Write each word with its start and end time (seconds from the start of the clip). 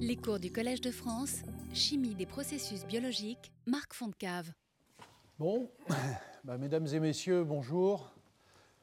Les 0.00 0.16
cours 0.16 0.40
du 0.40 0.50
Collège 0.50 0.80
de 0.80 0.90
France, 0.90 1.42
Chimie 1.72 2.16
des 2.16 2.26
processus 2.26 2.84
biologiques, 2.84 3.52
Marc 3.64 3.94
Fontcave. 3.94 4.50
Bon, 5.38 5.70
bah, 6.44 6.58
mesdames 6.58 6.88
et 6.88 6.98
messieurs, 6.98 7.44
bonjour 7.44 8.10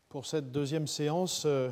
pour 0.07 0.25
cette 0.25 0.53
deuxième 0.53 0.87
séance 0.87 1.43
euh, 1.45 1.69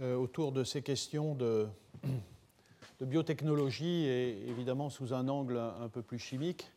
euh, 0.00 0.16
autour 0.16 0.52
de 0.52 0.64
ces 0.64 0.80
questions 0.80 1.34
de, 1.34 1.68
biotechnologie 3.02 4.06
et 4.06 4.48
évidemment 4.48 4.88
sous 4.88 5.12
un 5.12 5.28
angle 5.28 5.58
un, 5.58 5.90
peu 5.90 6.00
plus 6.00 6.18
chimique. 6.18 6.72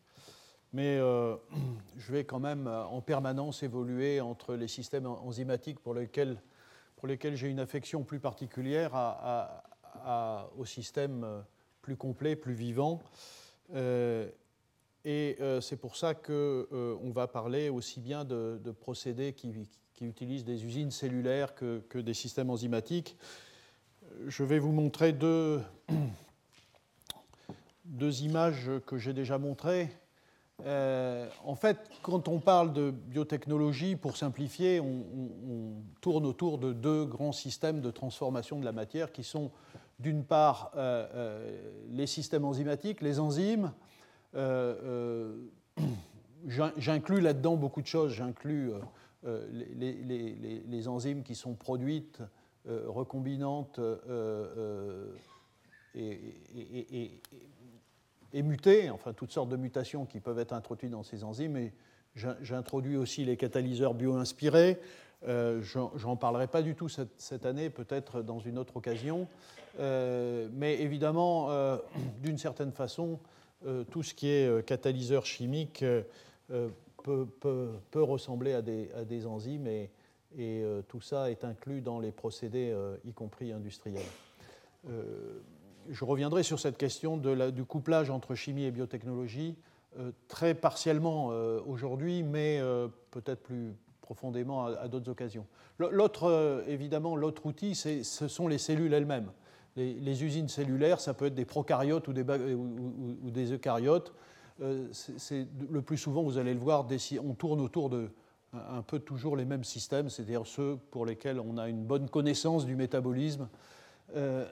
Mais 0.74 0.98
euh, 0.98 1.38
je 1.98 2.12
vais 2.12 2.26
quand 2.26 2.42
même 2.42 2.68
en 2.68 3.00
permanence 3.00 3.64
évoluer 3.64 4.20
entre 4.20 4.56
les 4.56 4.68
systèmes 4.68 5.06
enzymatiques 5.06 5.80
pour 5.80 5.94
lesquels, 5.94 6.38
j'ai 7.36 7.48
une 7.48 7.62
affection 7.62 8.04
plus 8.04 8.20
particulière 8.20 8.92
au 10.58 10.66
système 10.66 11.44
plus 11.84 11.98
complet, 11.98 12.36
plus 12.36 12.54
vivant. 12.54 13.02
Euh, 13.76 14.28
et 15.06 15.36
euh, 15.42 15.62
c'est 15.62 15.76
pour 15.76 15.98
ça 15.98 16.16
qu'on 16.16 16.32
euh, 16.32 16.98
va 17.14 17.28
parler 17.28 17.70
aussi 17.70 18.00
bien 18.00 18.24
de, 18.24 18.58
procédés 18.72 19.34
qui, 19.34 19.54
utilisent 20.02 20.46
des 20.46 20.66
usines 20.66 20.92
cellulaires 20.92 21.54
que, 21.54 22.00
des 22.00 22.14
systèmes 22.14 22.50
enzymatiques. 22.50 23.16
Je 24.28 24.44
vais 24.44 24.60
vous 24.60 24.72
montrer 24.72 25.12
deux, 25.12 25.62
deux 27.86 28.22
images 28.24 28.72
que 28.88 28.98
j'ai 28.98 29.14
déjà 29.14 29.38
montrées. 29.38 29.90
en 30.66 31.56
fait, 31.56 31.90
quand 32.02 32.30
on 32.30 32.40
parle 32.40 32.72
de 32.72 32.92
biotechnologie, 32.92 33.98
pour 33.98 34.16
simplifier, 34.16 34.80
on, 34.80 35.06
on, 35.50 35.74
tourne 36.00 36.26
autour 36.26 36.58
de 36.58 36.72
deux 36.72 37.06
grands 37.06 37.32
systèmes 37.34 37.82
de 37.82 37.92
transformation 37.92 38.60
de 38.60 38.66
la 38.66 38.74
matière 38.74 39.12
qui 39.12 39.24
sont 39.24 39.52
d'une 40.00 40.24
part 40.24 40.72
euh, 40.76 41.08
euh, 41.14 41.58
les 41.90 42.08
systèmes 42.08 42.46
enzymatiques, 42.46 43.02
les 43.02 43.20
enzymes. 43.20 43.72
Euh, 44.36 45.36
j'inclus 46.78 47.22
là-dedans 47.22 47.56
beaucoup 47.56 47.82
de 47.82 47.88
choses. 47.88 48.14
J'inclus 48.14 48.72
les, 49.26 50.88
enzymes 50.88 51.24
qui 51.24 51.36
sont 51.36 51.54
produites, 51.54 52.22
recombinantes 52.66 53.80
et, 55.96 57.22
et, 58.34 58.42
mutées, 58.42 58.90
enfin 58.90 59.14
toutes 59.14 59.32
sortes 59.32 59.50
de 59.50 59.58
mutations 59.58 60.06
qui 60.06 60.20
peuvent 60.20 60.40
être 60.40 60.54
introduites 60.54 60.92
dans 60.92 61.04
ces 61.04 61.24
enzymes. 61.24 61.58
Et 61.58 61.74
j'introduis 62.16 62.98
aussi 62.98 63.24
les 63.26 63.38
catalyseurs 63.38 63.94
bio-inspirés. 63.94 64.80
Euh, 65.28 65.62
J'en 65.62 66.16
parlerai 66.16 66.48
pas 66.48 66.62
du 66.62 66.76
tout 66.76 66.90
cette, 66.90 67.46
année, 67.46 67.70
peut-être 67.70 68.22
dans 68.22 68.40
une 68.40 68.58
autre 68.58 68.78
occasion. 68.78 69.28
Euh, 69.80 70.48
mais 70.54 70.80
évidemment, 70.82 71.50
euh, 71.50 71.78
d'une 72.22 72.38
certaine 72.38 72.72
façon, 72.72 73.20
euh, 73.66 73.84
tout 73.86 74.04
ce 74.04 74.14
qui 74.14 74.28
est 74.30 74.66
catalyseur 74.66 75.26
chimique 75.26 75.84
peut, 77.04 77.28
ressembler 77.96 78.54
à 78.54 78.62
des, 78.62 79.26
enzymes 79.26 79.68
et, 79.68 79.90
tout 80.88 81.02
ça 81.02 81.30
est 81.30 81.44
inclus 81.44 81.82
dans 81.82 82.00
les 82.00 82.12
procédés, 82.12 82.76
y 83.06 83.14
compris 83.14 83.52
industriels. 83.52 84.02
je 85.90 86.06
reviendrai 86.06 86.44
sur 86.44 86.60
cette 86.60 86.78
question 86.78 87.18
du 87.18 87.64
couplage 87.66 88.10
entre 88.10 88.36
chimie 88.36 88.64
et 88.64 88.72
biotechnologie 88.72 89.56
très 90.28 90.56
partiellement 90.56 91.28
aujourd'hui, 91.68 92.24
mais 92.24 92.60
peut-être 93.12 93.44
plus, 93.44 93.74
profondément 94.04 94.68
à, 94.68 94.88
d'autres 94.88 95.10
occasions. 95.10 95.48
L'autre, 95.80 96.64
évidemment, 96.68 97.16
l'autre 97.16 97.48
outil, 97.48 97.74
ce 97.74 98.28
sont 98.28 98.48
les 98.48 98.60
cellules 98.60 98.94
elles-mêmes 98.94 99.32
les, 99.76 100.24
usines 100.24 100.50
cellulaires, 100.50 101.00
ça 101.00 101.14
peut 101.14 101.26
être 101.26 101.36
des 101.36 101.46
prokaryotes 101.46 102.08
ou 102.08 102.14
des, 102.14 102.24
ou, 102.24 103.32
des 103.32 103.52
eucaryotes. 103.52 104.14
Euh, 104.62 104.88
c'est, 104.92 105.48
le 105.70 105.82
plus 105.82 105.98
souvent, 105.98 106.24
vous 106.24 106.38
allez 106.38 106.54
le 106.54 106.60
voir, 106.60 106.86
on 107.24 107.34
tourne 107.34 107.62
autour 107.62 107.90
de 107.90 108.10
un 108.54 108.84
peu 108.84 109.00
toujours 109.00 109.36
les 109.36 109.46
mêmes 109.46 109.64
systèmes, 109.64 110.10
c'est-à-dire 110.10 110.46
ceux 110.46 110.78
pour 110.92 111.08
lesquels 111.08 111.40
on 111.40 111.58
a 111.58 111.68
une 111.70 111.84
bonne 111.84 112.08
connaissance 112.08 112.68
du 112.68 112.76
métabolisme. 112.76 113.50
Euh, 114.16 114.46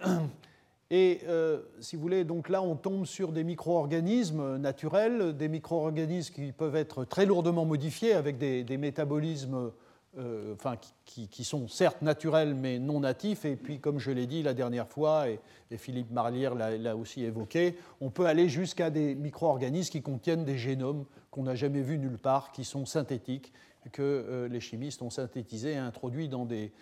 et 0.93 1.21
euh, 1.25 1.61
si 1.79 1.95
vous 1.95 2.01
voulez, 2.01 2.25
donc 2.25 2.49
là, 2.49 2.61
on 2.61 2.75
tombe 2.75 3.05
sur 3.05 3.31
des 3.31 3.45
micro-organismes 3.45 4.57
naturels, 4.57 5.37
des 5.37 5.47
micro-organismes 5.47 6.33
qui 6.33 6.51
peuvent 6.51 6.75
être 6.75 7.05
très 7.05 7.25
lourdement 7.25 7.63
modifiés 7.63 8.11
avec 8.11 8.37
des, 8.37 8.77
métabolismes 8.77 9.71
euh, 10.17 10.53
enfin, 10.53 10.75
qui, 11.05 11.45
sont 11.45 11.69
certes 11.69 12.01
naturels 12.01 12.55
mais 12.55 12.77
non 12.77 12.99
natifs. 12.99 13.45
Et 13.45 13.55
puis, 13.55 13.79
comme 13.79 13.99
je 13.99 14.11
l'ai 14.11 14.27
dit 14.27 14.43
la 14.43 14.53
dernière 14.53 14.89
fois, 14.89 15.29
et, 15.29 15.39
Philippe 15.77 16.11
Marlière 16.11 16.55
l'a 16.55 16.97
aussi 16.97 17.23
évoqué, 17.23 17.77
on 18.01 18.09
peut 18.09 18.25
aller 18.25 18.49
jusqu'à 18.49 18.89
des 18.89 19.15
micro-organismes 19.15 19.91
qui 19.91 20.01
contiennent 20.01 20.43
des 20.43 20.57
génomes 20.57 21.05
qu'on 21.29 21.43
n'a 21.43 21.55
jamais 21.55 21.81
vus 21.81 21.99
nulle 21.99 22.17
part, 22.17 22.51
qui 22.51 22.65
sont 22.65 22.85
synthétiques, 22.85 23.53
que 23.93 24.01
euh, 24.01 24.49
les 24.49 24.59
chimistes 24.59 25.01
ont 25.01 25.09
synthétisés 25.09 25.71
et 25.71 25.77
introduits 25.77 26.27
dans 26.27 26.43
des, 26.43 26.73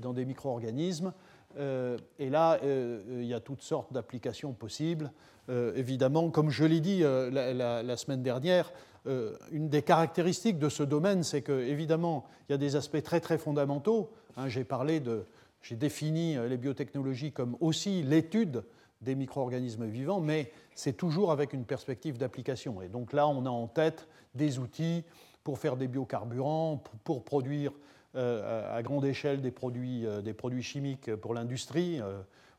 dans 0.00 0.12
des 0.12 0.24
micro-organismes. 0.24 1.12
Et 1.56 2.30
là, 2.30 2.58
il 2.62 3.24
y 3.24 3.34
a 3.34 3.40
toutes 3.40 3.62
sortes 3.62 3.92
d'applications 3.92 4.52
possibles. 4.52 5.12
évidemment, 5.48 6.30
comme 6.30 6.50
je 6.50 6.64
l'ai 6.64 6.80
dit 6.80 7.00
la, 7.02 7.96
semaine 7.96 8.22
dernière, 8.22 8.72
euh, 9.06 9.36
une 9.50 9.68
des 9.68 9.82
caractéristiques 9.82 10.58
de 10.58 10.70
ce 10.70 10.82
domaine, 10.82 11.22
c'est 11.24 11.42
que 11.42 11.52
évidemment, 11.52 12.24
il 12.48 12.52
y 12.52 12.54
a 12.54 12.58
des 12.58 12.74
aspects 12.74 13.02
très 13.02 13.20
très 13.20 13.36
fondamentaux. 13.36 14.10
Hein, 14.36 14.48
j'ai 14.48 14.64
parlé 14.64 14.98
de, 15.00 15.26
j'ai 15.60 15.76
défini 15.76 16.36
euh, 16.36 16.48
les 16.48 16.56
biotechnologies 16.56 17.30
comme 17.30 17.56
aussi 17.60 18.02
l'étude 18.02 18.64
des 19.02 19.14
micro-organismes 19.14 19.84
vivants, 19.84 20.20
mais 20.20 20.50
c'est 20.74 20.96
toujours 20.96 21.32
avec 21.32 21.52
une 21.52 21.66
perspective 21.66 22.16
d'application. 22.16 22.80
Et 22.80 22.88
donc 22.88 23.12
là, 23.12 23.28
on 23.28 23.44
a 23.44 23.50
en 23.50 23.66
tête 23.66 24.08
des 24.34 24.58
outils 24.58 25.04
pour 25.42 25.58
faire 25.58 25.76
des 25.76 25.88
biocarburants, 25.88 26.82
pour, 27.04 27.22
produire 27.22 27.72
euh, 27.72 27.76
à 28.14 28.80
grande 28.82 29.04
échelle 29.04 29.40
des 29.40 29.50
produits, 29.50 30.06
produits 30.36 30.62
chimiques 30.62 31.14
pour 31.16 31.34
l'industrie 31.34 32.00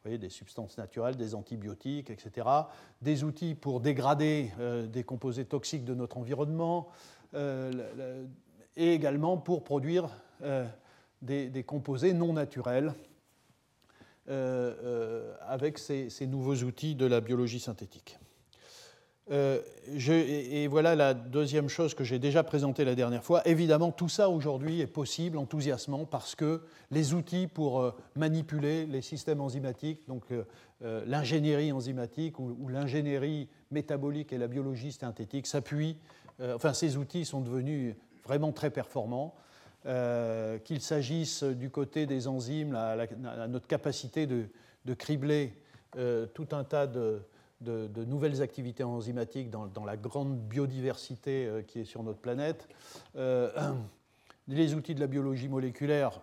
des 0.10 0.30
substances 0.30 0.78
naturelles, 0.78 1.16
des 1.16 1.36
antibiotiques, 1.36 2.10
etc. 2.10 2.48
Des 3.02 3.24
outils 3.24 3.56
pour 3.56 3.80
dégrader 3.80 4.52
euh, 4.60 4.86
des 4.86 5.04
composés 5.04 5.46
toxiques 5.46 5.86
de 5.86 5.94
notre 5.94 6.18
environnement, 6.18 6.90
euh, 7.34 8.26
et 8.78 8.94
également 8.94 9.38
pour 9.38 9.64
produire 9.64 10.10
euh, 10.44 10.66
des, 11.22 11.64
composés 11.64 12.14
non 12.14 12.34
naturels 12.34 12.94
avec 14.28 15.78
ces 15.78 16.28
nouveaux 16.28 16.56
outils 16.56 16.96
de 16.96 17.06
la 17.06 17.22
biologie 17.22 17.60
synthétique. 17.60 18.18
Euh, 19.32 19.62
et, 19.88 20.68
voilà 20.68 20.96
la 20.96 21.16
deuxième 21.16 21.68
chose 21.68 21.96
que 21.96 22.04
j'ai 22.04 22.20
déjà 22.20 22.44
présentée 22.44 22.86
la 22.86 22.96
dernière 22.96 23.24
fois. 23.24 23.42
Évidemment, 23.48 23.92
tout 23.92 24.10
ça 24.10 24.30
aujourd'hui 24.30 24.82
est 24.82 24.88
possible, 24.88 25.38
enthousiasmant, 25.38 26.06
parce 26.06 26.36
que 26.36 26.62
les 26.92 27.14
outils 27.14 27.48
pour 27.48 27.82
euh, 27.82 27.92
manipuler 28.16 28.86
les 28.86 29.02
systèmes 29.02 29.42
enzymatiques, 29.42 30.08
donc 30.08 30.24
euh, 30.32 31.04
l'ingénierie 31.08 31.72
enzymatique 31.72 32.40
ou, 32.40 32.68
l'ingénierie 32.68 33.50
métabolique 33.72 34.32
et 34.32 34.38
la 34.38 34.48
biologie 34.48 34.92
synthétique 34.92 35.48
s'appuient. 35.48 35.98
enfin, 36.54 36.74
ces 36.74 36.98
outils 36.98 37.26
sont 37.26 37.42
devenus 37.42 37.96
vraiment 38.24 38.52
très 38.52 38.70
performants. 38.70 39.36
Qu'il 40.64 40.82
s'agisse 40.82 41.44
du 41.44 41.70
côté 41.70 42.08
des 42.08 42.28
enzymes, 42.28 42.76
à, 42.76 43.48
notre 43.48 43.68
capacité 43.68 44.26
de, 44.26 44.46
de 44.86 44.94
cribler 44.96 45.54
tout 46.34 46.48
un 46.52 46.64
tas 46.64 46.88
de, 46.88 47.22
de, 47.62 48.06
nouvelles 48.06 48.42
activités 48.42 48.84
enzymatiques 48.84 49.50
dans, 49.50 49.86
la 49.86 49.98
grande 49.98 50.38
biodiversité 50.38 51.46
euh, 51.46 51.62
qui 51.62 51.80
est 51.80 51.86
sur 51.86 52.04
notre 52.04 52.20
planète. 52.20 52.68
Euh, 53.16 53.50
les 54.48 54.74
outils 54.74 54.96
de 54.96 55.00
la 55.00 55.08
biologie 55.08 55.48
moléculaire, 55.48 56.22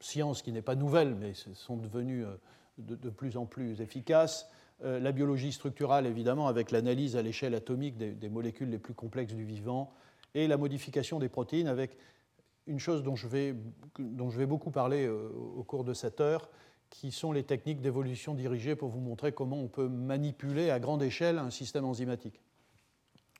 science 0.00 0.42
qui 0.42 0.52
n'est 0.52 0.62
pas 0.62 0.74
nouvelle, 0.74 1.14
mais 1.14 1.32
sont 1.34 1.76
devenus 1.76 2.24
euh, 2.24 2.36
de, 2.78 3.10
plus 3.10 3.36
en 3.36 3.46
plus 3.46 3.80
efficaces. 3.80 4.48
la 4.82 5.12
biologie 5.12 5.52
structurale, 5.52 6.06
évidemment, 6.06 6.48
avec 6.48 6.70
l'analyse 6.72 7.16
à 7.16 7.22
l'échelle 7.22 7.54
atomique 7.54 7.96
des, 7.96 8.28
molécules 8.28 8.68
les 8.68 8.78
plus 8.78 8.94
complexes 8.94 9.32
du 9.32 9.44
vivant, 9.44 9.92
et 10.34 10.48
la 10.48 10.56
modification 10.56 11.20
des 11.20 11.28
protéines 11.28 11.68
avec 11.68 11.96
une 12.66 12.80
chose 12.80 13.04
dont 13.04 13.14
je 13.14 13.28
vais, 13.28 13.54
dont 14.00 14.30
je 14.30 14.38
vais 14.38 14.46
beaucoup 14.46 14.72
parler 14.72 15.08
au 15.08 15.62
cours 15.62 15.84
de 15.84 15.94
cette 15.94 16.20
heure, 16.20 16.50
qui 16.94 17.10
sont 17.10 17.32
les 17.32 17.42
techniques 17.42 17.80
d'évolution 17.80 18.34
dirigée 18.34 18.76
pour 18.76 18.88
vous 18.88 19.00
montrer 19.00 19.32
comment 19.32 19.58
on 19.58 19.66
peut 19.66 19.88
manipuler 19.88 20.70
à 20.70 20.78
grande 20.78 21.02
échelle 21.02 21.38
un 21.38 21.50
système 21.50 21.84
enzymatique. 21.84 22.40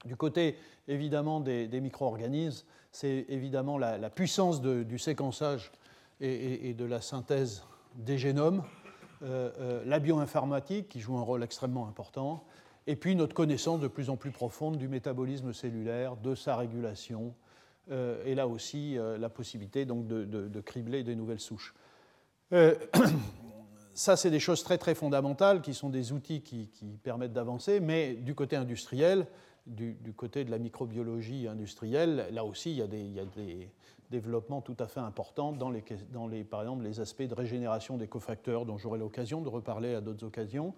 Du 0.05 0.17
côté 0.17 0.57
évidemment 0.89 1.39
des, 1.39 1.69
micro-organismes, 1.81 2.67
c'est 2.91 3.27
évidemment 3.29 3.79
la, 3.79 4.11
puissance 4.11 4.61
du 4.61 4.99
séquençage 4.99 5.71
et, 6.21 6.75
de 6.75 6.85
la 6.85 7.01
synthèse 7.01 7.63
des 7.95 8.19
génomes, 8.19 8.65
euh, 9.23 9.51
euh, 9.61 9.83
la 9.87 10.01
bioinformatique 10.01 10.89
qui 10.89 10.99
joue 10.99 11.17
un 11.17 11.23
rôle 11.23 11.45
extrêmement 11.45 11.87
important, 11.87 12.45
et 12.89 12.97
puis 12.97 13.15
notre 13.15 13.35
connaissance 13.35 13.81
de 13.81 13.89
plus 13.89 14.11
en 14.11 14.17
plus 14.17 14.33
profonde 14.33 14.79
du 14.79 14.89
métabolisme 14.89 15.53
cellulaire, 15.53 16.17
de 16.17 16.35
sa 16.35 16.57
régulation, 16.57 17.33
euh, 17.93 18.23
et 18.27 18.35
là 18.35 18.49
aussi 18.49 18.97
la 19.19 19.29
possibilité 19.29 19.85
donc 19.85 20.09
de, 20.09 20.25
de, 20.25 20.61
cribler 20.61 21.05
des 21.05 21.15
nouvelles 21.15 21.41
souches. 21.41 21.73
Ça, 23.95 24.17
c'est 24.17 24.31
des 24.31 24.41
choses 24.41 24.63
très 24.65 24.77
très 24.77 24.95
fondamentales 24.95 25.63
qui 25.63 25.73
sont 25.73 25.89
des 25.89 26.13
outils 26.13 26.43
qui, 26.43 26.69
permettent 27.03 27.33
d'avancer, 27.33 27.81
mais 27.81 28.15
du 28.15 28.35
côté 28.35 28.57
industriel, 28.57 29.27
du, 29.67 29.97
côté 30.17 30.45
de 30.45 30.51
la 30.51 30.59
microbiologie 30.59 31.49
industrielle, 31.49 32.27
là 32.33 32.45
aussi, 32.45 32.73
il 32.73 32.77
y 32.77 32.83
a 32.83 32.87
des, 32.87 33.71
développements 34.11 34.61
tout 34.61 34.77
à 34.79 34.87
fait 34.87 35.01
importants 35.01 35.53
dans, 35.53 35.71
les, 35.71 35.83
dans 36.13 36.29
les, 36.29 36.45
par 36.45 36.61
exemple, 36.61 36.85
les 36.85 37.01
aspects 37.01 37.23
de 37.23 37.35
régénération 37.35 37.97
des 37.97 38.07
cofacteurs, 38.07 38.65
dont 38.67 38.79
j'aurai 38.79 38.99
l'occasion 38.99 39.41
de 39.41 39.49
reparler 39.49 39.95
à 39.95 40.01
d'autres 40.01 40.27
occasions, 40.27 40.75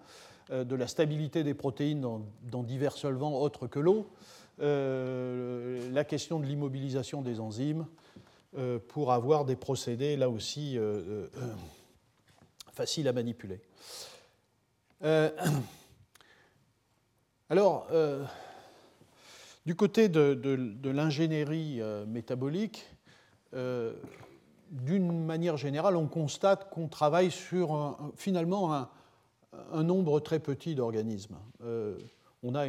euh, 0.49 0.63
de 0.63 0.75
la 0.75 0.87
stabilité 0.87 1.43
des 1.43 1.53
protéines 1.53 2.01
dans, 2.01 2.63
divers 2.63 2.93
solvants 2.93 3.39
autres 3.39 3.67
que 3.67 3.79
l'eau, 3.79 4.07
euh, 4.61 5.91
la 5.91 6.03
question 6.03 6.39
de 6.39 6.45
l'immobilisation 6.45 7.21
des 7.21 7.39
enzymes, 7.39 7.85
euh, 8.57 8.79
pour 8.87 9.11
avoir 9.11 9.43
des 9.45 9.57
procédés, 9.57 10.15
là 10.15 10.29
aussi, 10.29 10.79
facile 12.77 13.07
à 13.07 13.13
manipuler. 13.13 13.59
Euh, 15.03 15.31
alors, 17.49 17.87
euh, 17.91 18.23
du 19.65 19.75
côté 19.75 20.09
de, 20.09 20.89
l'ingénierie 20.89 21.81
euh, 21.81 22.05
métabolique, 22.05 22.85
d'une 24.69 25.25
manière 25.25 25.57
générale, 25.57 25.95
on 25.95 26.07
constate 26.07 26.69
qu'on 26.69 26.87
travaille 26.87 27.31
sur 27.31 27.97
finalement 28.15 28.73
un, 28.73 29.83
nombre 29.83 30.19
très 30.19 30.39
petit 30.39 30.75
d'organismes. 30.75 31.37
On 32.43 32.53
a, 32.53 32.67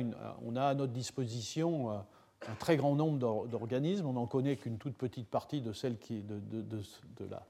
à 0.62 0.74
notre 0.74 0.92
disposition 0.92 1.90
un 1.90 2.54
très 2.58 2.78
grand 2.78 2.94
nombre 2.94 3.46
d'organismes. 3.48 4.06
On 4.06 4.14
n'en 4.14 4.26
connaît 4.26 4.56
qu'une 4.56 4.78
toute 4.78 4.96
petite 4.96 5.28
partie 5.28 5.60
de 5.60 5.74
celle 5.74 5.98
qui, 5.98 6.22
de 6.22 7.24
la, 7.28 7.44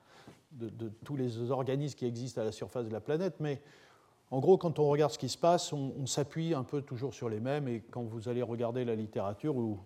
de, 0.58 0.90
tous 1.05 1.16
les 1.16 1.50
organismes 1.50 1.96
qui 1.96 2.06
existent 2.06 2.40
à 2.40 2.44
la 2.44 2.52
surface 2.52 2.87
de 2.87 2.93
la 2.93 3.00
planète, 3.00 3.37
mais 3.40 3.60
en 4.31 4.40
gros, 4.40 4.58
quand 4.58 4.78
on 4.78 4.88
regarde 4.88 5.12
ce 5.12 5.19
qui 5.19 5.28
se 5.28 5.38
passe, 5.38 5.72
on, 5.72 6.06
s'appuie 6.06 6.52
un 6.52 6.64
peu 6.64 6.82
toujours 6.82 7.14
sur 7.14 7.31
les 7.31 7.40
mêmes, 7.40 7.66
et 7.66 7.82
quand 7.90 8.02
vous 8.02 8.28
allez 8.28 8.43
regarder 8.43 8.84
la 8.84 8.94
littérature 8.94 9.56
ou, 9.56 9.78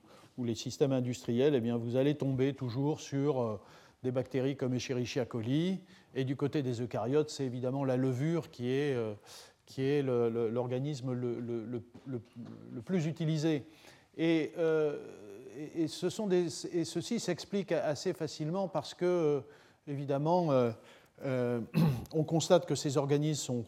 les 0.42 0.54
systèmes 0.56 0.92
industriels, 0.92 1.54
eh 1.54 1.60
bien, 1.60 1.76
vous 1.76 1.94
allez 1.94 2.16
tomber 2.16 2.52
toujours 2.54 3.00
sur 3.00 3.40
euh, 3.40 3.60
des 4.02 4.10
bactéries 4.10 4.56
comme 4.56 4.74
Escherichia 4.74 5.24
coli, 5.24 5.78
et 6.14 6.24
du 6.24 6.34
côté 6.34 6.62
des 6.62 6.80
eucaryotes, 6.80 7.30
c'est 7.30 7.44
évidemment 7.44 7.84
la 7.84 7.96
levure 7.96 8.50
qui 8.50 8.69
est, 8.70 8.94
euh, 8.94 9.14
qui 9.66 9.82
est 9.82 10.02
l'organisme 10.02 11.12
le, 11.12 11.82
plus 12.84 13.06
utilisé. 13.06 13.64
Euh, 14.19 14.98
et, 15.76 15.86
ce 15.86 16.08
sont 16.10 16.26
des, 16.26 16.66
et 16.76 16.84
ceci 16.84 17.20
s'explique 17.20 17.70
assez 17.70 18.12
facilement 18.12 18.66
parce 18.66 18.94
que 18.94 19.42
évidemment, 19.87 20.52
euh, 20.52 20.70
euh, 21.25 21.61
on 22.14 22.25
constate 22.25 22.67
que 22.67 22.75
ces 22.75 22.96
organismes 22.96 23.64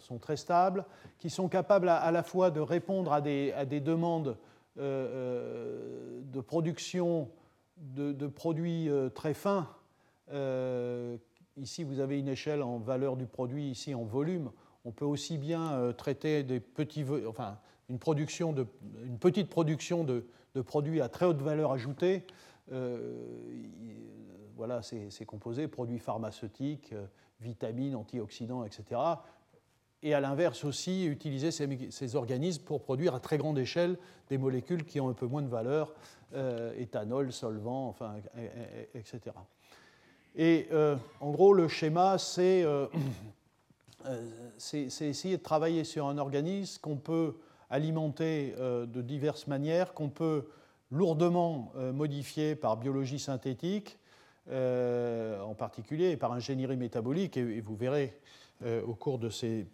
sont, 0.00 0.18
très 0.20 0.36
stables, 0.36 0.84
qui 1.18 1.30
sont 1.30 1.48
capables 1.48 1.88
à, 1.88 2.10
la 2.10 2.22
fois 2.22 2.50
de 2.50 2.60
répondre 2.60 3.12
à 3.12 3.20
des, 3.20 3.80
demandes 3.80 4.36
euh, 4.78 6.20
de 6.32 6.40
production 6.40 7.28
de, 7.76 8.26
produits 8.26 8.88
très 9.14 9.34
fins. 9.34 9.68
ici, 11.56 11.84
vous 11.84 12.00
avez 12.00 12.18
une 12.18 12.28
échelle 12.28 12.62
en 12.62 12.78
valeur 12.78 13.16
du 13.16 13.26
produit, 13.26 13.70
ici 13.70 13.94
en 13.94 14.04
volume. 14.04 14.50
On 14.84 14.90
peut 14.90 15.04
aussi 15.04 15.38
bien 15.38 15.92
traiter 15.96 16.42
des 16.42 16.60
petits, 16.60 17.04
enfin, 17.26 17.58
une, 17.88 17.98
production 17.98 18.52
de, 18.52 18.66
une 19.04 19.18
petite 19.18 19.48
production 19.48 20.04
de, 20.04 20.24
produits 20.62 21.00
à 21.00 21.08
très 21.08 21.26
haute 21.26 21.42
valeur 21.42 21.72
ajoutée 21.72 22.24
voilà, 24.56 24.82
ces, 24.82 25.10
composés, 25.26 25.68
produits 25.68 25.98
pharmaceutiques, 25.98 26.92
euh, 26.92 27.06
vitamines, 27.40 27.94
antioxydants, 27.96 28.64
etc. 28.64 29.00
Et 30.02 30.14
à 30.14 30.20
l'inverse 30.20 30.64
aussi, 30.64 31.06
utiliser 31.06 31.50
ces, 31.50 32.16
organismes 32.16 32.62
pour 32.64 32.82
produire 32.82 33.14
à 33.14 33.20
très 33.20 33.38
grande 33.38 33.58
échelle 33.58 33.96
des 34.28 34.38
molécules 34.38 34.84
qui 34.84 35.00
ont 35.00 35.08
un 35.08 35.14
peu 35.14 35.26
moins 35.26 35.42
de 35.42 35.48
valeur, 35.48 35.94
euh, 36.34 36.74
éthanol, 36.76 37.32
solvant, 37.32 37.94
etc. 38.94 39.20
Et 40.36 40.68
euh, 40.72 40.96
en 41.20 41.30
gros, 41.30 41.54
le 41.54 41.68
schéma, 41.68 42.18
c'est 42.18 42.90
essayer 44.78 45.36
de 45.38 45.42
travailler 45.42 45.84
sur 45.84 46.06
un 46.06 46.18
organisme 46.18 46.80
qu'on 46.82 46.96
peut 46.96 47.36
alimenter 47.70 48.54
de 48.58 49.00
diverses 49.00 49.46
manières, 49.46 49.94
qu'on 49.94 50.10
peut 50.10 50.48
lourdement 50.90 51.72
modifier 51.92 52.54
par 52.54 52.76
biologie 52.76 53.18
synthétique, 53.18 53.98
euh, 54.50 55.40
en 55.40 55.54
particulier, 55.54 56.16
par 56.16 56.32
ingénierie 56.32 56.76
métabolique, 56.76 57.36
et, 57.38 57.60
vous 57.60 57.76
verrez 57.76 58.14
euh, 58.62 58.82
au 58.82 58.94
cours 58.94 59.18
de 59.18 59.30
ces, 59.30 59.66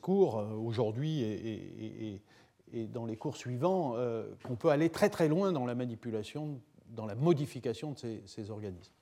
cours, 0.00 0.38
euh, 0.38 0.50
aujourd'hui 0.52 1.22
et, 1.22 2.20
et, 2.72 2.86
dans 2.88 3.06
les 3.06 3.16
cours 3.16 3.36
suivants, 3.36 3.94
qu'on 4.42 4.56
peut 4.56 4.68
aller 4.68 4.90
très 4.90 5.08
très 5.08 5.28
loin 5.28 5.52
dans 5.52 5.64
la 5.64 5.74
manipulation, 5.74 6.60
dans 6.88 7.06
la 7.06 7.14
modification 7.14 7.92
de 7.92 7.98
ces, 7.98 8.22
ces 8.26 8.50
organismes. 8.50 8.92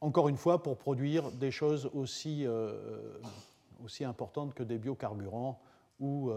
Encore 0.00 0.28
une 0.28 0.36
fois, 0.36 0.62
pour 0.62 0.78
produire 0.78 1.30
des 1.32 1.50
choses 1.50 1.90
aussi, 1.92 2.46
aussi 3.84 4.04
importantes 4.04 4.54
que 4.54 4.62
des 4.62 4.78
biocarburants 4.78 5.60
ou 5.98 6.30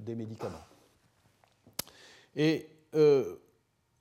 des 0.00 0.16
médicaments. 0.16 0.58
Et 2.36 2.68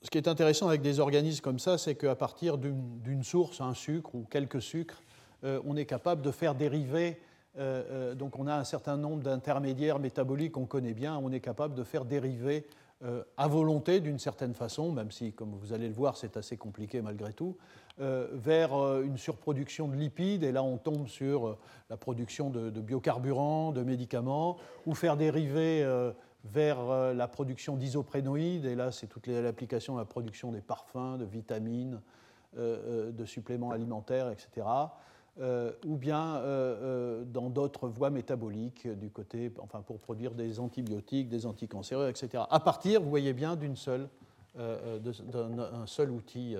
ce 0.07 0.09
qui 0.09 0.18
est 0.18 0.30
intéressant 0.30 0.69
avec 0.69 0.81
des 0.81 1.01
organismes 1.01 1.42
comme 1.42 1.59
ça, 1.59 1.77
c'est 1.77 1.95
qu'à 1.95 2.15
partir 2.15 2.57
d'une 2.57 3.24
source, 3.24 3.59
un 3.59 3.74
sucre 3.74 4.15
ou 4.15 4.25
quelques 4.31 4.62
sucres, 4.62 5.01
euh, 5.44 5.59
on 5.65 5.75
est 5.75 5.83
capable 5.83 6.21
de 6.21 6.31
faire 6.31 6.56
dériver, 6.56 7.19
euh, 7.57 7.83
euh, 7.92 8.15
donc 8.15 8.39
on 8.39 8.48
a 8.48 8.56
un 8.56 8.63
certain 8.63 8.95
nombre 8.95 9.21
d'intermédiaires 9.21 10.00
métaboliques 10.00 10.54
qu'on 10.54 10.65
connaît 10.65 10.94
bien, 10.94 11.19
on 11.21 11.33
est 11.33 11.42
capable 11.42 11.75
de 11.75 11.83
faire 11.83 12.06
dériver 12.06 12.65
à 13.36 13.48
volonté 13.48 14.00
d'une 14.00 14.18
certaine 14.18 14.56
façon, 14.56 14.92
même 14.92 15.12
si, 15.12 15.31
comme 15.31 15.51
vous 15.51 15.71
allez 15.71 15.88
le 15.88 15.94
voir, 15.94 16.18
c'est 16.18 16.36
assez 16.36 16.57
compliqué 16.57 17.00
malgré 17.00 17.31
tout, 17.31 17.56
vers 18.00 18.74
une 19.04 19.18
surproduction 19.18 19.88
de 19.88 19.95
lipides, 19.95 20.44
et 20.44 20.51
là 20.51 20.63
on 20.63 20.77
tombe 20.77 21.07
sur 21.07 21.59
la 21.92 21.98
production 21.98 22.50
de, 22.50 22.71
de 22.71 22.81
biocarburants, 22.81 23.71
de 23.71 23.83
médicaments, 23.83 24.57
ou 24.88 24.95
faire 24.95 25.15
dériver 25.15 25.86
vers 26.45 26.79
euh, 26.79 27.13
la 27.13 27.27
production 27.27 27.75
d'isoprénoïdes, 27.75 28.65
et 28.65 28.75
là 28.75 28.91
c'est 28.91 29.07
toute 29.07 29.27
l'application 29.27 29.95
de 29.95 29.99
la 29.99 30.05
production 30.05 30.51
des 30.51 30.61
parfums, 30.61 31.17
de 31.17 31.25
vitamines, 31.25 32.01
euh, 32.57 33.07
euh, 33.07 33.11
de 33.11 33.25
suppléments 33.25 33.71
alimentaires, 33.71 34.29
etc. 34.31 34.65
ou 35.85 35.97
bien 35.97 36.41
dans 37.27 37.51
d'autres 37.51 37.87
voies 37.87 38.09
métaboliques 38.09 38.87
du 38.87 39.11
côté, 39.11 39.53
enfin 39.59 39.83
pour 39.83 39.99
produire 39.99 40.33
des 40.33 40.59
antibiotiques, 40.59 41.29
des 41.29 41.45
anticancéreux, 41.45 42.09
etc. 42.09 42.44
À 42.49 42.59
partir, 42.59 43.03
vous 43.03 43.09
voyez 43.11 43.33
bien, 43.33 43.56
d'une 43.56 43.75
d'un 44.56 45.85
seul 45.85 46.09
outil 46.09 46.56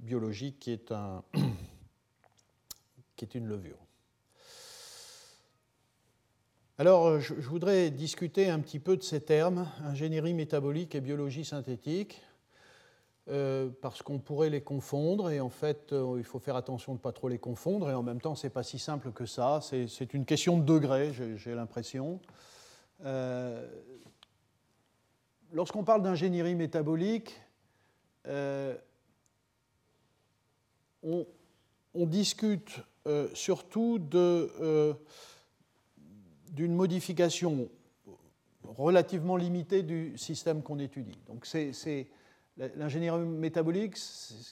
biologique 0.00 0.60
qui 0.60 0.72
est, 0.72 0.94
qui 3.16 3.24
est 3.26 3.34
une 3.34 3.46
levure. 3.46 3.76
Alors, 6.78 7.06
euh, 7.06 7.20
je, 7.20 7.34
voudrais 7.34 7.90
discuter 7.90 8.48
un 8.48 8.58
petit 8.58 8.78
peu 8.78 8.96
de 8.96 9.02
ces 9.02 9.20
termes, 9.20 9.68
ingénierie 9.84 10.32
métabolique 10.32 10.94
et 10.94 11.02
biologie 11.02 11.44
synthétique, 11.44 12.22
euh, 13.28 13.68
parce 13.82 14.00
qu'on 14.00 14.18
pourrait 14.18 14.48
les 14.48 14.62
confondre, 14.62 15.30
et 15.30 15.38
en 15.38 15.50
fait, 15.50 15.92
euh, 15.92 16.14
il 16.16 16.24
faut 16.24 16.38
faire 16.38 16.56
attention 16.56 16.92
de 16.92 16.96
ne 16.96 17.02
pas 17.02 17.12
trop 17.12 17.28
les 17.28 17.38
confondre, 17.38 17.90
et 17.90 17.94
en 17.94 18.02
même 18.02 18.22
temps, 18.22 18.34
ce 18.34 18.46
n'est 18.46 18.50
pas 18.50 18.62
si 18.62 18.78
simple 18.78 19.12
que 19.12 19.26
ça, 19.26 19.60
c'est 19.60 20.14
une 20.14 20.24
question 20.24 20.56
de 20.56 20.64
degré, 20.64 21.12
j'ai 21.36 21.54
l'impression. 21.54 22.20
Lorsqu'on 25.52 25.84
parle 25.84 26.02
d'ingénierie 26.02 26.54
métabolique, 26.54 27.38
on, 31.02 31.26
discute 31.94 32.80
surtout 33.34 33.98
de 33.98 34.96
d'une 36.52 36.74
modification 36.74 37.68
relativement 38.64 39.36
limitée 39.36 39.82
du 39.82 40.16
système 40.16 40.62
qu'on 40.62 40.78
étudie. 40.78 41.18
Donc 41.26 41.46
c'est 41.46 42.06
l'ingénierie 42.76 43.20
métabolique, 43.20 43.96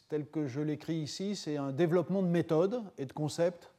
tel 0.09 0.26
que 0.26 0.47
je 0.47 0.61
l'écris 0.61 0.97
ici, 0.97 1.37
c'est 1.37 1.57
un 1.57 1.73
développement 1.73 2.23
de 2.23 2.28
méthodes 2.28 2.83
et 2.99 3.07
de 3.07 3.12
concepts. 3.12 3.71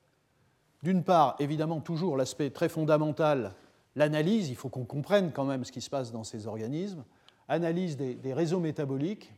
D'une 0.84 1.04
part, 1.04 1.36
évidemment, 1.40 1.80
toujours 1.80 2.18
l'aspect 2.18 2.50
très 2.50 2.70
fondamental, 2.70 3.54
l'analyse, 3.96 4.50
il 4.50 4.56
faut 4.56 4.70
qu'on 4.70 4.86
comprenne 4.86 5.32
quand 5.32 5.46
même 5.46 5.64
ce 5.64 5.72
qui 5.72 5.82
se 5.82 5.90
passe 5.90 6.12
dans 6.12 6.24
ces 6.24 6.48
organismes, 6.48 7.04
analyse 7.48 7.98
des, 7.98 8.34
réseaux 8.34 8.60
métaboliques, 8.60 9.32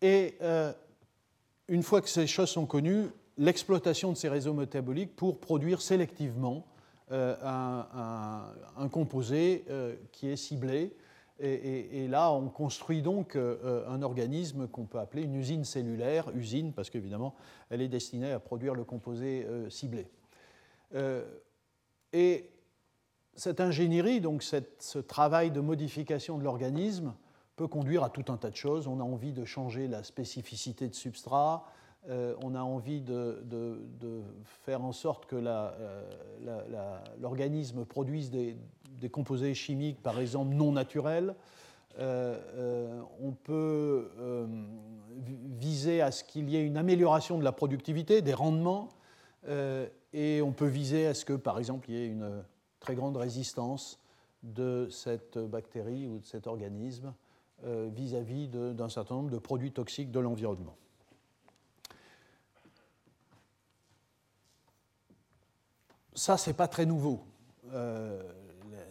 et 0.00 0.36
euh, 0.40 0.72
une 1.68 1.82
fois 1.82 2.00
que 2.00 2.08
ces 2.08 2.26
choses 2.26 2.48
sont 2.48 2.66
connues, 2.66 3.08
l'exploitation 3.36 4.12
de 4.12 4.16
ces 4.16 4.28
réseaux 4.28 4.54
métaboliques 4.54 5.14
pour 5.14 5.38
produire 5.38 5.82
sélectivement 5.82 6.64
euh, 7.12 7.34
un, 7.42 8.88
composé 8.88 9.64
euh, 9.68 9.96
qui 10.12 10.28
est 10.28 10.36
ciblé. 10.36 10.96
Et, 11.40 12.06
là, 12.06 12.30
on 12.32 12.48
construit 12.48 13.02
donc 13.02 13.34
euh, 13.34 13.84
un 13.88 14.02
organisme 14.02 14.68
qu'on 14.68 14.84
peut 14.84 14.98
appeler 14.98 15.22
une 15.22 15.34
usine 15.34 15.64
cellulaire, 15.64 16.30
usine 16.34 16.72
parce 16.72 16.90
qu'évidemment, 16.90 17.34
elle 17.70 17.80
est 17.80 17.88
destinée 17.88 18.30
à 18.30 18.38
produire 18.38 18.74
le 18.74 18.84
composé 18.84 19.46
ciblé. 19.70 20.06
et 22.12 22.50
cette 23.34 23.60
ingénierie, 23.60 24.20
donc 24.20 24.42
ce 24.42 24.98
travail 24.98 25.50
de 25.50 25.60
modification 25.60 26.36
de 26.36 26.44
l'organisme, 26.44 27.14
peut 27.56 27.68
conduire 27.68 28.04
à 28.04 28.10
tout 28.10 28.24
un 28.28 28.36
tas 28.36 28.50
de 28.50 28.56
choses. 28.56 28.86
On 28.86 29.00
a 29.00 29.04
envie 29.04 29.32
de 29.32 29.44
changer 29.44 29.88
la 29.88 30.02
spécificité 30.02 30.88
de 30.88 30.94
substrat, 30.94 31.64
euh, 32.08 32.34
on 32.42 32.54
a 32.54 32.62
envie 32.62 33.02
de, 33.02 33.42
faire 34.64 34.82
en 34.82 34.92
sorte 34.92 35.26
que 35.26 35.36
euh, 35.36 36.00
l'organisme 37.20 37.84
produise 37.84 38.30
des, 38.30 38.56
composés 39.10 39.54
chimiques, 39.54 40.02
par 40.02 40.18
exemple, 40.18 40.54
non 40.54 40.72
naturels. 40.72 41.34
Euh, 41.98 43.02
on 43.20 43.32
peut 43.32 44.10
viser 45.58 46.00
à 46.00 46.10
ce 46.10 46.24
qu'il 46.24 46.48
y 46.48 46.56
ait 46.56 46.64
une 46.64 46.76
amélioration 46.76 47.38
de 47.38 47.44
la 47.44 47.52
productivité, 47.52 48.22
des 48.22 48.34
rendements, 48.34 48.88
et 50.12 50.42
on 50.42 50.52
peut 50.52 50.66
viser 50.66 51.06
à 51.06 51.14
ce 51.14 51.24
que, 51.24 51.32
par 51.34 51.58
exemple, 51.58 51.90
il 51.90 51.96
y 51.96 51.98
ait 51.98 52.08
une 52.08 52.42
très 52.78 52.94
grande 52.94 53.16
résistance 53.16 53.98
de 54.42 54.88
cette 54.90 55.38
bactérie 55.38 56.06
ou 56.06 56.18
de 56.18 56.26
cet 56.26 56.46
organisme 56.46 57.12
vis-à-vis 57.64 58.48
d'un 58.48 58.88
certain 58.88 59.16
nombre 59.16 59.30
de 59.30 59.38
produits 59.38 59.72
toxiques 59.72 60.10
de 60.10 60.20
l'environnement. 60.20 60.76
Ça, 66.20 66.36
ce 66.36 66.50
n'est 66.50 66.54
pas 66.54 66.68
très 66.68 66.84
nouveau. 66.84 67.24
Euh, 67.72 68.22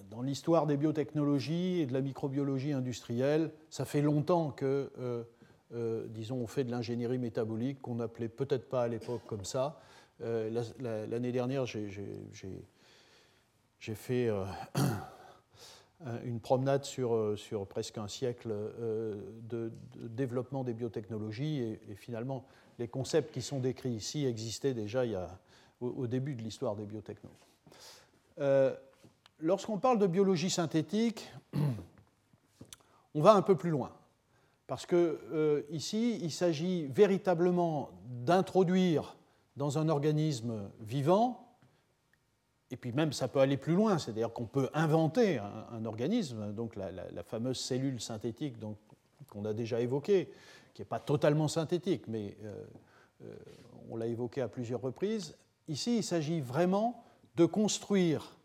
dans 0.10 0.24
l'histoire 0.24 0.66
des 0.66 0.78
biotechnologies 0.78 1.82
et 1.82 1.86
de 1.86 1.94
la 1.94 2.02
microbiologie 2.02 2.74
industrielle, 2.74 3.52
ça 3.70 3.86
fait 3.86 4.02
longtemps 4.02 4.50
que, 4.50 4.92
euh, 4.98 5.24
euh, 5.76 6.08
disons, 6.08 6.38
on 6.38 6.48
fait 6.48 6.64
de 6.64 6.72
l'ingénierie 6.72 7.20
métabolique, 7.20 7.84
qu'on 7.84 7.96
n'appelait 7.96 8.30
peut-être 8.30 8.68
pas 8.68 8.82
à 8.82 8.88
l'époque 8.88 9.22
comme 9.28 9.46
ça. 9.46 9.80
L'année 10.20 11.32
dernière, 11.32 11.66
j'ai 11.68 11.86
fait 13.96 14.30
une 16.26 16.40
promenade 16.40 16.84
sur, 16.84 17.38
sur, 17.38 17.68
presque 17.68 18.00
un 18.00 18.08
siècle 18.08 18.54
de, 19.48 19.72
développement 19.96 20.64
des 20.64 20.74
biotechnologies 20.74 21.60
et, 21.60 21.96
finalement, 21.96 22.44
les 22.80 22.88
concepts 22.88 23.32
qui 23.32 23.44
sont 23.44 23.60
décrits 23.60 23.92
ici 23.92 24.26
existaient 24.26 24.74
déjà 24.74 25.06
il 25.06 25.12
y 25.12 25.16
a 25.16 25.40
au, 25.82 26.08
début 26.08 26.36
de 26.36 26.42
l'histoire 26.42 26.76
des 26.76 26.86
biotechnos. 26.86 27.30
Euh, 28.40 28.76
lorsqu'on 29.40 29.78
parle 29.78 30.00
de 30.00 30.08
biologie 30.08 30.50
synthétique, 30.50 31.32
on 33.16 33.22
va 33.22 33.34
un 33.34 33.42
peu 33.42 33.56
plus 33.56 33.70
loin. 33.70 33.92
Parce 34.68 34.86
que 34.86 35.20
euh, 35.32 35.64
ici, 35.72 36.20
il 36.22 36.32
s'agit 36.32 36.88
véritablement 36.88 37.90
d'introduire 38.06 39.16
dans 39.58 39.78
un 39.78 39.90
organisme 39.90 40.70
vivant, 40.80 41.46
et 42.72 42.78
puis 42.78 42.92
même 42.92 43.12
ça 43.12 43.28
peut 43.28 43.40
aller 43.40 43.58
plus 43.58 43.74
loin, 43.74 43.98
c'est-à-dire 43.98 44.32
qu'on 44.32 44.46
peut 44.46 44.70
inventer 44.74 45.40
un, 45.40 45.86
organisme, 45.86 46.54
donc 46.54 46.76
la, 46.76 47.24
fameuse 47.24 47.60
cellule 47.60 48.00
synthétique 48.00 48.56
qu'on 49.28 49.46
a 49.46 49.54
déjà 49.54 49.82
évoquée, 49.82 50.32
qui 50.74 50.82
n'est 50.82 50.86
pas 50.86 51.00
totalement 51.00 51.48
synthétique, 51.48 52.04
mais 52.08 52.38
euh, 52.44 53.36
on 53.90 53.98
l'a 53.98 54.06
évoquée 54.06 54.42
à 54.42 54.48
plusieurs 54.48 54.82
reprises, 54.82 55.36
Ici, 55.70 55.98
il 55.98 56.04
s'agit 56.04 56.42
vraiment 56.42 57.04
de 57.36 57.46
construire 57.46 58.36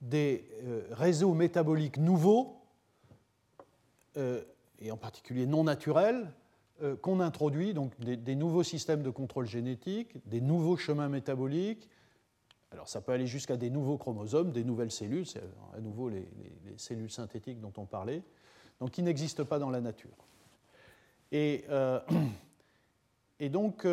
des 0.00 0.48
euh, 0.62 0.86
réseaux 0.92 1.34
métaboliques 1.34 1.96
nouveaux, 1.96 2.60
euh, 4.16 4.40
et 4.78 4.92
en 4.92 4.96
particulier 4.96 5.46
non 5.46 5.64
naturels, 5.64 6.32
euh, 6.82 6.94
qu'on 6.94 7.18
introduit, 7.18 7.74
donc 7.74 7.98
des, 7.98 8.36
nouveaux 8.36 8.62
systèmes 8.62 9.02
de 9.02 9.10
contrôle 9.10 9.46
génétique, 9.46 10.14
des 10.28 10.40
nouveaux 10.40 10.76
chemins 10.76 11.08
métaboliques. 11.08 11.88
Alors 12.70 12.88
ça 12.88 13.00
peut 13.00 13.10
aller 13.10 13.26
jusqu'à 13.26 13.56
des 13.56 13.68
nouveaux 13.68 13.98
chromosomes, 13.98 14.52
des 14.52 14.62
nouvelles 14.62 14.92
cellules, 14.92 15.26
c'est 15.26 15.42
à 15.76 15.80
nouveau 15.80 16.08
les, 16.08 16.28
cellules 16.76 17.10
synthétiques 17.10 17.60
dont 17.60 17.72
on 17.78 17.84
parlait, 17.84 18.22
donc 18.78 18.92
qui 18.92 19.02
n'existent 19.02 19.44
pas 19.44 19.58
dans 19.58 19.70
la 19.70 19.80
nature. 19.80 20.16
Et, 21.32 21.64
et 23.40 23.48
donc 23.48 23.84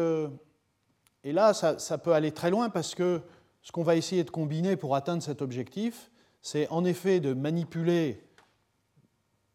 et 1.24 1.31
là, 1.33 1.53
ça, 1.53 1.97
peut 1.97 2.13
aller 2.13 2.31
très 2.31 2.50
loin 2.50 2.69
parce 2.69 2.95
que 2.95 3.21
ce 3.62 3.71
qu'on 3.71 3.83
va 3.83 3.95
essayer 3.95 4.24
de 4.24 4.29
combiner 4.29 4.77
pour 4.77 4.95
atteindre 4.95 5.21
cet 5.21 5.41
objectif, 5.41 6.12
c'est 6.41 6.69
en 6.69 6.86
effet 6.86 7.19
de 7.19 7.33
manipuler, 7.33 8.24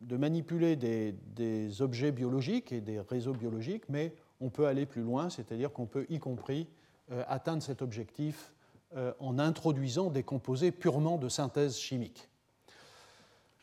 de 0.01 0.17
manipuler 0.17 0.77
des, 0.77 1.83
objets 1.83 2.13
biologiques 2.13 2.73
et 2.73 2.81
des 2.81 3.01
réseaux 3.01 3.33
biologiques, 3.33 3.85
mais 3.89 4.15
on 4.41 4.51
peut 4.51 4.67
aller 4.67 4.87
plus 4.87 5.03
loin, 5.03 5.31
c'est-à-dire 5.31 5.73
qu'on 5.73 5.87
peut 5.87 6.05
y 6.11 6.19
compris 6.19 6.69
euh, 7.11 7.25
atteindre 7.29 7.63
cet 7.63 7.81
objectif 7.81 8.53
euh, 8.97 9.13
en 9.21 9.39
introduisant 9.39 10.11
des 10.11 10.23
composés 10.23 10.73
purement 10.73 11.17
de 11.17 11.29
synthèse 11.29 11.79
chimique. 11.79 12.29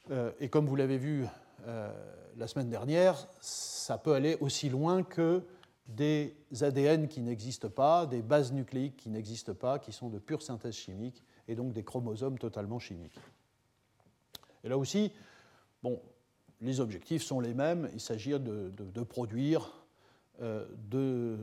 Euh, 0.09 0.31
et 0.39 0.49
comme 0.49 0.65
vous 0.65 0.75
l'avez 0.75 0.97
vu 0.97 1.25
la 2.37 2.47
semaine 2.47 2.69
dernière, 2.69 3.27
ça 3.41 3.97
peut 3.97 4.13
aller 4.13 4.37
aussi 4.39 4.69
loin 4.69 5.03
que 5.03 5.43
des 5.95 6.35
ADN 6.61 7.07
qui 7.07 7.21
n'existent 7.21 7.69
pas, 7.69 8.05
des 8.05 8.21
bases 8.21 8.53
nucléiques 8.53 8.97
qui 8.97 9.09
n'existent 9.09 9.53
pas, 9.53 9.79
qui 9.79 9.91
sont 9.91 10.09
de 10.09 10.19
pure 10.19 10.41
synthèse 10.41 10.75
chimique, 10.75 11.23
et 11.47 11.55
donc 11.55 11.73
des 11.73 11.83
chromosomes 11.83 12.37
totalement 12.37 12.79
chimiques. 12.79 13.19
Et 14.63 14.69
là 14.69 14.77
aussi, 14.77 15.11
les 16.61 16.79
objectifs 16.79 17.23
sont 17.23 17.39
les 17.39 17.53
mêmes, 17.53 17.89
il 17.93 17.99
s'agit 17.99 18.39
de, 18.39 19.03
produire 19.03 19.73
euh, 20.41 20.65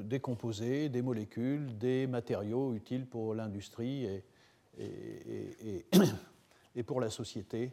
des 0.05 0.21
composés, 0.21 0.89
des 0.89 1.03
molécules, 1.03 1.77
des 1.77 2.07
matériaux 2.07 2.75
utiles 2.75 3.07
pour 3.07 3.35
l'industrie 3.35 4.23
et, 4.79 5.83
pour 6.85 7.01
la 7.01 7.11
société. 7.11 7.73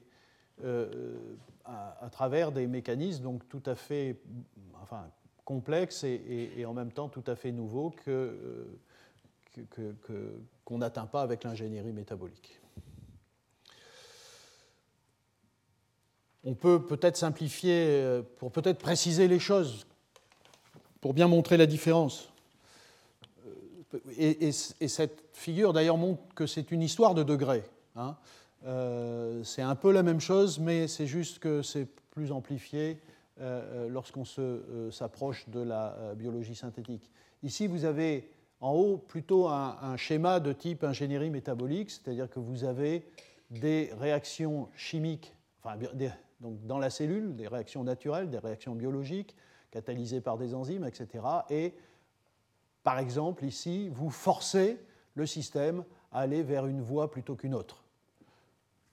Euh, 0.64 1.36
à, 1.66 2.10
travers 2.12 2.52
des 2.52 2.68
mécanismes 2.68 3.24
donc 3.24 3.48
tout 3.50 3.64
à 3.66 3.76
fait, 3.76 4.22
complexe 5.46 6.04
et, 6.04 6.66
en 6.66 6.74
même 6.74 6.92
temps 6.92 7.10
tout 7.10 7.24
à 7.28 7.36
fait 7.36 7.52
nouveau 7.52 7.94
euh, 8.08 8.66
qu'on 10.66 10.78
n'atteint 10.78 11.06
pas 11.06 11.22
avec 11.22 11.44
l'ingénierie 11.44 11.92
métabolique. 11.92 12.60
On 16.46 16.56
peut 16.56 16.86
peut-être 16.86 17.16
simplifier, 17.16 17.88
euh, 17.88 18.22
pour 18.38 18.52
peut-être 18.52 18.80
préciser 18.80 19.28
les 19.28 19.40
choses, 19.40 19.86
pour 21.00 21.14
bien 21.14 21.28
montrer 21.28 21.56
la 21.56 21.66
différence. 21.66 22.30
Euh, 23.46 24.00
et, 24.18 24.52
cette 24.52 25.24
figure 25.34 25.74
d'ailleurs 25.74 25.98
montre 25.98 26.22
que 26.36 26.48
c'est 26.48 26.72
une 26.72 26.82
histoire 26.82 27.14
de 27.14 27.24
degrés. 27.24 27.64
Hein. 27.96 28.16
c'est 29.44 29.62
un 29.62 29.76
peu 29.76 29.92
la 29.92 30.04
même 30.04 30.20
chose, 30.20 30.58
mais 30.58 30.88
c'est 30.88 31.06
juste 31.06 31.40
que 31.40 31.62
c'est 31.62 31.88
plus 32.12 32.32
amplifié 32.32 32.98
lorsqu'on 33.40 34.24
euh, 34.38 34.92
s'approche 34.92 35.50
de 35.50 35.60
la 35.60 36.14
biologie 36.16 36.56
synthétique. 36.56 37.10
Ici, 37.42 37.68
vous 37.68 37.86
avez 37.86 38.30
en 38.60 38.72
haut 38.72 38.98
plutôt 38.98 39.48
un, 39.50 39.98
schéma 39.98 40.40
de 40.40 40.54
type 40.54 40.84
ingénierie 40.84 41.30
métabolique, 41.30 41.92
c'est-à-dire 41.92 42.30
que 42.30 42.40
vous 42.40 42.64
avez 42.64 43.06
des 43.50 43.92
réactions 44.00 44.70
chimiques, 44.76 45.36
donc 46.40 46.66
dans 46.66 46.78
la 46.78 46.90
cellule, 46.90 47.36
des 47.36 47.48
réactions 47.48 47.84
naturelles, 47.84 48.30
des 48.30 48.38
réactions 48.38 48.74
biologiques, 48.74 49.36
catalysées 49.72 50.22
par 50.22 50.38
des 50.38 50.54
enzymes, 50.54 50.86
etc. 50.86 51.26
Et 51.50 51.74
par 52.84 53.00
exemple, 53.00 53.44
ici, 53.44 53.90
vous 53.90 54.10
forcez 54.10 54.80
le 55.16 55.26
système 55.26 55.84
à 56.12 56.20
aller 56.20 56.42
vers 56.42 56.66
une 56.66 56.82
voie 56.82 57.12
plutôt 57.12 57.36
qu'une 57.36 57.56
autre. 57.56 57.84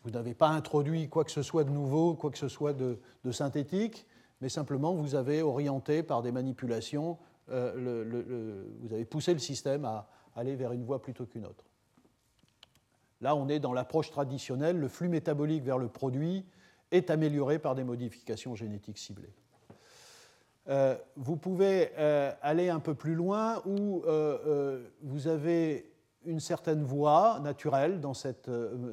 Vous 0.03 0.11
n'avez 0.11 0.35
pas 0.35 0.49
introduit 0.49 1.09
quoi 1.09 1.25
que 1.25 1.31
ce 1.31 1.43
soit 1.43 1.63
de 1.63 1.71
nouveau, 1.71 2.15
quoi 2.15 2.31
que 2.31 2.39
ce 2.39 2.49
soit 2.49 2.73
de 2.73 2.99
synthétique, 3.31 4.07
mais 4.41 4.49
simplement 4.49 4.95
vous 4.95 5.15
avez 5.15 5.43
orienté 5.43 6.03
par 6.03 6.23
des 6.23 6.33
manipulations, 6.33 7.19
euh, 7.51 8.65
vous 8.81 8.93
avez 8.93 9.05
poussé 9.05 9.33
le 9.33 9.39
système 9.39 9.85
à 9.85 10.09
aller 10.35 10.57
vers 10.57 10.73
une 10.73 10.85
voie 10.85 11.03
plutôt 11.03 11.27
qu'une 11.27 11.45
autre. 11.45 11.65
Là, 13.21 13.37
on 13.37 13.49
est 13.49 13.59
dans 13.59 13.73
l'approche 13.73 14.11
traditionnelle, 14.11 14.79
le 14.79 14.89
flux 14.89 15.09
métabolique 15.09 15.63
vers 15.63 15.79
le 15.79 15.89
produit 15.89 16.47
est 16.91 17.11
amélioré 17.11 17.59
par 17.59 17.75
des 17.75 17.85
modifications 17.85 18.55
génétiques 18.55 18.99
ciblées. 18.99 19.35
Euh, 20.69 20.97
vous 21.17 21.37
pouvez 21.37 21.91
euh, 21.99 22.33
aller 22.41 22.69
un 22.69 22.81
peu 22.81 22.95
plus 22.95 23.15
loin 23.15 23.63
où 23.67 24.03
vous 25.03 25.29
avez 25.29 25.93
une 26.25 26.41
certaine 26.41 26.83
voie 26.83 27.41
naturelle 27.41 28.01
dans, 28.01 28.13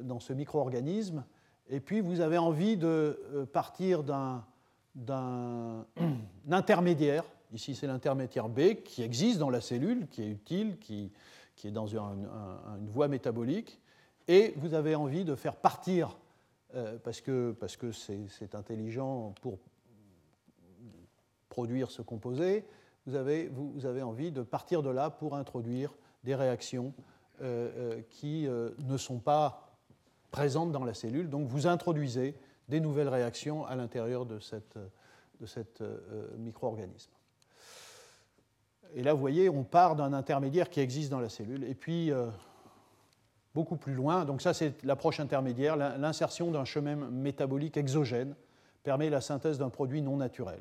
dans 0.02 0.20
ce 0.20 0.32
micro-organisme, 0.32 1.24
et 1.68 1.80
puis 1.80 2.00
vous 2.00 2.20
avez 2.20 2.38
envie 2.38 2.76
de 2.76 3.46
partir 3.52 4.02
d'un 4.02 4.44
d'un 4.98 5.86
intermédiaire, 6.50 7.24
ici 7.52 7.74
c'est 7.74 7.86
l'intermédiaire 7.86 8.48
B, 8.48 8.82
qui 8.84 9.02
existe 9.02 9.38
dans 9.38 9.50
la 9.50 9.60
cellule, 9.60 10.06
qui 10.08 10.22
est 10.22 10.30
utile, 10.30 10.78
qui, 10.78 11.12
qui 11.56 11.68
est 11.68 11.72
dans 11.72 11.86
une 11.86 12.88
voie 12.88 13.08
métabolique, 13.08 13.80
et 14.26 14.54
vous 14.56 14.74
avez 14.74 14.94
envie 14.94 15.24
de 15.24 15.34
faire 15.34 15.56
partir, 15.56 16.18
euh, 16.74 16.98
parce 17.02 17.20
que 17.20 17.56
c'est 17.58 17.58
parce 17.58 17.76
que 17.76 18.56
intelligent 18.56 19.34
pour 19.40 19.58
produire 21.48 21.90
ce 21.90 22.02
composé, 22.02 22.64
vous 23.06 23.14
avez, 23.14 23.48
vous, 23.48 23.86
avez, 23.86 24.02
envie 24.02 24.30
de 24.32 24.42
partir 24.42 24.82
de 24.82 24.90
là 24.90 25.08
pour 25.08 25.34
introduire 25.34 25.94
des 26.24 26.34
réactions 26.34 26.92
qui 28.10 28.46
ne 28.48 28.96
sont 28.96 29.18
pas 29.18 29.78
présentes 30.30 30.72
dans 30.72 30.84
la 30.84 30.92
cellule. 30.92 31.30
Donc 31.30 31.46
vous 31.48 31.66
introduisez 31.66 32.34
des 32.68 32.80
nouvelles 32.80 33.08
réactions 33.08 33.64
à 33.66 33.76
l'intérieur 33.76 34.26
de, 34.26 34.38
cette, 34.38 34.78
cet 35.46 35.82
micro-organisme. 36.36 37.10
Et 38.94 39.02
là, 39.02 39.12
vous 39.12 39.20
voyez, 39.20 39.48
on 39.48 39.64
part 39.64 39.96
d'un 39.96 40.12
intermédiaire 40.12 40.70
qui 40.70 40.80
existe 40.80 41.10
dans 41.10 41.20
la 41.20 41.28
cellule. 41.28 41.64
Et 41.64 41.74
puis, 41.74 42.12
beaucoup 43.54 43.76
plus 43.76 43.94
loin, 43.94 44.24
donc 44.24 44.40
ça 44.40 44.54
c'est 44.54 44.84
l'approche 44.84 45.18
intermédiaire, 45.20 45.76
l'insertion 45.76 46.50
d'un 46.50 46.64
chemin 46.64 46.94
métabolique 46.94 47.76
exogène 47.76 48.36
permet 48.84 49.10
la 49.10 49.20
synthèse 49.20 49.58
d'un 49.58 49.68
produit 49.68 50.00
non 50.00 50.16
naturel. 50.16 50.60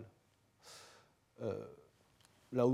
Euh, 1.44 1.54
là, 2.52 2.66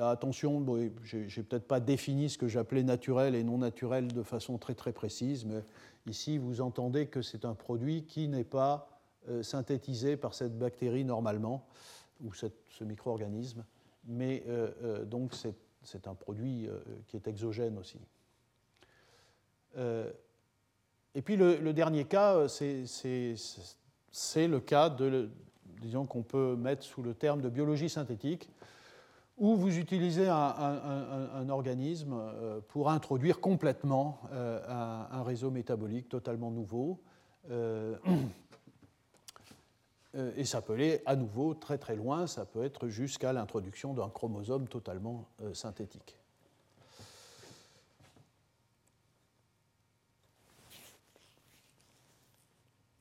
attention, 0.00 0.64
j'ai 1.04 1.42
peut-être 1.42 1.68
pas 1.68 1.80
défini 1.80 2.28
ce 2.28 2.38
que 2.38 2.48
j'appelais 2.48 2.82
naturel 2.82 3.34
et 3.34 3.44
non 3.44 3.58
naturel 3.58 4.08
de 4.08 4.22
façon 4.22 4.58
très 4.58 4.74
très 4.74 4.92
précise, 4.92 5.44
mais 5.44 5.62
ici 6.08 6.38
vous 6.38 6.60
entendez 6.60 7.06
que 7.06 7.22
c'est 7.22 7.44
un 7.44 7.54
produit 7.54 8.04
qui 8.04 8.28
n'est 8.28 8.44
pas 8.44 8.88
euh, 9.28 9.42
synthétisé 9.42 10.16
par 10.16 10.34
cette 10.34 10.58
bactérie 10.58 11.04
normalement, 11.04 11.66
ou 12.22 12.32
cette, 12.32 12.56
ce 12.70 12.84
micro-organisme, 12.84 13.64
mais 14.04 14.42
euh, 14.48 15.04
donc 15.04 15.34
c'est 15.34 16.08
un 16.08 16.14
produit 16.14 16.68
qui 17.06 17.16
est 17.16 17.28
exogène 17.28 17.78
aussi. 17.78 17.98
et 19.76 21.22
puis 21.22 21.36
le, 21.36 21.56
le 21.56 21.72
dernier 21.72 22.04
cas, 22.04 22.48
c'est 22.48 22.84
c'est 24.10 24.48
le 24.48 24.60
cas 24.60 24.90
de, 24.90 25.30
disons 25.80 26.06
qu'on 26.06 26.22
peut 26.22 26.56
mettre 26.56 26.82
sous 26.82 27.02
le 27.02 27.14
terme 27.14 27.40
de 27.40 27.48
biologie 27.48 27.88
synthétique, 27.88 28.50
où 29.38 29.56
vous 29.56 29.78
utilisez 29.78 30.28
un, 30.28 31.48
organisme 31.48 32.12
euh, 32.12 32.60
pour 32.68 32.90
introduire 32.90 33.40
complètement 33.40 34.20
euh, 34.32 34.60
un, 35.10 35.22
réseau 35.22 35.50
métabolique 35.50 36.08
totalement 36.08 36.50
nouveau. 36.50 37.00
Euh, 40.14 40.32
et 40.38 40.46
ça 40.46 40.62
peut 40.62 40.72
aller 40.72 41.02
à 41.04 41.16
nouveau 41.16 41.52
très 41.52 41.76
très 41.76 41.94
loin, 41.94 42.26
ça 42.26 42.46
peut 42.46 42.64
être 42.64 42.88
jusqu'à 42.88 43.34
l'introduction 43.34 43.92
d'un 43.92 44.08
chromosome 44.08 44.66
totalement 44.66 45.26
synthétique. 45.52 46.16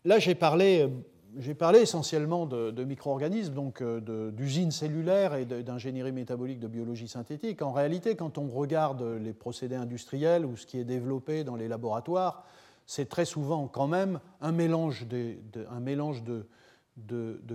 Là, 0.04 0.20
j'ai 0.20 0.36
parlé, 0.36 0.90
j'ai 1.36 1.54
parlé 1.54 1.80
essentiellement 1.80 2.46
de, 2.46 2.84
micro-organismes, 2.84 3.54
donc 3.54 3.82
euh, 3.82 4.32
d'usines 4.32 4.72
cellulaires 4.72 5.36
et 5.36 5.46
d'ingénierie 5.46 6.12
métabolique 6.12 6.60
de 6.60 6.68
biologie 6.68 7.08
synthétique. 7.08 7.62
En 7.62 7.72
réalité, 7.72 8.16
quand 8.16 8.38
on 8.38 8.48
regarde 8.48 9.04
les 9.04 9.34
procédés 9.34 9.76
industriels 9.76 10.46
ou 10.46 10.56
ce 10.56 10.66
qui 10.66 10.80
est 10.80 10.84
développé 10.84 11.44
dans 11.44 11.56
les 11.56 11.68
laboratoires, 11.68 12.46
c'est 12.86 13.10
très 13.10 13.26
souvent 13.26 13.68
quand 13.68 13.88
même 13.88 14.20
un 14.42 14.52
mélange, 14.52 15.06
de, 15.08 15.38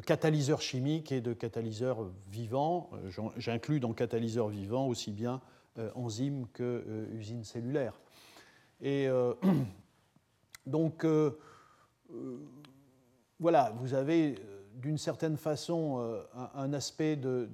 catalyseurs 0.05 0.61
chimiques 0.61 1.11
et 1.11 1.21
de 1.21 1.33
catalyseurs 1.33 2.11
vivants. 2.31 2.91
Euh, 2.95 3.31
j'inclus 3.38 3.81
dans 3.81 3.93
catalyseurs 3.93 4.49
vivants 4.49 4.87
aussi 4.87 5.11
bien 5.11 5.41
euh, 5.79 5.91
enzymes 5.95 6.47
que 6.52 7.09
usines 7.14 7.45
cellulaires. 7.45 7.99
Et 8.83 9.09
donc, 10.67 11.07
voilà, 13.42 13.75
vous 13.76 13.92
avez 13.94 14.37
euh, 14.37 14.62
d'une 14.76 14.99
certaine 14.99 15.37
façon 15.37 15.99
euh, 15.99 16.22
un, 16.54 16.72
aspect 16.72 17.16
de, 17.16 17.49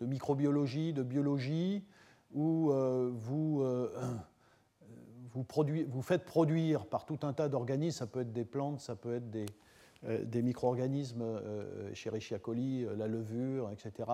microbiologie, 0.00 0.92
de 0.92 1.02
biologie, 1.02 1.84
où 2.32 2.70
vous, 2.70 3.64
vous, 5.34 5.44
vous, 5.88 6.02
faites 6.02 6.24
produire 6.24 6.86
par 6.86 7.04
tout 7.04 7.18
un 7.22 7.32
tas 7.32 7.48
d'organismes, 7.48 7.98
ça 7.98 8.06
peut 8.06 8.20
être 8.20 8.32
des 8.32 8.44
plantes, 8.44 8.80
ça 8.80 8.94
peut 8.94 9.16
être 9.16 9.30
des, 9.30 10.42
micro-organismes, 10.42 11.24
Escherichia 11.90 12.38
coli, 12.38 12.86
la 12.96 13.08
levure, 13.08 13.70
etc., 13.70 14.08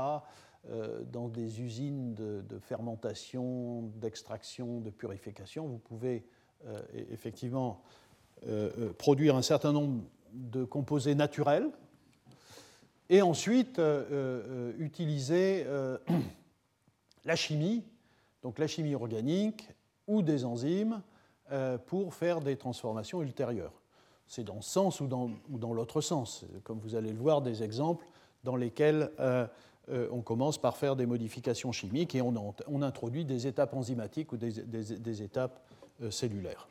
dans 1.12 1.29
des 1.29 1.61
usines 1.61 2.14
de, 2.14 2.42
de 2.49 2.59
fermentation, 2.59 3.83
d'extraction, 3.96 4.81
de 4.81 4.90
purification. 4.90 5.66
Vous 5.68 5.79
pouvez 5.79 6.27
euh, 6.64 6.81
effectivement 7.12 7.68
euh, 7.68 7.75
euh, 7.75 8.06
produire 8.99 9.37
un 9.37 9.42
certain 9.42 9.72
nombre 9.72 10.03
de 10.33 10.64
composés 10.64 11.14
naturels 11.14 11.68
et 13.09 13.22
ensuite 13.22 13.81
utiliser 14.79 15.64
la 17.25 17.37
chimie, 17.37 17.85
donc 18.42 18.59
la 18.59 18.66
chimie 18.66 18.94
organique 18.94 19.68
ou 20.07 20.22
des 20.22 20.44
enzymes 20.44 21.01
pour 21.87 22.14
faire 22.14 22.40
des 22.40 22.57
transformations 22.57 23.22
ultérieures. 23.22 23.72
C'est 24.27 24.44
dans 24.44 24.61
ce 24.61 24.70
sens 24.70 25.01
ou 25.01 25.07
dans, 25.07 25.72
l'autre 25.72 26.01
sens, 26.01 26.44
comme 26.64 26.79
vous 26.81 26.94
allez 26.94 27.12
le 27.12 27.18
voir, 27.18 27.42
des 27.42 27.62
exemples 27.62 28.07
dans 28.44 28.57
lesquels 28.57 29.11
on 29.88 30.20
commence 30.20 30.59
par 30.59 30.77
faire 30.77 30.96
des 30.96 31.07
modifications 31.07 31.72
chimiques 31.72 32.14
et 32.14 32.22
on, 32.22 32.83
introduit 32.83 33.25
des 33.25 33.46
étapes 33.46 33.75
enzymatiques 33.75 34.33
ou 34.33 34.37
des, 34.37 35.22
étapes 35.22 35.61
euh, 36.03 36.11
cellulaire. 36.11 36.68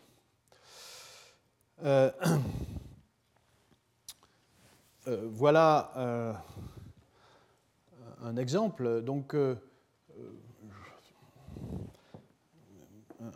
Euh, 1.84 2.10
euh, 5.08 5.28
voilà 5.32 6.42
un 8.24 8.38
exemple. 8.38 9.02
Donc, 9.02 9.36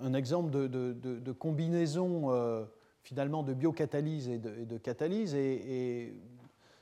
un 0.02 0.14
exemple 0.14 0.52
de, 0.52 1.32
combinaison 1.34 2.68
finalement 3.04 3.44
de 3.44 3.54
biocatalyse 3.54 4.30
et 4.30 4.38
de, 4.38 4.78
catalyse. 4.78 5.36
Et, 5.36 6.14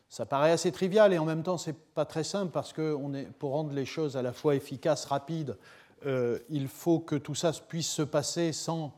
ça 0.09 0.25
paraît 0.25 0.51
assez 0.51 0.71
trivial 0.71 1.11
et 1.11 1.17
en 1.17 1.25
même 1.25 1.43
temps, 1.43 1.57
c'est 1.57 1.77
pas 1.77 2.05
très 2.05 2.23
simple 2.23 2.53
parce 2.53 2.71
que 2.71 2.95
pour 3.39 3.51
rendre 3.51 3.73
les 3.73 3.83
choses 3.83 4.15
à 4.15 4.21
la 4.21 4.31
fois 4.31 4.55
efficaces, 4.55 5.03
rapides 5.03 5.57
euh, 6.05 6.39
il 6.49 6.67
faut 6.67 6.99
que 6.99 7.15
tout 7.15 7.35
ça 7.35 7.51
puisse 7.51 7.89
se 7.89 8.03
passer 8.03 8.53
sans, 8.53 8.85
euh, 8.85 8.89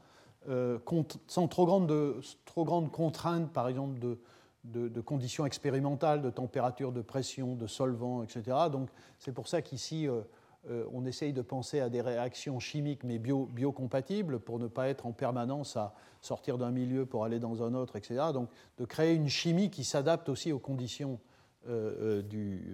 sans 1.28 1.48
trop, 1.48 1.66
grande 1.66 2.22
trop 2.46 2.64
grandes 2.64 2.92
contraintes, 2.92 3.52
par 3.52 3.68
exemple 3.68 4.00
de, 4.00 4.18
de, 4.64 5.02
conditions 5.02 5.46
expérimentales, 5.46 6.22
de 6.22 6.30
température, 6.30 6.92
de 6.92 7.02
pression, 7.02 7.56
de 7.56 7.68
solvant, 7.68 8.24
etc. 8.24 8.58
Donc 8.72 8.90
c'est 9.20 9.32
pour 9.32 9.48
ça 9.48 9.62
qu'ici, 9.62 10.08
euh, 10.08 10.86
on 10.94 11.06
essaye 11.06 11.34
de 11.34 11.42
penser 11.42 11.80
à 11.80 11.90
des 11.90 12.02
réactions 12.02 12.60
chimiques 12.60 13.04
mais 13.04 13.20
bio, 13.20 13.46
biocompatibles 13.46 14.40
pour 14.40 14.60
ne 14.60 14.68
pas 14.68 14.88
être 14.88 15.06
en 15.06 15.12
permanence 15.12 15.78
à 15.78 15.94
sortir 16.22 16.58
d'un 16.58 16.72
milieu 16.72 17.06
pour 17.06 17.24
aller 17.26 17.40
dans 17.40 17.64
un 17.64 17.74
autre, 17.74 17.96
etc. 17.96 18.28
Donc 18.34 18.50
de 18.78 18.86
créer 18.86 19.14
une 19.14 19.30
chimie 19.30 19.70
qui 19.70 19.84
s'adapte 19.84 20.30
aussi 20.30 20.52
aux 20.52 20.60
conditions 20.60 21.20
du, 21.68 22.66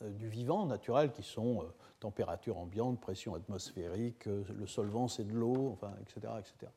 du, 0.00 0.28
vivant 0.28 0.66
naturel 0.66 1.12
qui 1.12 1.22
sont 1.22 1.64
température 1.98 2.58
ambiante, 2.58 3.00
pression 3.00 3.34
atmosphérique, 3.34 4.26
euh, 4.26 4.44
le 4.56 4.66
solvant 4.66 5.08
c'est 5.08 5.24
de 5.24 5.32
l'eau, 5.32 5.70
enfin, 5.72 5.92
etc., 6.00 6.32
etc. 6.38 6.72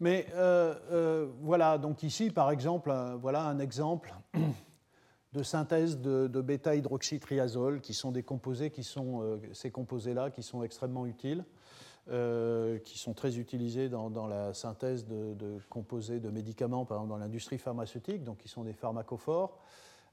Mais 0.00 0.26
euh, 0.34 0.74
euh, 0.90 1.26
voilà, 1.40 1.78
donc 1.78 2.02
ici 2.02 2.30
par 2.30 2.50
exemple, 2.50 2.94
voilà 3.20 3.44
un 3.44 3.58
exemple 3.58 4.14
de 5.32 5.42
synthèse 5.42 5.98
de, 6.00 6.40
bêta-hydroxytriazole, 6.40 7.80
qui 7.80 7.94
sont 7.94 8.12
des 8.12 8.22
composés 8.22 8.70
qui 8.70 8.84
sont, 8.84 9.38
ces 9.52 9.70
composés-là 9.70 10.30
qui 10.30 10.42
sont 10.42 10.62
extrêmement 10.62 11.06
utiles, 11.06 11.44
qui 12.06 12.98
sont 12.98 13.14
très 13.14 13.38
utilisés 13.38 13.88
dans, 13.88 14.26
la 14.26 14.54
synthèse 14.54 15.06
de, 15.06 15.34
de, 15.34 15.58
composés 15.68 16.20
de 16.20 16.30
médicaments, 16.30 16.84
par 16.84 16.98
exemple 16.98 17.10
dans 17.10 17.18
l'industrie 17.18 17.58
pharmaceutique, 17.58 18.22
donc 18.22 18.38
qui 18.38 18.48
sont 18.48 18.64
des 18.64 18.72
pharmacophores. 18.72 19.58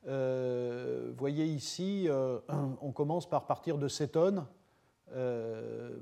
Euh, 0.08 1.14
voyez 1.18 1.46
ici, 1.46 2.08
euh, 2.10 2.40
on 2.82 2.92
commence 2.92 3.30
par 3.30 3.46
partir 3.46 3.78
de 3.78 3.88
cétone 3.88 4.46
euh, 5.16 5.98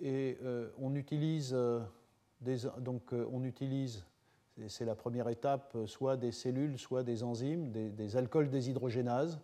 et 0.00 0.38
on 0.78 0.94
utilise, 0.94 1.56
des, 2.40 2.58
donc 2.78 3.12
on 3.12 3.44
utilise, 3.44 4.04
c'est 4.68 4.84
la 4.84 4.94
première 4.94 5.28
étape, 5.28 5.76
soit 5.86 6.16
des 6.16 6.32
cellules, 6.32 6.78
soit 6.78 7.02
des 7.02 7.22
enzymes, 7.22 7.70
des, 7.70 8.16
alcools 8.16 8.50
déshydrogénases, 8.50 9.40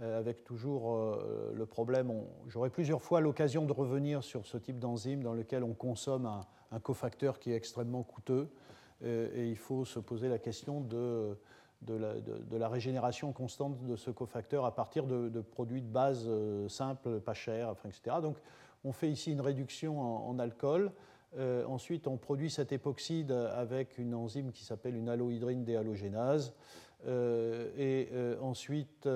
avec 0.00 0.44
toujours 0.44 1.18
le 1.54 1.66
problème, 1.66 2.12
j'aurai 2.46 2.70
plusieurs 2.70 3.02
fois 3.02 3.20
l'occasion 3.20 3.64
de 3.66 3.72
revenir 3.72 4.24
sur 4.24 4.46
ce 4.46 4.56
type 4.56 4.78
d'enzyme 4.78 5.22
dans 5.22 5.34
lequel 5.34 5.62
on 5.62 5.74
consomme 5.74 6.26
un, 6.70 6.80
cofacteur 6.80 7.38
qui 7.38 7.52
est 7.52 7.56
extrêmement 7.56 8.02
coûteux, 8.02 8.48
et 9.04 9.48
il 9.48 9.58
faut 9.58 9.84
se 9.84 9.98
poser 9.98 10.28
la 10.28 10.38
question 10.38 10.80
de 10.80 11.36
de 11.86 12.56
la, 12.56 12.68
régénération 12.68 13.32
constante 13.32 13.84
de 13.84 13.96
ce 13.96 14.10
cofacteur 14.10 14.64
à 14.64 14.74
partir 14.74 15.06
de, 15.06 15.40
produits 15.40 15.82
de 15.82 15.86
base 15.86 16.24
euh, 16.28 16.68
simples, 16.68 17.20
pas 17.20 17.34
chers, 17.34 17.74
etc. 17.84 18.16
Donc 18.22 18.36
on 18.84 18.92
fait 18.92 19.10
ici 19.10 19.32
une 19.32 19.40
réduction 19.40 20.00
en, 20.00 20.38
alcool. 20.38 20.92
Euh, 21.38 21.64
ensuite, 21.66 22.06
on 22.06 22.16
produit 22.16 22.50
cet 22.50 22.72
époxyde 22.72 23.32
avec 23.32 23.98
une 23.98 24.14
enzyme 24.14 24.52
qui 24.52 24.64
s'appelle 24.64 24.96
une 24.96 25.08
allohydrine 25.08 25.64
déhalogénase. 25.64 26.54
Euh, 27.06 27.70
et 27.76 28.10
ensuite, 28.40 29.08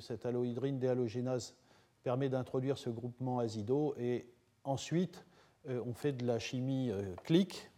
cette 0.00 0.26
allohydrine 0.26 0.78
déhalogénase 0.78 1.54
permet 2.02 2.28
d'introduire 2.28 2.78
ce 2.78 2.90
groupement 2.90 3.38
azido 3.38 3.94
et 3.98 4.26
ensuite 4.64 5.24
on 5.68 5.92
fait 5.92 6.12
de 6.12 6.26
la 6.26 6.38
chimie 6.38 6.90
clique 7.22 7.69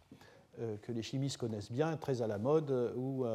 que 0.81 0.91
les 0.91 1.01
chimistes 1.01 1.37
connaissent 1.37 1.71
bien, 1.71 1.97
très 1.97 2.21
à 2.21 2.27
la 2.27 2.37
mode, 2.37 2.93
où 2.95 3.25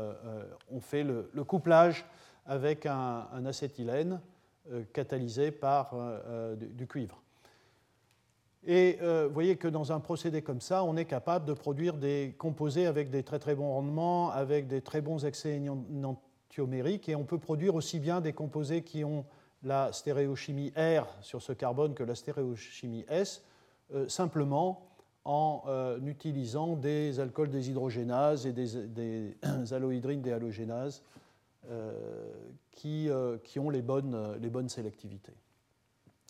on 0.71 0.81
fait 0.81 1.03
le, 1.03 1.45
couplage 1.45 2.05
avec 2.47 2.87
un, 2.87 3.45
acétylène 3.47 4.21
catalysé 4.93 5.51
par 5.51 5.95
du 6.57 6.87
cuivre. 6.87 7.23
Et 8.67 8.99
euh, 9.01 9.27
vous 9.29 9.35
voyez 9.35 9.57
que 9.57 9.69
dans 9.69 9.93
un 9.93 10.01
procédé 10.01 10.43
comme 10.43 10.61
ça, 10.61 10.85
on 10.85 10.97
est 10.97 11.05
capable 11.05 11.45
de 11.45 11.53
produire 11.53 11.95
des 11.95 12.35
composés 12.39 12.87
avec 12.87 13.11
des 13.11 13.23
très 13.23 13.39
très 13.39 13.55
bons 13.55 13.73
rendements, 13.73 14.31
avec 14.31 14.67
des 14.67 14.83
très 14.83 15.01
bons 15.01 15.25
excès 15.25 15.61
et 17.09 17.15
on 17.15 17.25
peut 17.25 17.39
produire 17.39 17.75
aussi 17.75 18.01
bien 18.01 18.21
des 18.21 18.33
composés 18.33 18.83
qui 18.83 19.05
ont 19.05 19.25
la 19.63 19.93
stéréochimie 19.93 20.73
R 20.77 21.07
sur 21.21 21.41
ce 21.41 21.53
carbone 21.53 21.95
que 21.95 22.03
la 22.03 22.15
stéréochimie 22.15 23.05
S, 23.09 23.45
euh, 23.95 24.09
simplement 24.09 24.88
en 25.29 25.63
euh, 25.69 25.99
utilisant 26.07 26.75
des 26.75 27.21
alcools 27.21 27.51
déshydrogénases 27.51 28.47
et 28.47 28.53
des, 28.53 28.87
des 28.87 29.37
allohydrines 29.73 30.23
déhalogénases 30.23 31.03
qui, 32.73 33.11
qui, 33.45 33.59
ont 33.59 33.69
les 33.69 33.83
bonnes, 33.83 34.69
sélectivités. 34.69 35.35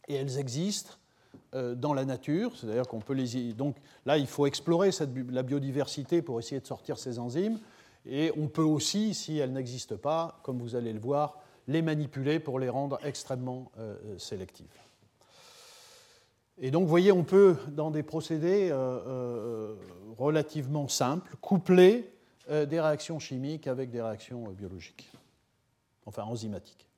Et 0.08 0.14
elles 0.14 0.36
existent 0.38 0.98
euh, 1.54 1.74
dans 1.74 1.94
la 1.94 2.04
nature, 2.04 2.54
c'est-à-dire 2.56 2.86
qu'on 2.86 3.00
peut 3.00 3.14
les. 3.14 3.54
Donc 3.54 3.76
là, 4.04 4.18
il 4.18 4.26
faut 4.26 4.44
explorer 4.44 4.90
la 5.30 5.42
biodiversité 5.42 6.20
pour 6.20 6.38
essayer 6.38 6.60
de 6.60 6.66
sortir 6.66 6.98
ces 6.98 7.18
enzymes, 7.18 7.58
et 8.04 8.32
on 8.36 8.48
peut 8.48 8.62
aussi, 8.62 9.14
si 9.14 9.38
elles 9.38 9.52
n'existent 9.52 9.96
pas, 9.96 10.40
comme 10.42 10.58
vous 10.58 10.76
allez 10.76 10.92
le 10.92 11.00
voir, 11.00 11.38
les 11.66 11.80
manipuler 11.80 12.38
pour 12.38 12.58
les 12.58 12.68
rendre 12.68 12.98
extrêmement 13.02 13.72
euh, 13.78 13.96
sélectives. 14.18 14.66
Et 16.60 16.70
donc, 16.70 16.82
vous 16.82 16.88
voyez, 16.88 17.12
on 17.12 17.24
peut, 17.24 17.56
dans 17.68 17.90
des 17.90 18.02
procédés 18.02 18.68
euh, 18.70 19.74
relativement 20.16 20.88
simples, 20.88 21.36
coupler 21.40 22.12
des 22.48 22.80
réactions 22.80 23.18
chimiques 23.18 23.66
avec 23.66 23.90
des 23.90 24.00
réactions 24.00 24.44
biologiques, 24.52 25.12
enfin 26.06 26.22
enzymatiques. 26.22 26.88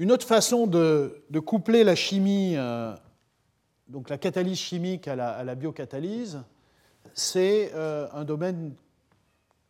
Une 0.00 0.10
autre 0.10 0.26
façon 0.26 0.66
de, 0.66 1.22
coupler 1.46 1.84
la 1.84 1.94
chimie, 1.94 2.54
euh, 2.56 2.92
donc 3.86 4.10
la 4.10 4.18
catalyse 4.18 4.58
chimique 4.58 5.06
à 5.06 5.14
la, 5.14 5.54
biocatalyse, 5.54 6.42
c'est 7.12 7.70
euh, 7.74 8.08
un 8.12 8.24
domaine 8.24 8.74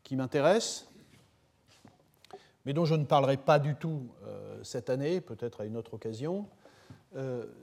qui 0.02 0.16
m'intéresse, 0.16 0.88
mais 2.64 2.72
dont 2.72 2.86
je 2.86 2.94
ne 2.94 3.04
parlerai 3.04 3.36
pas 3.36 3.58
du 3.58 3.74
tout 3.74 4.08
euh, 4.26 4.58
cette 4.62 4.88
année, 4.88 5.20
peut-être 5.20 5.60
à 5.60 5.66
une 5.66 5.76
autre 5.76 5.92
occasion. 5.92 6.46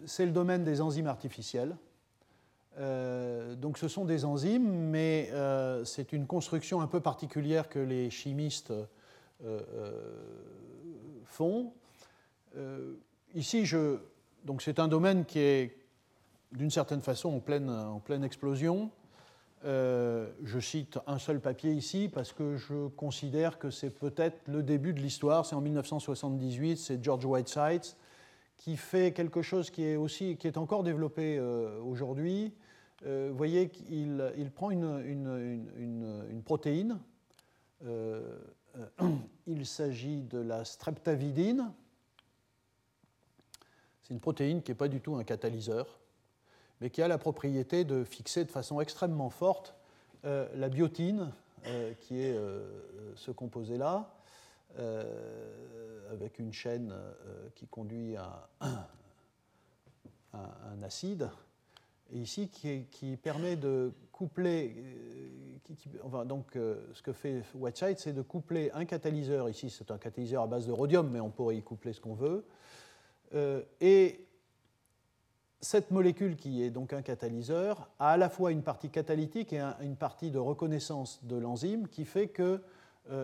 C'est 0.05 0.25
le 0.25 0.31
domaine 0.31 0.63
des 0.63 0.81
enzymes 0.81 1.07
artificielles. 1.07 1.75
donc 2.77 3.77
ce 3.77 3.87
sont 3.87 4.05
des 4.05 4.25
enzymes, 4.25 4.69
mais 4.69 5.29
c'est 5.83 6.13
une 6.13 6.27
construction 6.27 6.81
un 6.81 6.87
peu 6.87 6.99
particulière 6.99 7.69
que 7.69 7.79
les 7.79 8.09
chimistes 8.09 8.73
font. 11.25 11.73
Euh, 12.57 12.95
ici, 13.33 13.69
donc 14.43 14.61
c'est 14.61 14.79
un 14.79 14.87
domaine 14.87 15.25
qui 15.25 15.39
est 15.39 15.77
d'une 16.51 16.69
certaine 16.69 17.01
façon 17.01 17.33
en 17.35 17.39
pleine, 17.39 18.23
explosion. 18.23 18.91
Euh, 19.63 20.27
je 20.43 20.59
cite 20.59 20.97
un 21.05 21.19
seul 21.19 21.39
papier 21.39 21.71
ici 21.71 22.09
parce 22.11 22.33
que 22.33 22.57
je 22.57 22.87
considère 22.87 23.59
que 23.59 23.69
c'est 23.69 23.91
peut-être 23.91 24.39
le 24.47 24.63
début 24.63 24.93
de 24.93 24.99
l'histoire. 24.99 25.45
C'est 25.45 25.55
en 25.55 25.61
1978, 25.61 26.77
c'est 26.77 27.03
George 27.03 27.25
Whiteside 27.25 27.83
qui 28.61 28.77
fait 28.77 29.11
quelque 29.11 29.41
chose 29.41 29.69
qui 29.69 29.83
est, 29.83 29.95
aussi, 29.95 30.37
qui 30.37 30.47
est 30.47 30.57
encore 30.57 30.83
développé 30.83 31.37
euh, 31.37 31.79
aujourd'hui. 31.81 32.53
vous 33.03 33.35
voyez 33.35 33.69
qu'il 33.69 34.31
il 34.37 34.51
prend 34.51 34.71
une, 34.71 35.03
une, 35.05 36.43
protéine. 36.43 36.99
il 39.47 39.65
s'agit 39.65 40.21
de 40.21 40.39
la 40.39 40.63
streptavidine 40.63 41.71
c'est 44.11 44.15
une 44.15 44.19
protéine 44.19 44.61
qui 44.61 44.71
n'est 44.71 44.75
pas 44.75 44.89
du 44.89 44.99
tout 44.99 45.15
un 45.15 45.23
catalyseur, 45.23 45.99
mais 46.81 46.89
qui 46.89 47.01
a 47.01 47.07
la 47.07 47.17
propriété 47.17 47.85
de 47.85 48.03
fixer 48.03 48.43
de 48.43 48.51
façon 48.51 48.81
extrêmement 48.81 49.29
forte 49.29 49.73
euh, 50.25 50.49
la 50.55 50.67
biotine, 50.67 51.31
euh, 51.65 51.93
qui 52.01 52.19
est 52.19 52.33
euh, 52.35 52.61
ce 53.15 53.31
composé-là, 53.31 54.13
avec 56.11 56.39
une 56.39 56.53
chaîne 56.53 56.93
qui 57.55 57.67
conduit 57.67 58.15
à, 58.15 58.49
un 60.33 60.83
acide, 60.83 61.29
et 62.13 62.19
ici 62.19 62.49
qui, 62.49 63.17
permet 63.17 63.55
de 63.55 63.91
coupler. 64.11 64.75
enfin, 66.03 66.25
donc, 66.25 66.51
ce 66.53 67.01
que 67.01 67.13
fait 67.13 67.43
Whiteside, 67.55 67.99
c'est 67.99 68.13
de 68.13 68.21
coupler 68.21 68.71
un 68.73 68.85
catalyseur. 68.85 69.49
Ici, 69.49 69.69
c'est 69.69 69.91
un 69.91 69.97
catalyseur 69.97 70.43
à 70.43 70.47
base 70.47 70.67
de 70.67 70.71
rhodium, 70.71 71.09
mais 71.09 71.19
on 71.19 71.29
pourrait 71.29 71.57
y 71.57 71.61
coupler 71.61 71.93
ce 71.93 72.01
qu'on 72.01 72.15
veut 72.15 72.45
euh, 73.33 73.61
et 73.79 74.25
cette 75.61 75.91
molécule 75.91 76.35
qui 76.35 76.63
est 76.63 76.71
donc 76.71 76.91
un 76.91 77.01
catalyseur 77.01 77.89
a 77.99 78.11
à 78.11 78.17
la 78.17 78.29
fois 78.29 78.51
une 78.51 78.63
partie 78.63 78.89
catalytique 78.89 79.53
et 79.53 79.61
une 79.81 79.95
partie 79.95 80.31
de 80.31 80.39
reconnaissance 80.39 81.23
de 81.23 81.35
l'enzyme 81.35 81.87
qui 81.87 82.03
fait 82.05 82.27
que, 82.27 82.43
euh, 82.43 82.57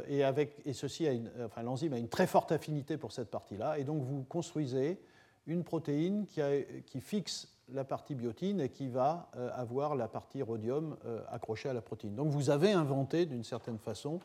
et, 0.07 0.23
avec, 0.23 0.59
et 0.65 0.73
ceci 0.73 1.07
enfin, 1.45 1.63
l'enzyme 1.63 1.93
a 1.93 1.97
une 1.97 2.09
très 2.09 2.27
forte 2.27 2.51
affinité 2.51 2.97
pour 2.97 3.11
cette 3.11 3.29
partie-là, 3.29 3.79
et 3.79 3.83
donc 3.83 4.03
vous 4.03 4.23
construisez 4.23 4.99
une 5.45 5.63
protéine 5.63 6.25
qui, 6.25 6.41
qui, 6.85 6.99
fixe 6.99 7.47
la 7.71 7.83
partie 7.83 8.15
biotine 8.15 8.59
et 8.59 8.69
qui 8.69 8.89
va 8.89 9.29
euh, 9.37 9.49
avoir 9.53 9.95
la 9.95 10.07
partie 10.07 10.41
rhodium 10.41 10.97
accrochée 11.29 11.69
à 11.69 11.73
la 11.73 11.81
protéine. 11.81 12.15
Donc 12.15 12.29
vous 12.29 12.49
avez 12.49 12.71
inventé 12.71 13.25
d'une 13.25 13.43
certaine 13.43 13.77
façon 13.77 14.19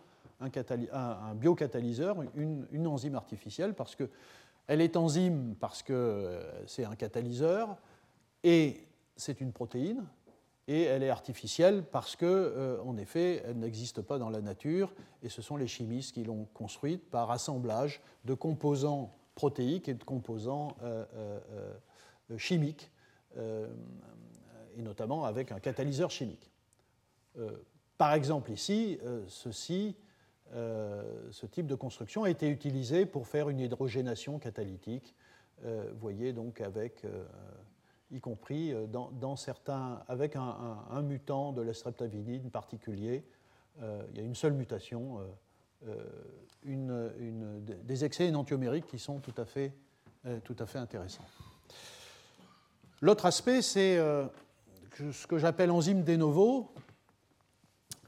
un, 0.92 1.34
biocatalyseur, 1.34 2.16
une, 2.34 2.86
enzyme 2.86 3.14
artificielle, 3.14 3.74
parce 3.74 3.94
que 3.94 4.08
elle 4.66 4.80
est 4.80 4.96
enzyme 4.96 5.54
parce 5.58 5.82
que 5.82 5.92
euh, 5.92 6.66
c'est 6.66 6.84
un 6.84 6.94
catalyseur 6.94 7.76
et 8.44 8.86
c'est 9.16 9.40
une 9.40 9.52
protéine. 9.52 10.04
Et 10.68 10.82
elle 10.82 11.02
est 11.02 11.10
artificielle 11.10 11.84
parce 11.84 12.14
que, 12.14 12.24
euh, 12.24 12.80
en 12.82 12.96
effet, 12.96 13.42
elle 13.46 13.58
n'existe 13.58 14.00
pas 14.00 14.18
dans 14.18 14.30
la 14.30 14.40
nature 14.40 14.94
et 15.22 15.28
ce 15.28 15.42
sont 15.42 15.56
les 15.56 15.66
chimistes 15.66 16.14
qui 16.14 16.24
l'ont 16.24 16.46
construite 16.54 17.10
par 17.10 17.30
assemblage 17.30 18.00
de 18.24 18.34
composants 18.34 19.12
protéiques 19.34 19.88
et 19.88 19.94
de 19.94 20.04
composants 20.04 20.76
euh, 20.82 21.38
chimiques, 22.36 22.90
et 23.36 24.82
notamment 24.82 25.24
avec 25.24 25.52
un 25.52 25.58
catalyseur 25.58 26.10
chimique. 26.10 26.50
par 27.96 28.12
exemple, 28.12 28.52
ici, 28.52 28.98
ceci 29.26 29.96
euh, 30.54 31.02
ce 31.30 31.46
type 31.46 31.66
de 31.66 31.74
construction 31.74 32.24
a 32.24 32.30
été 32.30 32.48
utilisé 32.48 33.06
pour 33.06 33.26
faire 33.26 33.48
une 33.48 33.60
hydrogénation 33.60 34.38
catalytique. 34.38 35.14
Euh, 35.64 35.88
vous 35.92 35.98
voyez 35.98 36.32
donc 36.32 36.60
avec, 36.60 37.04
euh, 37.04 37.24
y 38.12 38.20
compris 38.20 38.74
dans, 38.88 39.36
certains, 39.36 40.02
avec 40.06 40.36
un, 40.36 41.02
mutant 41.02 41.52
de 41.52 41.62
la 41.62 41.74
streptavidine 41.74 42.50
particulier, 42.50 43.24
il 43.80 44.16
y 44.16 44.20
a 44.20 44.22
une 44.22 44.34
seule 44.34 44.52
mutation, 44.52 45.18
une, 46.62 47.64
des 47.64 48.04
excès 48.04 48.26
énantiomériques 48.26 48.86
qui 48.86 48.98
sont 48.98 49.18
tout 49.18 49.34
à 49.38 49.44
fait, 49.44 49.72
tout 50.44 50.56
à 50.58 50.66
fait 50.66 50.78
intéressants. 50.78 51.24
L'autre 53.00 53.26
aspect, 53.26 53.62
c'est 53.62 53.96
ce 53.96 55.26
que 55.26 55.38
j'appelle 55.38 55.70
enzyme 55.70 56.04
de 56.04 56.16
novo, 56.16 56.70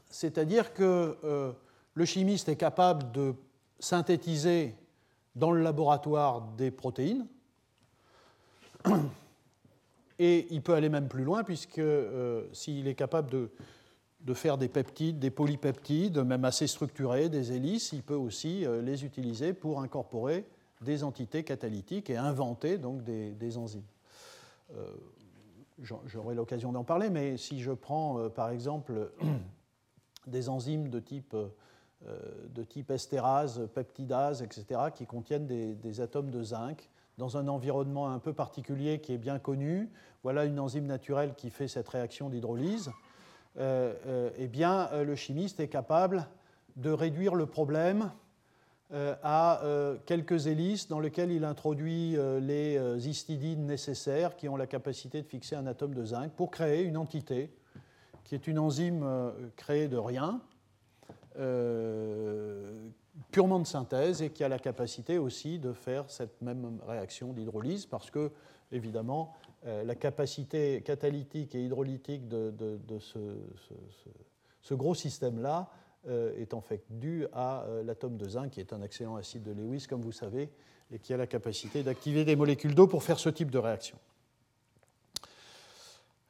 c'est-à-dire 0.09 0.73
que 0.73 1.55
le 1.95 2.05
chimiste 2.05 2.47
est 2.47 2.57
capable 2.57 3.11
de 3.11 3.33
synthétiser 3.79 4.75
dans 5.35 5.51
le 5.51 5.61
laboratoire 5.61 6.41
des 6.41 6.71
protéines. 6.71 7.27
Et 10.19 10.47
il 10.51 10.61
peut 10.61 10.73
aller 10.73 10.89
même 10.89 11.07
plus 11.07 11.23
loin, 11.23 11.43
puisque 11.43 11.79
euh, 11.79 12.47
s'il 12.53 12.87
est 12.87 12.95
capable 12.95 13.29
de, 13.29 14.33
faire 14.33 14.57
des 14.57 14.69
peptides, 14.69 15.19
des 15.19 15.29
polypeptides, 15.29 16.19
même 16.19 16.45
assez 16.45 16.67
structurés, 16.67 17.29
des 17.29 17.51
hélices, 17.51 17.91
il 17.91 18.01
peut 18.01 18.15
aussi 18.15 18.65
euh, 18.65 18.81
les 18.81 19.03
utiliser 19.03 19.53
pour 19.53 19.81
incorporer 19.81 20.45
des 20.81 21.03
entités 21.03 21.43
catalytiques 21.43 22.09
et 22.09 22.17
inventer 22.17 22.77
donc 22.77 23.03
des, 23.03 23.57
enzymes. 23.57 23.83
Euh, 24.75 24.87
j'aurai 26.05 26.35
l'occasion 26.35 26.71
d'en 26.71 26.83
parler, 26.83 27.09
mais 27.09 27.37
si 27.37 27.61
je 27.61 27.71
prends 27.71 28.29
par 28.29 28.49
exemple 28.49 29.11
des 30.27 30.49
enzymes 30.49 30.89
de 30.89 30.99
type 30.99 31.35
de 32.53 32.63
type 32.63 32.91
estérase, 32.91 33.67
peptidase, 33.73 34.43
etc., 34.43 34.65
qui 34.93 35.07
contiennent 35.07 35.47
des, 35.47 36.01
atomes 36.01 36.29
de 36.29 36.43
zinc 36.43 36.89
dans 37.17 37.37
un 37.37 37.47
environnement 37.47 38.11
un 38.11 38.19
peu 38.19 38.33
particulier 38.33 38.99
qui 38.99 39.13
est 39.13 39.17
bien 39.17 39.39
connu. 39.39 39.89
Voilà 40.23 40.45
une 40.45 40.59
enzyme 40.59 40.85
naturelle 40.85 41.33
qui 41.35 41.49
fait 41.49 41.67
cette 41.67 41.87
réaction 41.87 42.29
d'hydrolyse. 42.29 42.91
Euh, 43.57 43.93
euh, 44.05 44.29
eh 44.37 44.47
bien, 44.47 44.89
le 45.03 45.15
chimiste 45.15 45.59
est 45.59 45.67
capable 45.67 46.27
de 46.75 46.91
réduire 46.91 47.35
le 47.35 47.45
problème 47.45 48.11
à 48.93 49.61
quelques 50.05 50.45
hélices 50.45 50.87
dans 50.87 50.99
lesquelles 50.99 51.31
il 51.31 51.43
introduit 51.43 52.15
les 52.39 52.79
histidines 53.07 53.65
nécessaires 53.65 54.35
qui 54.35 54.47
ont 54.47 54.55
la 54.55 54.67
capacité 54.67 55.23
de 55.23 55.27
fixer 55.27 55.55
un 55.55 55.65
atome 55.65 55.95
de 55.95 56.05
zinc 56.05 56.31
pour 56.33 56.51
créer 56.51 56.83
une 56.83 56.95
entité 56.95 57.51
qui 58.23 58.35
est 58.35 58.45
une 58.47 58.59
enzyme 58.59 59.03
créée 59.55 59.87
de 59.87 59.97
rien, 59.97 60.39
purement 63.31 63.59
de 63.59 63.67
synthèse 63.67 64.21
et 64.21 64.29
qui 64.29 64.43
a 64.43 64.49
la 64.49 64.59
capacité 64.59 65.17
aussi 65.17 65.59
de 65.59 65.73
faire 65.73 66.09
cette 66.09 66.41
même 66.41 66.79
réaction 66.87 67.33
d'hydrolyse 67.33 67.85
parce 67.85 68.11
que, 68.11 68.31
évidemment, 68.71 69.33
euh, 69.65 69.83
la 69.83 69.95
capacité 69.95 70.81
catalytique 70.81 71.55
et 71.55 71.63
hydrolytique 71.63 72.27
de, 72.27 72.53
ce, 72.99 74.73
gros 74.73 74.95
système-là 74.95 75.69
euh, 76.07 76.39
est 76.39 76.53
en 76.53 76.61
fait 76.61 76.83
due 76.89 77.25
à 77.33 77.63
euh, 77.63 77.83
l'atome 77.83 78.17
de 78.17 78.29
zinc, 78.29 78.51
qui 78.51 78.59
est 78.59 78.73
un 78.73 78.81
excellent 78.81 79.15
acide 79.15 79.43
de 79.43 79.51
Lewis, 79.51 79.87
comme 79.89 80.01
vous 80.01 80.11
savez, 80.11 80.51
et 80.91 80.99
qui 80.99 81.13
a 81.13 81.17
la 81.17 81.27
capacité 81.27 81.83
d'activer 81.83 82.25
des 82.25 82.35
molécules 82.35 82.75
d'eau 82.75 82.87
pour 82.87 83.03
faire 83.03 83.17
ce 83.17 83.29
type 83.29 83.49
de 83.49 83.57
réaction. 83.57 83.97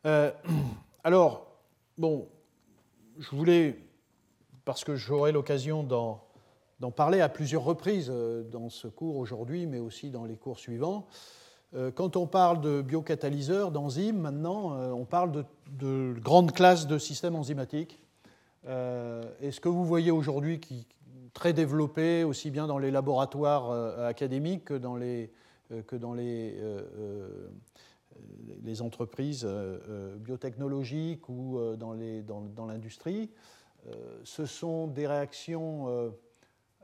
alors, 1.03 1.47
bon, 1.97 2.29
je 3.17 3.35
voulais, 3.35 3.79
parce 4.65 4.83
que 4.83 4.95
j'aurai 4.95 5.31
l'occasion 5.31 5.81
d'en 5.81 6.24
d'en 6.79 6.91
parler 6.91 7.21
à 7.21 7.29
plusieurs 7.29 7.63
reprises 7.63 8.09
euh, 8.11 8.43
dans 8.43 8.69
ce 8.69 8.87
cours 8.87 9.17
aujourd'hui, 9.17 9.65
mais 9.65 9.79
aussi 9.79 10.09
dans 10.09 10.25
les 10.25 10.35
cours 10.35 10.59
suivants. 10.59 11.07
Euh, 11.73 11.91
quand 11.91 12.15
on 12.15 12.27
parle 12.27 12.61
de 12.61 12.81
biocatalyseurs, 12.81 13.71
d'enzymes, 13.71 14.19
maintenant, 14.19 14.73
euh, 14.73 14.91
on 14.91 15.05
parle 15.05 15.31
de, 15.31 15.45
de 15.71 16.15
grandes 16.19 16.51
classes 16.51 16.87
de 16.87 16.97
systèmes 16.97 17.35
enzymatiques. 17.35 18.01
et 18.65 19.51
ce 19.51 19.59
que 19.59 19.69
vous 19.69 19.85
voyez 19.85 20.11
aujourd'hui, 20.11 20.59
qui 20.59 20.87
très 21.33 21.53
développé 21.53 22.23
aussi 22.23 22.49
bien 22.49 22.65
dans 22.65 22.79
les 22.79 22.91
laboratoires 22.91 23.69
académiques 24.05 24.65
que 24.65 24.73
dans 24.73 24.95
les, 24.95 25.31
que 25.85 25.97
dans 25.97 26.13
les, 26.13 26.55
les 28.63 28.81
entreprises 28.81 29.45
biotechnologiques 30.17 31.27
ou 31.27 31.59
dans 31.77 31.91
l'industrie, 31.91 33.27
dans, 33.85 33.91
dans 33.91 33.95
ce 34.23 34.45
sont 34.45 34.87
des 34.87 35.05
réactions 35.05 36.13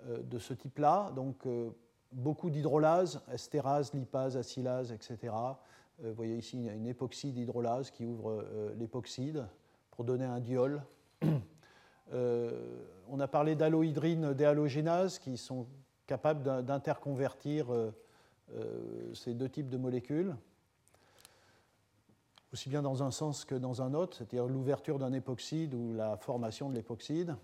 de 0.08 0.40
ce 0.40 0.54
type-là, 0.54 1.12
donc 1.16 1.46
euh, 1.46 1.70
beaucoup 2.12 2.50
d'hydrolase, 2.50 3.22
estérase, 3.32 3.94
lipase, 3.94 4.36
acylase, 4.36 4.92
etc. 4.92 5.18
Euh, 5.32 6.10
vous 6.10 6.14
voyez 6.14 6.38
ici, 6.38 6.58
une 6.58 6.88
époxyde 6.88 7.38
hydrolase 7.38 7.92
qui 7.92 8.06
ouvre 8.06 8.46
l'époxyde 8.78 9.46
pour 9.92 10.04
donner 10.06 10.26
un 10.26 10.40
diol. 10.40 10.82
on 12.12 13.20
a 13.20 13.28
parlé 13.28 13.56
d'allohydrine 13.56 14.34
déhalogénase 14.34 15.20
qui 15.20 15.38
sont 15.38 15.68
capables 16.08 16.44
d'interconvertir 16.66 17.68
ces 19.14 19.34
deux 19.34 19.48
types 19.48 19.70
de 19.70 19.78
molécules, 19.78 20.36
aussi 22.52 22.70
bien 22.70 22.82
dans 22.82 23.04
un 23.04 23.12
sens 23.12 23.46
que 23.46 23.56
dans 23.56 23.82
un 23.82 23.94
autre, 23.94 24.18
c'est-à-dire 24.18 24.46
l'ouverture 24.46 25.00
d'un 25.00 25.14
époxyde 25.14 25.74
ou 25.74 25.94
la 25.94 26.18
formation 26.18 26.70
de 26.70 26.76
l'époxyde. 26.76 27.36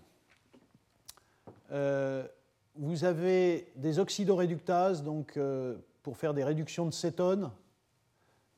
Vous 2.80 3.04
avez 3.04 3.72
des 3.74 3.98
oxydoréductases 3.98 5.02
donc, 5.02 5.36
euh, 5.36 5.76
pour 6.04 6.16
faire 6.16 6.32
des 6.32 6.44
réductions 6.44 6.86
de 6.86 6.92
cétone, 6.92 7.50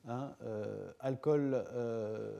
hein, 0.07 0.35
euh, 0.43 0.91
alcool 0.99 1.65
euh, 1.73 2.31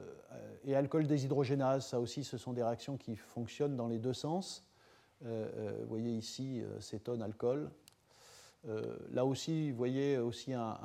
et 0.64 0.76
alcool 0.76 1.08
déshydrogénase. 1.08 1.86
Ça 1.86 1.98
aussi, 1.98 2.22
ce 2.22 2.38
sont 2.38 2.52
des 2.52 2.62
réactions 2.62 2.96
qui 2.96 3.16
fonctionnent 3.16 3.76
dans 3.76 3.88
les 3.88 3.98
deux 3.98 4.12
sens. 4.12 4.64
vous 5.22 5.88
voyez 5.88 6.12
ici 6.12 6.62
cétone, 6.78 7.20
alcool. 7.20 7.68
là 9.10 9.26
aussi, 9.26 9.72
vous 9.72 9.76
voyez 9.76 10.18
aussi 10.18 10.52
un, 10.52 10.78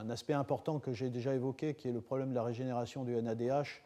un 0.00 0.08
aspect 0.08 0.32
important 0.32 0.78
que 0.78 0.94
j'ai 0.94 1.10
déjà 1.10 1.34
évoqué, 1.34 1.74
qui 1.74 1.88
est 1.88 1.92
le 1.92 2.00
problème 2.00 2.30
de 2.30 2.34
la 2.34 2.44
régénération 2.44 3.04
du 3.04 3.14
NADH 3.14 3.82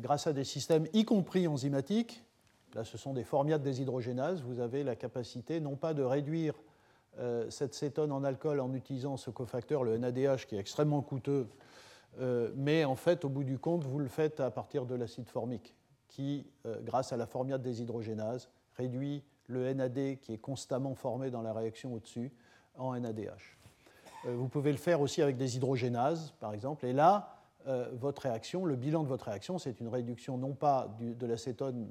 grâce 0.00 0.26
à 0.26 0.34
des 0.34 0.44
systèmes, 0.44 0.86
y 0.92 1.06
compris 1.06 1.48
enzymatiques, 1.48 2.27
Là, 2.74 2.84
ce 2.84 2.98
sont 2.98 3.14
des 3.14 3.24
formiates 3.24 3.62
déshydrogénases. 3.62 4.42
Vous 4.42 4.60
avez 4.60 4.84
la 4.84 4.96
capacité 4.96 5.60
non 5.60 5.76
pas 5.76 5.94
de 5.94 6.02
réduire 6.02 6.54
euh, 7.18 7.50
cette 7.50 7.74
cétone 7.74 8.12
en 8.12 8.22
alcool 8.22 8.60
en 8.60 8.72
utilisant 8.74 9.16
ce 9.16 9.30
cofacteur, 9.30 9.82
le 9.82 9.98
NADH, 9.98 10.46
qui 10.46 10.54
est 10.54 10.58
extrêmement 10.58 11.02
coûteux, 11.02 11.48
euh, 12.20 12.50
mais 12.54 12.84
en 12.84 12.94
fait, 12.94 13.24
au 13.24 13.28
bout 13.28 13.44
du 13.44 13.58
compte, 13.58 13.84
vous 13.84 13.98
le 13.98 14.08
faites 14.08 14.38
à 14.40 14.50
partir 14.50 14.86
de 14.86 14.94
l'acide 14.94 15.28
formique, 15.28 15.74
qui, 16.08 16.46
euh, 16.66 16.80
grâce 16.82 17.12
à 17.12 17.16
la 17.16 17.26
formiate 17.26 17.62
déshydrogénase, 17.62 18.48
réduit 18.76 19.24
le 19.46 19.72
NAD 19.72 20.20
qui 20.20 20.32
est 20.32 20.38
constamment 20.38 20.94
formé 20.94 21.30
dans 21.30 21.42
la 21.42 21.52
réaction 21.52 21.92
au-dessus 21.94 22.30
en 22.76 22.94
NADH. 22.94 23.56
vous 24.24 24.48
pouvez 24.48 24.70
le 24.70 24.78
faire 24.78 25.00
aussi 25.00 25.22
avec 25.22 25.36
des 25.36 25.56
hydrogénases, 25.56 26.34
par 26.38 26.52
exemple, 26.52 26.86
et 26.86 26.92
là, 26.92 27.37
euh, 27.66 27.88
votre 28.00 28.22
réaction, 28.22 28.64
le 28.64 28.76
bilan 28.76 29.02
de 29.02 29.08
votre 29.08 29.26
réaction, 29.26 29.58
c'est 29.58 29.80
une 29.80 29.88
réduction 29.88 30.38
non 30.38 30.52
pas 30.52 30.96
de 31.00 31.26
l'acétone 31.26 31.90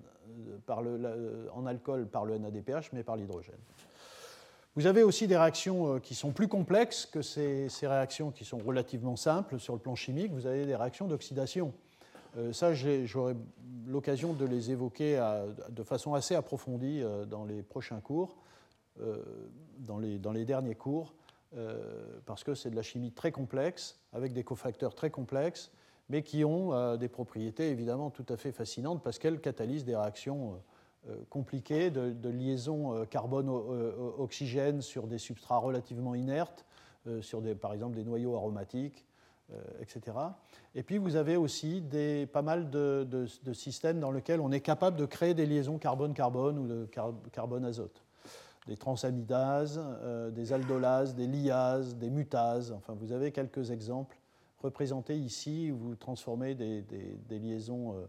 euh, 0.70 1.48
en 1.54 1.66
alcool 1.66 2.08
par 2.08 2.26
le 2.26 2.38
NADPH, 2.38 2.94
mais 2.94 3.04
par 3.04 3.16
l'hydrogène. 3.16 3.60
Vous 4.76 4.86
avez 4.86 5.04
aussi 5.04 5.28
des 5.28 5.38
réactions 5.38 5.96
euh, 5.96 6.00
qui 6.00 6.16
sont 6.16 6.32
plus 6.32 6.48
complexes 6.48 7.06
que 7.06 7.22
ces, 7.22 7.68
réactions 7.84 8.32
qui 8.32 8.46
sont 8.46 8.60
relativement 8.60 9.16
simples 9.16 9.60
sur 9.60 9.74
le 9.74 9.80
plan 9.80 9.96
chimique. 9.96 10.32
Vous 10.32 10.48
avez 10.48 10.66
des 10.66 10.76
réactions 10.76 11.08
d'oxydation. 11.08 11.74
ça, 12.54 12.74
j'aurai 12.74 13.36
l'occasion 13.86 14.34
de 14.34 14.46
les 14.46 14.72
évoquer 14.72 15.22
de 15.70 15.84
façon 15.84 16.14
assez 16.14 16.36
approfondie 16.36 17.04
dans 17.28 17.46
les 17.46 17.62
prochains 17.64 18.00
cours, 18.00 18.38
dans 19.80 19.98
les 19.98 20.46
derniers 20.46 20.76
cours. 20.76 21.14
Euh, 21.56 22.20
parce 22.26 22.44
que 22.44 22.56
c'est 22.56 22.70
de 22.70 22.76
la 22.76 22.82
chimie 22.82 23.12
très 23.12 23.32
complexe, 23.32 23.98
avec 24.12 24.34
des 24.34 24.44
cofacteurs 24.44 24.94
très 24.94 25.10
complexes, 25.10 25.72
mais 26.10 26.22
qui 26.22 26.44
ont 26.44 26.74
euh, 26.74 26.98
des 26.98 27.08
propriétés 27.08 27.70
évidemment 27.70 28.10
tout 28.10 28.26
à 28.30 28.36
fait 28.36 28.52
fascinantes 28.52 29.02
parce 29.02 29.18
qu'elles 29.18 29.40
catalysent 29.40 29.86
des 29.86 29.96
réactions 29.96 30.62
euh, 31.10 31.16
compliquées 31.30 31.90
de, 31.90 32.30
liaison 32.30 33.06
carbone-oxygène 33.06 34.82
sur 34.82 35.08
des 35.08 35.18
substrats 35.18 35.60
relativement 35.60 36.16
inertes, 36.16 36.66
sur 37.22 37.42
par 37.56 37.72
exemple 37.72 37.96
des 37.96 38.04
noyaux 38.04 38.36
aromatiques, 38.36 39.06
etc. 39.80 40.18
Et 40.76 40.84
puis 40.84 40.98
vous 40.98 41.16
avez 41.16 41.38
aussi 41.38 41.80
des, 41.80 42.26
pas 42.26 42.42
mal 42.42 42.70
de, 42.70 43.08
de, 43.10 43.54
systèmes 43.54 44.02
dans 44.02 44.12
lesquels 44.12 44.42
on 44.42 44.52
est 44.52 44.60
capable 44.60 44.98
de 44.98 45.06
créer 45.06 45.34
des 45.34 45.46
liaisons 45.46 45.78
carbone-carbone 45.78 46.60
ou 46.60 46.68
de 46.68 46.90
carbone-azote 47.32 48.04
des 48.68 48.76
transamidases, 48.76 49.82
euh, 49.82 50.30
des 50.30 50.54
aldolases, 50.54 51.16
des 51.16 51.28
liases, 51.28 51.96
des 51.96 52.10
mutases. 52.10 52.74
Enfin, 52.74 52.94
vous 52.94 53.12
avez 53.12 53.32
quelques 53.32 53.72
exemples 53.72 54.18
représentés 54.62 55.18
ici 55.18 55.72
où 55.72 55.78
vous 55.78 55.96
transformez 55.96 56.56
des, 56.56 56.84
liaisons, 57.30 57.94
euh, 57.94 58.06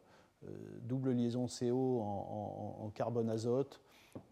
euh, 0.46 0.50
double 0.82 1.12
liaison 1.12 1.46
CO 1.46 2.00
en, 2.00 2.90
carbone-azote. 2.94 3.80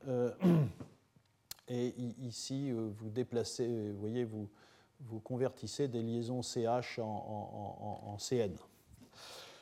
et 1.69 1.95
ici, 2.23 2.73
vous 2.73 3.09
déplacez, 3.11 3.91
vous 3.93 4.01
voyez, 4.01 4.25
vous, 4.25 4.49
vous 5.01 5.21
convertissez 5.21 5.87
des 5.87 6.03
liaisons 6.03 6.43
CH 6.43 6.99
en, 6.99 8.17
CN. 8.19 8.53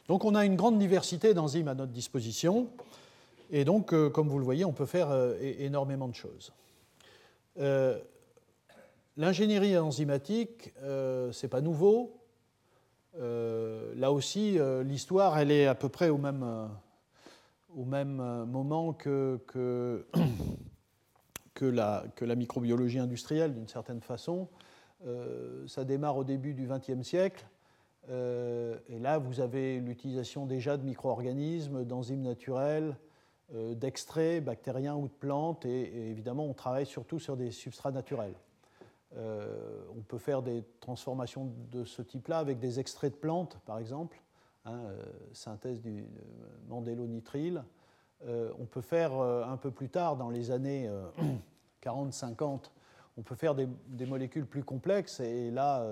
Donc 0.09 0.25
on 0.25 0.35
a 0.35 0.45
une 0.45 0.57
grande 0.57 0.79
diversité 0.79 1.35
d'enzymes 1.35 1.69
à 1.69 1.75
notre 1.75 1.93
disposition. 1.93 2.69
Et 3.51 3.65
donc, 3.65 3.93
euh, 3.93 4.11
comme 4.11 4.29
vous 4.29 4.39
le 4.39 4.45
voyez, 4.45 4.65
on 4.65 4.73
peut 4.73 4.87
faire 4.87 5.11
euh, 5.11 5.37
énormément 5.41 6.09
de 6.09 6.15
choses. 6.15 6.53
Euh, 7.59 7.99
l'ingénierie 9.17 9.79
enzymatique, 9.79 10.73
ce 10.83 11.31
n'est 11.43 11.49
pas 11.49 11.61
nouveau. 11.61 12.19
là 13.17 14.11
aussi, 14.11 14.59
l'histoire, 14.85 15.39
elle 15.39 15.53
est 15.53 15.67
à 15.67 15.77
peu 15.77 15.89
près 15.89 16.09
au 16.09 16.19
même, 16.19 16.69
au 17.77 17.85
même 17.85 18.45
moment 18.47 18.93
que, 18.93 19.39
que, 21.55 21.65
la, 21.65 22.05
que, 22.17 22.25
la, 22.25 22.35
microbiologie 22.35 22.99
industrielle, 22.99 23.55
d'une 23.55 23.69
certaine 23.69 24.01
façon. 24.01 24.49
ça 25.69 25.85
démarre 25.85 26.17
au 26.17 26.25
début 26.25 26.55
du 26.55 26.67
XXe 26.67 27.07
siècle. 27.07 27.47
et 28.09 28.99
là, 28.99 29.19
vous 29.19 29.39
avez 29.39 29.79
l'utilisation 29.79 30.45
déjà 30.45 30.77
de 30.77 30.83
micro-organismes, 30.83 31.85
d'enzymes 31.85 32.23
naturelles, 32.23 32.97
d'extraits 33.53 34.43
bactériens 34.43 34.97
ou 34.97 35.07
de 35.07 35.13
plantes, 35.13 35.65
et, 35.67 36.11
évidemment 36.11 36.47
on 36.47 36.55
travaille 36.55 36.87
surtout 36.87 37.19
sur 37.19 37.37
des 37.37 37.51
substrats 37.51 37.93
naturels. 37.93 38.35
Euh, 39.17 39.83
on 39.97 40.01
peut 40.01 40.19
faire 40.19 40.43
des 40.43 40.65
transformations 40.81 41.53
de 41.71 41.85
ce 41.85 42.03
type-là 42.03 42.39
avec 42.39 42.59
des 42.59 42.81
extraits 42.81 43.13
de 43.13 43.19
plantes, 43.19 43.59
par 43.65 43.79
exemple, 43.79 44.21
hein, 44.65 44.81
euh, 44.87 45.03
synthèse 45.33 45.81
du 45.81 46.07
mandélonitrile. 46.69 47.65
on 48.27 48.65
peut 48.65 48.81
faire 48.81 49.13
un 49.13 49.59
peu 49.59 49.71
plus 49.71 49.91
tard, 49.91 50.17
dans 50.17 50.31
les 50.31 50.51
années 50.51 50.91
40-50, 51.83 52.71
on 53.17 53.23
peut 53.23 53.37
faire 53.37 53.55
des, 53.55 54.07
molécules 54.07 54.47
plus 54.47 54.65
complexes, 54.65 55.21
et 55.21 55.51
là, 55.51 55.87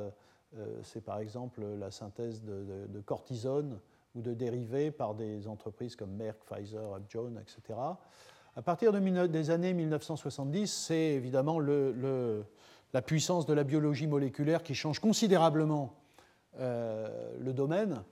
c'est 0.83 1.03
par 1.03 1.19
exemple 1.19 1.63
la 1.79 1.91
synthèse 1.91 2.43
de 2.43 3.01
cortisone 3.01 3.79
ou 4.15 4.23
de 4.23 4.35
dérivés 4.35 4.91
par 4.91 5.15
des 5.15 5.49
entreprises 5.49 5.97
comme 5.97 6.13
Merck, 6.13 6.39
Pfizer, 6.45 6.97
Upjohn, 6.97 7.39
etc. 7.41 7.79
À 8.55 8.63
partir 8.63 8.93
des 8.93 9.51
années 9.51 9.73
1970, 9.73 10.67
c'est 10.67 11.15
évidemment 11.15 11.59
la 11.59 13.03
puissance 13.03 13.47
de 13.47 13.55
la 13.55 13.65
biologie 13.65 14.07
moléculaire 14.07 14.63
qui 14.63 14.75
change 14.75 14.99
considérablement 14.99 15.95
le 16.59 17.53
domaine. 17.53 18.03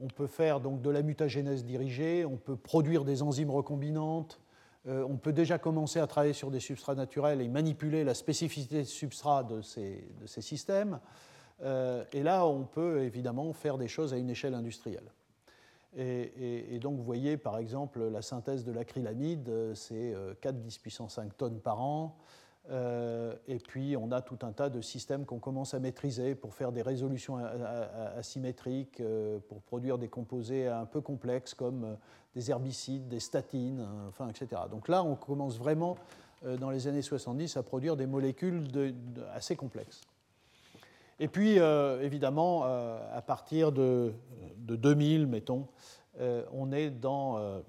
On 0.00 0.06
peut 0.06 0.28
faire 0.28 0.60
donc 0.60 0.80
de 0.80 0.90
la 0.90 1.02
mutagénèse 1.02 1.64
dirigée, 1.64 2.24
on 2.24 2.36
peut 2.36 2.54
produire 2.54 3.04
des 3.04 3.22
enzymes 3.22 3.50
recombinantes, 3.50 4.40
euh, 4.86 5.04
on 5.08 5.16
peut 5.16 5.32
déjà 5.32 5.58
commencer 5.58 5.98
à 5.98 6.06
travailler 6.06 6.32
sur 6.32 6.50
des 6.50 6.60
substrats 6.60 6.94
naturels 6.94 7.40
et 7.40 7.48
manipuler 7.48 8.04
la 8.04 8.14
spécificité 8.14 8.78
de 8.78 8.84
substrat 8.84 9.42
de 9.42 9.60
ces, 9.60 10.06
systèmes. 10.26 11.00
Euh, 11.62 12.04
et 12.12 12.22
là, 12.22 12.46
on 12.46 12.64
peut 12.64 13.02
évidemment 13.02 13.52
faire 13.52 13.76
des 13.76 13.88
choses 13.88 14.14
à 14.14 14.16
une 14.16 14.30
échelle 14.30 14.54
industrielle. 14.54 15.10
Et, 15.96 16.78
donc, 16.80 16.96
vous 16.96 17.02
voyez, 17.02 17.36
par 17.36 17.58
exemple, 17.58 18.08
la 18.08 18.22
synthèse 18.22 18.64
de 18.64 18.72
l'acrylamide, 18.72 19.48
euh, 19.48 19.74
c'est 19.74 20.14
4 20.40 20.60
10 20.60 20.78
puissance 20.78 21.14
5 21.14 21.36
tonnes 21.36 21.60
par 21.60 21.80
an. 21.80 22.16
Euh, 22.70 23.34
et 23.46 23.58
puis, 23.58 23.96
on 23.96 24.12
a 24.12 24.20
tout 24.20 24.38
un 24.42 24.52
tas 24.52 24.68
de 24.68 24.82
systèmes 24.82 25.24
qu'on 25.24 25.38
commence 25.38 25.72
à 25.72 25.80
maîtriser 25.80 26.34
pour 26.34 26.54
faire 26.54 26.70
des 26.70 26.82
résolutions 26.82 27.38
asymétriques, 28.16 29.00
euh, 29.00 29.38
pour 29.48 29.62
produire 29.62 29.96
des 29.96 30.08
composés 30.08 30.68
un 30.68 30.84
peu 30.84 31.00
complexes 31.00 31.54
comme 31.54 31.96
des 32.34 32.50
herbicides, 32.50 33.08
des 33.08 33.20
statines, 33.20 33.86
enfin, 34.08 34.28
etc. 34.28 34.62
Donc 34.70 34.88
là, 34.88 35.02
on 35.02 35.16
commence 35.16 35.58
vraiment, 35.58 35.96
dans 36.60 36.70
les 36.70 36.86
années 36.86 37.02
70, 37.02 37.56
à 37.56 37.62
produire 37.62 37.96
des 37.96 38.06
molécules 38.06 38.68
assez 39.34 39.56
complexes. 39.56 40.02
Et 41.20 41.28
puis, 41.28 41.58
évidemment, 42.00 42.62
à 42.62 43.22
partir 43.26 43.72
de, 43.72 44.12
2000, 44.56 45.26
mettons, 45.26 45.66
on 46.52 46.70
est 46.70 46.90
dans, 46.90 47.60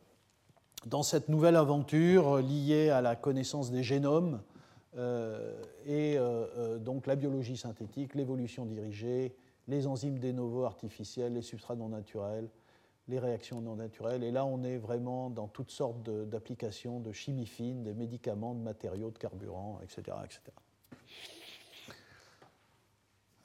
dans 0.85 1.03
cette 1.03 1.29
nouvelle 1.29 1.55
aventure 1.55 2.37
liée 2.37 2.89
à 2.89 3.01
la 3.01 3.15
connaissance 3.15 3.71
des 3.71 3.81
génomes 3.81 4.39
euh, 4.97 5.61
et 5.85 6.17
euh, 6.17 6.45
euh, 6.57 6.77
donc 6.79 7.05
la 7.05 7.15
biologie 7.15 7.57
synthétique, 7.57 8.15
l'évolution 8.15 8.65
dirigée, 8.65 9.35
les 9.67 9.85
enzymes 9.87 10.19
de 10.19 10.31
novo 10.31 10.63
artificiels, 10.63 11.33
les 11.33 11.41
substrats 11.41 11.75
non 11.75 11.89
naturels, 11.89 12.49
les 13.07 13.19
réactions 13.19 13.61
non 13.61 13.75
naturelles. 13.75 14.23
Et 14.23 14.31
là, 14.31 14.45
on 14.45 14.63
est 14.63 14.77
vraiment 14.77 15.29
dans 15.29 15.47
toutes 15.47 15.71
sortes 15.71 16.03
d'applications 16.03 16.99
de, 16.99 17.11
chimie 17.11 17.45
fine, 17.45 17.83
des 17.83 17.93
médicaments, 17.93 18.55
de 18.55 18.61
matériaux, 18.61 19.11
de 19.11 19.17
carburants, 19.17 19.79
etc. 19.83 20.17
etc. 20.23 20.41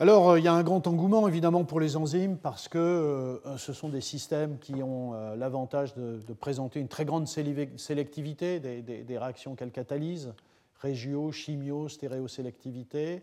Alors, 0.05 0.37
il 0.37 0.45
y 0.45 0.49
a 0.49 0.53
un 0.53 0.62
grand 0.62 0.87
engouement 0.87 1.27
évidemment 1.29 1.64
pour 1.64 1.81
les 1.81 1.97
enzymes 1.97 2.37
parce 2.37 2.69
que 2.69 3.40
ce 3.57 3.73
sont 3.73 3.88
des 3.88 4.03
systèmes 4.03 4.59
qui 4.59 4.83
ont 4.83 5.14
l'avantage 5.35 5.95
de, 5.95 6.35
présenter 6.35 6.79
une 6.79 6.88
très 6.88 7.07
grande 7.07 7.27
sélectivité 7.27 8.61
des, 8.61 9.19
réactions 9.19 9.55
qu'elles 9.55 9.71
catalysent 9.71 10.35
régio, 10.77 11.33
chimio, 11.33 11.88
stéréosélectivité, 11.88 13.23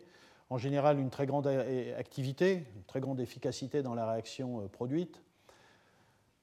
en 0.50 0.58
général 0.58 0.98
une 0.98 1.12
très 1.12 1.28
grande 1.28 1.46
activité, 1.46 2.66
une 2.76 2.84
très 2.88 3.00
grande 3.00 3.20
efficacité 3.20 3.84
dans 3.84 3.94
la 3.94 4.12
réaction 4.12 4.62
euh, 4.62 4.68
produite. 4.68 5.22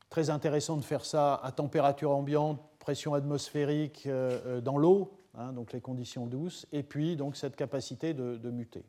Très 0.09 0.31
intéressant 0.31 0.77
de 0.77 0.83
faire 0.83 1.05
ça 1.05 1.35
à 1.35 1.51
température 1.51 2.13
ambiante, 2.13 2.61
pression 2.79 3.15
atmosphérique 3.15 4.05
euh, 4.07 4.39
euh, 4.47 4.61
dans 4.61 4.79
l'eau, 4.79 5.19
hein, 5.37 5.53
donc 5.53 5.73
les 5.73 5.81
conditions 5.81 6.27
douces, 6.29 6.65
et 6.71 6.85
puis 6.85 7.17
donc 7.17 7.35
cette 7.35 7.57
capacité 7.57 8.15
de, 8.15 8.51
muter. 8.53 8.85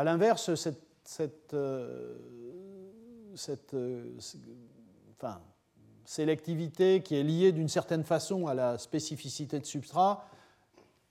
A 0.00 0.04
l'inverse, 0.04 0.54
cette, 0.54 0.80
cette 1.04 1.54
enfin, 5.12 5.42
sélectivité 6.06 7.02
qui 7.02 7.16
est 7.16 7.22
liée 7.22 7.52
d'une 7.52 7.68
certaine 7.68 8.02
façon 8.02 8.46
à 8.46 8.54
la 8.54 8.78
spécificité 8.78 9.60
de 9.60 9.66
substrat 9.66 10.26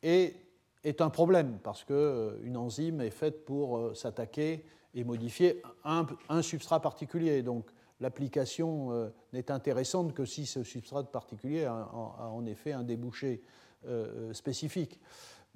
est, 0.02 0.34
un 1.02 1.12
problème 1.12 1.60
parce 1.62 1.84
qu'une 1.84 1.96
euh, 1.98 2.56
enzyme 2.56 3.02
est 3.02 3.12
faite 3.12 3.46
pour 3.46 3.78
euh, 3.78 3.94
s'attaquer 3.94 4.66
et 4.96 5.04
modifier 5.04 5.62
un, 5.84 6.42
substrat 6.42 6.82
particulier. 6.82 7.44
Donc 7.44 7.70
l'application 8.00 8.92
euh, 8.92 9.10
n'est 9.34 9.52
intéressante 9.52 10.16
que 10.16 10.26
si 10.26 10.48
ce 10.48 10.64
substrat 10.64 11.04
particulier 11.04 11.66
a, 11.66 11.92
en 11.94 12.44
effet 12.48 12.72
un 12.72 12.82
débouché 12.82 13.44
spécifique. 14.34 15.00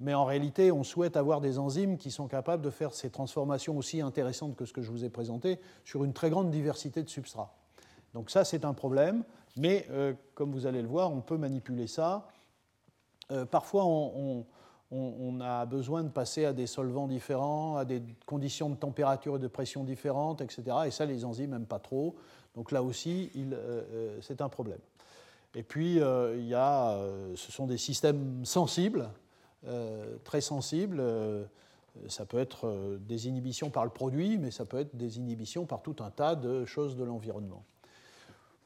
Mais 0.00 0.14
en 0.14 0.24
réalité, 0.24 0.72
on 0.72 0.82
souhaite 0.82 1.16
avoir 1.16 1.40
des 1.40 1.58
enzymes 1.58 1.96
qui 1.96 2.10
sont 2.10 2.26
capables 2.26 2.62
de 2.62 2.70
faire 2.70 2.92
ces 2.92 3.10
transformations 3.10 3.76
aussi 3.76 4.00
intéressantes 4.00 4.56
que 4.56 4.64
ce 4.64 4.72
que 4.72 4.82
je 4.82 4.90
vous 4.90 5.04
ai 5.04 5.10
présenté 5.10 5.60
sur 5.84 6.04
une 6.04 6.12
très 6.12 6.30
grande 6.30 6.50
diversité 6.50 7.02
de 7.02 7.08
substrats. 7.08 7.54
Donc 8.12 8.30
ça, 8.30 8.44
c'est 8.44 8.64
un 8.64 8.74
problème, 8.74 9.24
mais 9.56 9.86
comme 10.34 10.52
vous 10.52 10.66
allez 10.66 10.82
le 10.82 10.88
voir, 10.88 11.12
on 11.12 11.20
peut 11.20 11.36
manipuler 11.36 11.86
ça 11.86 12.28
euh, 13.30 13.44
parfois, 13.44 13.84
on, 13.84 14.44
a 15.40 15.66
besoin 15.66 16.04
de 16.04 16.08
passer 16.08 16.44
à 16.44 16.52
des 16.52 16.66
solvants 16.66 17.08
différents, 17.08 17.76
à 17.76 17.84
des 17.84 18.00
conditions 18.26 18.70
de 18.70 18.76
température 18.76 19.36
et 19.36 19.38
de 19.40 19.48
pression 19.48 19.82
différentes, 19.82 20.40
etc. 20.40 20.62
Et 20.86 20.90
ça, 20.92 21.04
les 21.04 21.24
enzymes 21.24 21.50
n'aiment 21.50 21.66
pas 21.66 21.80
trop. 21.80 22.14
Donc 22.54 22.70
là 22.70 22.82
aussi, 22.82 23.30
euh, 23.36 23.52
euh, 23.92 24.18
c'est 24.20 24.40
un 24.40 24.48
problème. 24.48 24.78
Et 25.56 25.62
puis, 25.62 25.96
il 25.98 26.46
y 26.46 26.54
a, 26.54 26.98
ce 27.36 27.52
sont 27.52 27.68
des 27.68 27.76
systèmes 27.76 28.44
sensibles, 28.44 29.08
très 30.24 30.40
sensibles. 30.40 31.02
ça 32.08 32.26
peut 32.26 32.38
être 32.38 32.98
des 33.00 33.28
inhibitions 33.28 33.70
par 33.70 33.84
le 33.84 33.90
produit, 33.90 34.38
mais 34.38 34.50
ça 34.50 34.64
peut 34.64 34.78
être 34.78 34.96
des 34.96 35.18
inhibitions 35.18 35.66
par 35.66 35.82
tout 35.82 35.96
un 36.00 36.10
tas 36.10 36.34
de 36.34 36.64
choses 36.64 36.96
de 36.96 37.04
l'environnement. 37.04 37.64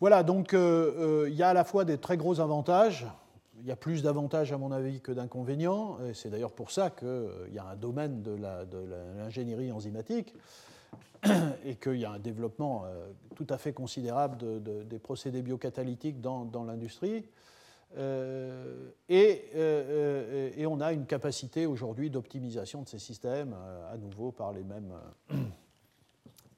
Voilà, 0.00 0.22
donc 0.22 0.52
il 0.52 1.34
y 1.34 1.42
a 1.42 1.48
à 1.48 1.54
la 1.54 1.64
fois 1.64 1.84
des 1.84 1.98
très 1.98 2.16
gros 2.16 2.40
avantages, 2.40 3.06
il 3.60 3.66
y 3.66 3.72
a 3.72 3.76
plus 3.76 4.02
d'avantages, 4.02 4.52
à 4.52 4.58
mon 4.58 4.72
avis, 4.72 5.00
que 5.00 5.12
d'inconvénients. 5.12 5.98
C'est 6.14 6.30
d'ailleurs 6.30 6.52
pour 6.52 6.70
ça 6.70 6.90
qu'il 6.90 7.52
y 7.52 7.58
a 7.58 7.66
un 7.66 7.76
domaine 7.76 8.22
de 8.22 8.36
l'ingénierie 9.16 9.72
enzymatique 9.72 10.34
et 11.64 11.76
qu'il 11.76 11.96
y 11.96 12.04
a 12.04 12.12
un 12.12 12.18
développement 12.18 12.84
euh, 12.84 13.08
tout 13.34 13.46
à 13.50 13.58
fait 13.58 13.72
considérable 13.72 14.62
des 14.62 14.98
procédés 14.98 15.42
biocatalytiques 15.42 16.20
dans, 16.20 16.64
l'industrie. 16.64 17.24
Euh, 17.96 18.90
euh, 19.10 20.50
et, 20.56 20.66
on 20.66 20.80
a 20.80 20.92
une 20.92 21.06
capacité 21.06 21.66
aujourd'hui 21.66 22.10
d'optimisation 22.10 22.82
de 22.82 22.88
ces 22.88 22.98
systèmes, 22.98 23.54
à 23.90 23.96
nouveau 23.96 24.30
par 24.30 24.52
les 24.52 24.62
mêmes, 24.62 24.92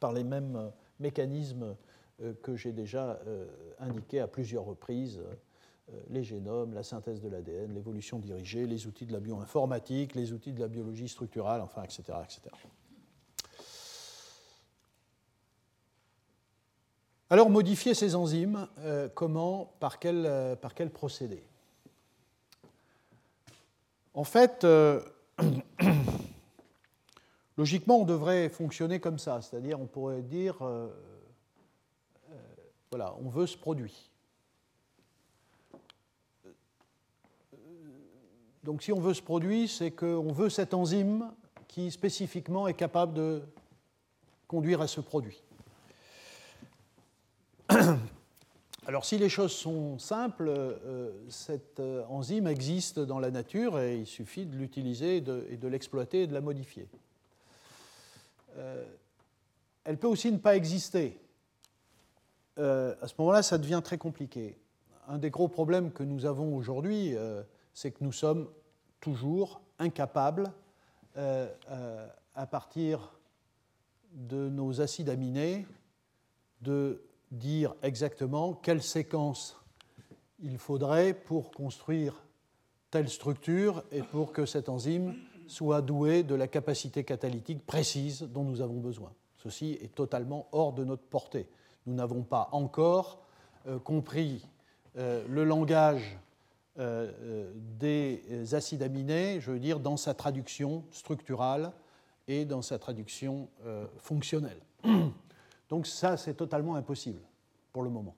par 0.01 0.13
les 0.13 0.25
mêmes 0.25 0.73
mécanismes 0.99 1.77
que 2.43 2.57
j'ai 2.57 2.73
déjà 2.73 3.19
indiqués 3.79 4.21
à 4.21 4.27
plusieurs 4.27 4.65
reprises 4.65 5.23
euh, 5.93 6.01
les 6.11 6.23
génomes, 6.23 6.75
la 6.75 6.83
synthèse 6.83 7.21
de 7.21 7.29
l'ADN, 7.29 7.73
l'évolution 7.75 8.19
dirigée, 8.19 8.67
les 8.67 8.87
outils 8.87 9.07
de 9.07 9.13
la 9.13 9.21
bioinformatique, 9.21 10.15
les 10.15 10.33
outils 10.33 10.53
de 10.53 10.61
la 10.61 10.69
biologie 10.69 11.09
structurale, 11.09 11.61
enfin, 11.61 11.83
etc. 11.83 12.03
etc. 12.25 12.43
Alors, 17.33 17.49
modifier 17.49 17.95
ces 17.95 18.17
enzymes, 18.17 18.67
euh, 18.81 19.09
comment, 19.15 19.73
par 19.79 20.01
quel, 20.01 20.27
euh, 20.27 20.57
par 20.57 20.75
quel 20.75 20.91
procédé? 20.91 21.43
En 24.15 24.25
fait, 24.25 24.67
logiquement, 27.57 28.01
on 28.01 28.05
devrait 28.05 28.49
fonctionner 28.49 28.99
comme 28.99 29.21
ça, 29.21 29.41
c'est-à-dire 29.41 29.81
on 29.81 29.87
pourrait 29.87 30.23
dire, 30.23 30.57
voilà, 32.91 33.15
on 33.25 33.29
veut 33.29 33.47
ce 33.47 33.57
produit. 33.57 34.11
Donc 38.65 38.83
si 38.83 38.93
on 38.93 39.01
veut 39.01 39.15
ce 39.15 39.23
produit, 39.23 39.69
c'est 39.69 39.93
qu'on 39.93 40.33
veut 40.33 40.51
cette 40.51 40.75
enzyme 40.75 41.31
qui 41.67 41.91
spécifiquement 41.91 42.67
est 42.67 42.75
capable 42.75 43.15
de 43.15 43.43
conduire 44.49 44.81
à 44.81 44.89
ce 44.89 45.01
produit. 45.01 45.43
Alors 48.87 49.05
si 49.05 49.19
les 49.19 49.29
choses 49.29 49.53
sont 49.53 49.99
simples, 49.99 50.49
euh, 50.49 51.11
cette 51.29 51.81
euh, 51.81 52.05
enzyme 52.09 52.47
existe 52.47 52.99
dans 52.99 53.19
la 53.19 53.31
nature 53.31 53.79
et 53.79 53.99
il 53.99 54.07
suffit 54.07 54.47
de 54.47 54.57
l'utiliser 54.57 55.19
et 55.19 55.21
de, 55.21 55.69
l'exploiter 55.69 56.23
et 56.23 56.27
de 56.27 56.35
la 56.35 56.41
modifier. 56.41 56.89
Euh, 58.57 58.85
elle 59.85 59.99
peut 59.99 60.09
aussi 60.09 60.33
ne 60.33 60.39
pas 60.39 60.57
exister. 60.57 61.21
à 62.57 63.07
ce 63.07 63.15
moment-là, 63.19 63.43
ça 63.43 63.59
devient 63.59 63.81
très 63.83 63.99
compliqué. 63.99 64.59
Un 65.09 65.19
des 65.19 65.31
gros 65.31 65.49
problèmes 65.49 65.93
que 65.93 66.03
nous 66.03 66.27
avons 66.27 66.55
aujourd'hui, 66.55 67.15
c'est 67.73 67.91
que 67.91 68.05
nous 68.05 68.13
sommes 68.13 68.49
toujours 69.01 69.63
incapables, 69.79 70.53
à 71.17 72.47
partir 72.47 73.13
de 74.13 74.51
nos 74.51 74.83
acides 74.83 75.09
aminés, 75.09 75.67
de 76.61 77.01
dire 77.31 77.75
exactement 77.83 78.55
quelle 78.55 78.83
séquence 78.83 79.57
il 80.41 80.59
faudrait 80.59 81.15
pour 81.15 81.51
construire 81.51 82.25
telle 82.91 83.09
structure 83.09 83.85
et 83.93 84.03
pour 84.03 84.33
que 84.33 84.47
cette 84.47 84.69
enzyme 84.69 85.15
soit 85.47 85.83
douée 85.83 86.23
de 86.23 86.35
la 86.35 86.49
capacité 86.49 87.05
catalytique 87.05 87.65
précise 87.67 88.23
dont 88.23 88.45
nous 88.45 88.61
avons 88.61 88.81
besoin. 88.81 89.13
Ceci 89.37 89.79
est 89.81 89.95
totalement 89.95 90.49
hors 90.53 90.73
de 90.73 90.85
notre 90.85 91.05
portée. 91.05 91.49
Nous 91.87 91.95
n'avons 91.95 92.23
pas 92.23 92.49
encore 92.53 93.21
euh, 93.67 93.79
compris 93.79 94.47
le 94.97 95.45
langage 95.45 96.19
des 96.77 98.55
acides 98.55 98.83
aminés, 98.83 99.41
je 99.41 99.53
veux 99.53 99.61
dire, 99.61 99.79
dans 99.79 99.97
sa 99.97 100.15
traduction 100.15 100.83
structurale 100.91 101.73
et 102.27 102.45
dans 102.45 102.61
sa 102.61 102.79
traduction 102.79 103.49
fonctionnelle. 103.99 104.61
Donc 105.71 105.87
ça, 105.87 106.17
c'est 106.17 106.35
totalement 106.35 106.75
impossible 106.75 107.23
pour 107.73 107.83
le 107.83 107.91
moment. 107.91 108.15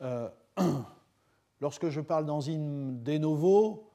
lorsque 1.60 1.88
je 1.88 2.00
parle 2.00 2.26
d'enzymes 2.26 3.02
de 3.02 3.18
novo, 3.18 3.88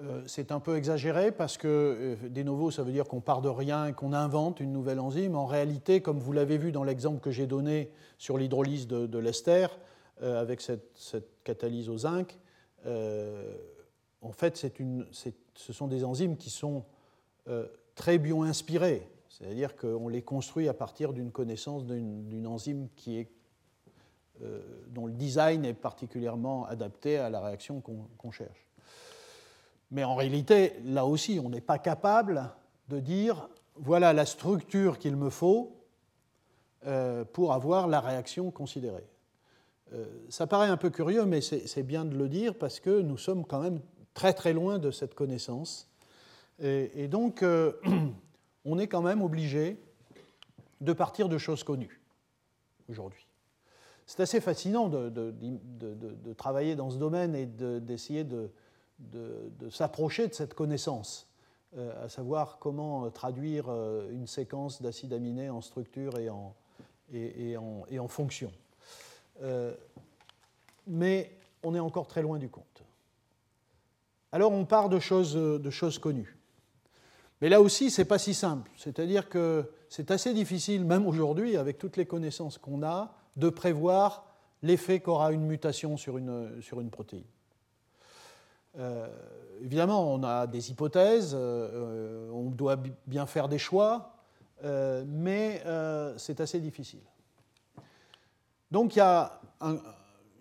euh, 0.00 0.22
c'est 0.26 0.52
un 0.52 0.60
peu 0.60 0.76
exagéré 0.76 1.30
parce 1.30 1.58
que 1.58 2.16
euh, 2.22 2.28
de 2.28 2.70
ça 2.70 2.82
veut 2.82 2.92
dire 2.92 3.06
qu'on 3.06 3.20
part 3.20 3.42
de 3.42 3.48
rien 3.48 3.92
qu'on 3.92 4.12
invente 4.12 4.60
une 4.60 4.72
nouvelle 4.72 5.00
enzyme. 5.00 5.36
En 5.36 5.46
réalité, 5.46 6.00
comme 6.00 6.18
vous 6.18 6.32
l'avez 6.32 6.58
vu 6.58 6.72
dans 6.72 6.84
l'exemple 6.84 7.20
que 7.20 7.30
j'ai 7.30 7.46
donné 7.46 7.90
sur 8.18 8.38
l'hydrolyse 8.38 8.86
de, 8.86 9.18
l'ester, 9.18 9.66
euh, 10.22 10.40
avec 10.40 10.60
cette, 10.60 11.26
catalyse 11.44 11.88
au 11.88 11.98
zinc, 11.98 12.38
en 14.22 14.32
fait, 14.32 14.56
ce 14.56 15.72
sont 15.72 15.86
des 15.86 16.04
enzymes 16.04 16.36
qui 16.36 16.50
sont 16.50 16.84
très 17.94 18.18
bio-inspirées. 18.18 19.06
C'est-à-dire 19.30 19.76
qu'on 19.76 20.08
les 20.08 20.22
construit 20.22 20.68
à 20.68 20.74
partir 20.74 21.12
d'une 21.12 21.30
connaissance 21.30 21.86
d'une 21.86 22.46
enzyme 22.46 22.88
qui 22.96 23.16
est 23.18 23.30
euh, 24.42 24.60
dont 24.88 25.06
le 25.06 25.12
design 25.12 25.64
est 25.64 25.74
particulièrement 25.74 26.64
adapté 26.66 27.16
à 27.16 27.30
la 27.30 27.40
réaction 27.40 27.80
qu'on 27.80 28.30
cherche. 28.30 28.66
Mais 29.90 30.02
en 30.02 30.14
réalité, 30.14 30.74
là 30.84 31.06
aussi, 31.06 31.40
on 31.44 31.48
n'est 31.48 31.60
pas 31.60 31.78
capable 31.78 32.50
de 32.88 32.98
dire 32.98 33.48
voilà 33.76 34.12
la 34.12 34.26
structure 34.26 34.98
qu'il 34.98 35.16
me 35.16 35.30
faut 35.30 35.76
euh, 36.86 37.24
pour 37.24 37.52
avoir 37.52 37.86
la 37.86 38.00
réaction 38.00 38.50
considérée. 38.50 39.06
Euh, 39.92 40.06
ça 40.28 40.46
paraît 40.46 40.68
un 40.68 40.76
peu 40.76 40.90
curieux, 40.90 41.24
mais 41.24 41.40
c'est 41.40 41.82
bien 41.82 42.04
de 42.04 42.16
le 42.16 42.28
dire 42.28 42.56
parce 42.56 42.80
que 42.80 43.00
nous 43.00 43.18
sommes 43.18 43.44
quand 43.44 43.60
même 43.60 43.80
très 44.12 44.32
très 44.32 44.52
loin 44.52 44.78
de 44.78 44.90
cette 44.90 45.14
connaissance. 45.14 45.88
Et, 46.60 47.04
et 47.04 47.08
donc, 47.08 47.44
on 48.64 48.78
est 48.78 48.88
quand 48.88 49.02
même 49.02 49.22
obligé 49.22 49.80
de 50.80 50.92
partir 50.92 51.28
de 51.28 51.38
choses 51.38 51.64
connues 51.64 52.00
aujourd'hui 52.88 53.26
c'est 54.10 54.24
assez 54.24 54.40
fascinant 54.40 54.88
de, 54.88 56.32
travailler 56.36 56.74
dans 56.74 56.90
ce 56.90 56.96
domaine 56.96 57.36
et 57.36 57.46
d'essayer 57.46 58.24
de, 58.24 58.50
s'approcher 59.70 60.26
de 60.26 60.34
cette 60.34 60.54
connaissance, 60.54 61.28
euh, 61.76 62.04
à 62.04 62.08
savoir 62.08 62.58
comment 62.58 63.04
euh, 63.04 63.10
traduire 63.10 63.66
euh, 63.68 64.10
une 64.10 64.26
séquence 64.26 64.82
d'acides 64.82 65.12
aminés 65.12 65.48
en 65.48 65.60
structure 65.60 66.18
et 66.18 66.28
en, 66.28 68.08
fonction. 68.08 68.50
mais 70.88 71.30
on 71.62 71.76
est 71.76 71.80
encore 71.80 72.08
très 72.08 72.22
loin 72.22 72.38
du 72.38 72.48
compte. 72.48 72.82
Alors 74.32 74.50
on 74.50 74.64
part 74.64 74.88
de 74.88 74.98
choses 74.98 75.98
connues. 76.00 76.39
Mais 77.40 77.48
là 77.48 77.60
aussi, 77.60 77.90
ce 77.90 78.02
n'est 78.02 78.06
pas 78.06 78.18
si 78.18 78.34
simple. 78.34 78.70
C'est-à-dire 78.76 79.28
que 79.28 79.70
c'est 79.88 80.10
assez 80.10 80.34
difficile, 80.34 80.84
même 80.84 81.06
aujourd'hui, 81.06 81.56
avec 81.56 81.78
toutes 81.78 81.96
les 81.96 82.06
connaissances 82.06 82.58
qu'on 82.58 82.82
a, 82.82 83.14
de 83.36 83.48
prévoir 83.48 84.26
l'effet 84.62 85.00
qu'aura 85.00 85.32
une 85.32 85.46
mutation 85.46 85.96
sur 85.96 86.18
une, 86.18 86.60
sur 86.60 86.80
une 86.80 86.90
protéine. 86.90 87.24
Euh, 88.78 89.08
évidemment, 89.62 90.12
on 90.12 90.22
a 90.22 90.46
des 90.46 90.70
hypothèses, 90.70 91.32
euh, 91.34 92.30
on 92.30 92.50
doit 92.50 92.76
bien 93.06 93.26
faire 93.26 93.48
des 93.48 93.58
choix, 93.58 94.14
euh, 94.64 95.04
mais 95.06 95.62
c'est 96.18 96.40
assez 96.40 96.60
difficile. 96.60 97.00
Donc 98.70 98.94
il 98.94 98.98
y 98.98 99.02
a 99.02 99.40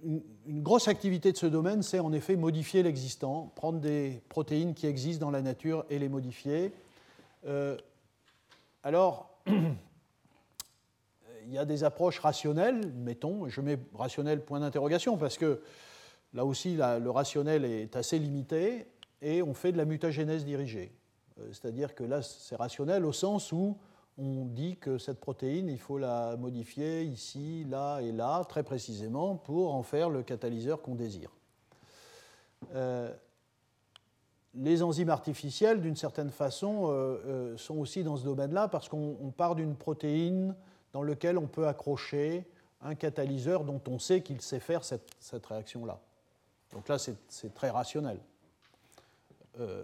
une, 0.03 0.21
une, 0.45 0.61
grosse 0.61 0.87
activité 0.87 1.31
de 1.31 1.37
ce 1.37 1.47
domaine, 1.47 1.81
c'est 1.81 1.99
en 1.99 2.13
effet 2.13 2.35
modifier 2.35 2.83
l'existant, 2.83 3.51
prendre 3.55 3.79
des 3.79 4.21
protéines 4.29 4.75
qui 4.75 4.85
existent 4.85 5.25
dans 5.25 5.31
la 5.31 5.41
nature 5.41 5.83
et 5.89 5.97
les 5.97 6.09
modifier. 6.09 6.71
Alors, 8.83 9.39
il 11.49 11.53
y 11.53 11.57
a 11.57 11.65
des 11.65 11.83
approches 11.83 12.19
rationnelles, 12.19 12.91
mettons, 12.93 13.47
je 13.49 13.61
mets 13.61 13.79
rationnel 13.95 14.43
point 14.43 14.59
d'interrogation 14.59 15.17
parce 15.17 15.37
que 15.37 15.61
là 16.33 16.45
aussi 16.45 16.75
le 16.75 17.09
rationnel 17.09 17.65
est 17.65 17.95
assez 17.95 18.19
limité 18.19 18.85
et 19.21 19.41
on 19.41 19.53
fait 19.53 19.71
de 19.71 19.77
la 19.77 19.85
mutagénèse 19.85 20.45
dirigée. 20.45 20.91
Euh, 21.39 21.47
c'est-à-dire 21.51 21.95
que 21.95 22.03
là 22.03 22.21
c'est 22.21 22.55
rationnel 22.55 23.03
au 23.03 23.11
sens 23.11 23.51
où 23.51 23.77
on 24.19 24.45
dit 24.45 24.77
que 24.77 24.97
cette 24.97 25.19
protéine, 25.19 25.69
il 25.69 25.79
faut 25.79 25.97
la 25.97 26.35
modifier 26.37 27.03
ici, 27.03 27.65
là 27.69 27.99
et 28.01 28.11
là, 28.11 28.43
très 28.43 28.63
précisément, 28.63 29.35
pour 29.35 29.73
en 29.73 29.81
faire 29.81 30.09
le 30.09 30.23
catalyseur 30.23 30.81
qu'on 30.81 30.95
désire. 30.95 31.31
Euh, 32.75 33.09
les 34.55 34.81
enzymes 34.81 35.09
artificielles, 35.09 35.81
d'une 35.81 35.95
certaine 35.95 36.31
façon, 36.31 36.87
euh, 36.89 37.55
sont 37.57 37.77
aussi 37.77 38.03
dans 38.03 38.17
ce 38.17 38.23
domaine-là 38.23 38.67
parce 38.67 38.89
qu'on 38.89 39.33
part 39.35 39.55
d'une 39.55 39.75
protéine 39.75 40.55
dans 40.93 41.03
lequel 41.03 41.37
on 41.37 41.47
peut 41.47 41.67
accrocher 41.67 42.45
un 42.81 42.95
catalyseur 42.95 43.63
dont 43.63 43.81
on 43.87 43.99
sait 43.99 44.21
qu'il 44.21 44.41
sait 44.41 44.59
faire 44.59 44.83
cette, 44.83 45.45
réaction-là. 45.45 45.99
Donc 46.73 46.87
là, 46.87 46.97
c'est 46.97 47.53
très 47.53 47.69
rationnel. 47.69 48.19
Euh, 49.59 49.83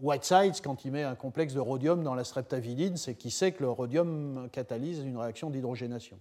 Whitesides, 0.00 0.60
quand 0.62 0.84
il 0.84 0.92
met 0.92 1.02
un 1.02 1.14
complexe 1.14 1.54
de 1.54 1.60
rhodium 1.60 2.02
dans 2.02 2.14
la 2.14 2.24
streptavidine, 2.24 2.96
c'est 2.96 3.14
qu'il 3.14 3.32
sait 3.32 3.52
que 3.52 3.62
le 3.62 3.70
rhodium 3.70 4.48
catalyse 4.52 5.00
une 5.00 5.16
réaction 5.16 5.50
d'hydrogénation. 5.50 6.18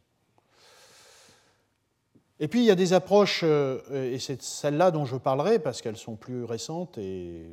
Et 2.40 2.48
puis 2.48 2.62
il 2.62 2.66
y 2.66 2.72
a 2.72 2.76
des 2.76 2.94
approches, 2.94 3.42
euh, 3.44 3.80
et 4.12 4.20
c'est 4.20 4.42
celles-là 4.42 4.92
dont 4.92 5.06
je 5.06 5.16
parlerai 5.18 5.60
parce 5.60 5.82
qu'elles 5.82 5.98
sont 5.98 6.16
plus 6.16 6.44
récentes 6.44 6.98
et 6.98 7.48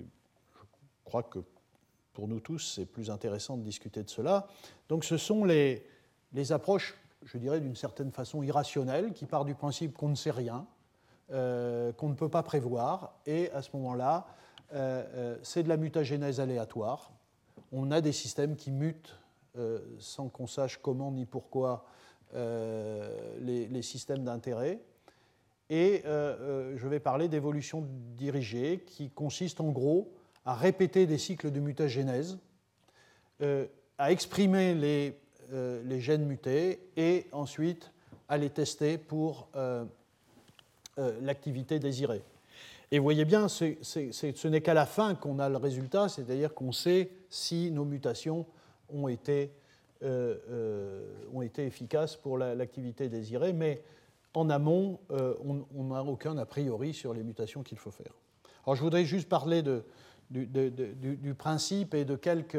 je 0.54 0.60
crois 1.04 1.22
que 1.22 1.40
pour 2.14 2.28
nous 2.28 2.40
tous 2.40 2.74
c'est 2.76 2.86
plus 2.86 3.10
intéressant 3.10 3.56
de 3.56 3.62
discuter 3.62 4.02
de 4.02 4.08
cela. 4.08 4.48
Donc 4.88 5.04
ce 5.04 5.18
sont 5.18 5.44
les, 5.44 5.84
approches, 6.50 6.96
je 7.24 7.36
dirais 7.36 7.60
d'une 7.60 7.76
certaine 7.76 8.10
façon 8.10 8.42
irrationnelles, 8.42 9.12
qui 9.12 9.26
partent 9.26 9.46
du 9.46 9.54
principe 9.54 9.96
qu'on 9.96 10.08
ne 10.08 10.14
sait 10.14 10.30
rien, 10.30 10.66
euh, 11.30 11.92
qu'on 11.92 12.08
ne 12.08 12.14
peut 12.14 12.30
pas 12.30 12.42
prévoir, 12.42 13.14
et 13.26 13.50
à 13.52 13.60
ce 13.60 13.68
moment-là, 13.74 14.26
euh, 14.72 15.36
c'est 15.42 15.62
de 15.62 15.68
la 15.68 15.76
mutagénèse 15.76 16.40
aléatoire. 16.40 17.12
On 17.70 17.90
a 17.90 18.00
des 18.00 18.12
systèmes 18.12 18.56
qui 18.56 18.70
mutent 18.70 19.16
sans 19.98 20.28
qu'on 20.28 20.46
sache 20.46 20.78
comment 20.80 21.10
ni 21.10 21.26
pourquoi 21.26 21.84
les, 22.34 23.66
les, 23.68 23.82
systèmes 23.82 24.24
d'intérêt. 24.24 24.80
Et 25.68 26.02
je 26.04 26.86
vais 26.86 27.00
parler 27.00 27.28
d'évolution 27.28 27.86
dirigée, 28.16 28.82
qui 28.86 29.10
consiste 29.10 29.60
en 29.60 29.70
gros 29.70 30.12
à 30.44 30.54
répéter 30.54 31.06
des 31.06 31.18
cycles 31.18 31.50
de 31.50 31.60
mutagénèse, 31.60 32.38
à 33.98 34.12
exprimer 34.12 34.74
les 34.74 35.16
euh, 35.52 35.82
les 35.84 36.00
gènes 36.00 36.26
mutés 36.26 36.78
et 36.96 37.26
ensuite 37.32 37.90
à 38.28 38.38
les 38.38 38.50
tester 38.50 38.98
pour 38.98 39.48
euh, 39.56 39.84
euh, 40.98 41.18
l'activité 41.22 41.80
désirée. 41.80 42.22
Et 42.92 42.98
vous 43.00 43.02
voyez 43.02 43.24
bien, 43.24 43.48
ce 43.48 44.46
n'est 44.46 44.60
qu'à 44.60 44.74
la 44.74 44.86
fin 44.86 45.16
qu'on 45.16 45.40
a 45.40 45.48
le 45.48 45.56
résultat, 45.56 46.08
c'est-à-dire 46.08 46.54
qu'on 46.54 46.70
sait 46.70 47.10
si 47.30 47.72
nos 47.72 47.84
mutations 47.84 48.46
ont 48.90 49.08
été, 49.08 49.50
ont 50.02 51.42
été 51.42 51.66
efficaces 51.66 52.16
pour 52.16 52.38
l'activité 52.38 53.08
désirée, 53.08 53.52
mais 53.52 53.82
en 54.34 54.48
amont, 54.48 55.00
on 55.10 55.84
n'a 55.84 56.02
aucun 56.02 56.38
a 56.38 56.46
priori 56.46 56.94
sur 56.94 57.12
les 57.12 57.22
mutations 57.22 57.62
qu'il 57.62 57.78
faut 57.78 57.90
faire. 57.90 58.12
Alors 58.64 58.76
je 58.76 58.82
voudrais 58.82 59.04
juste 59.04 59.28
parler 59.28 59.62
du, 60.30 61.34
principe 61.36 61.94
et 61.94 62.04
de 62.04 62.16
quelques 62.16 62.56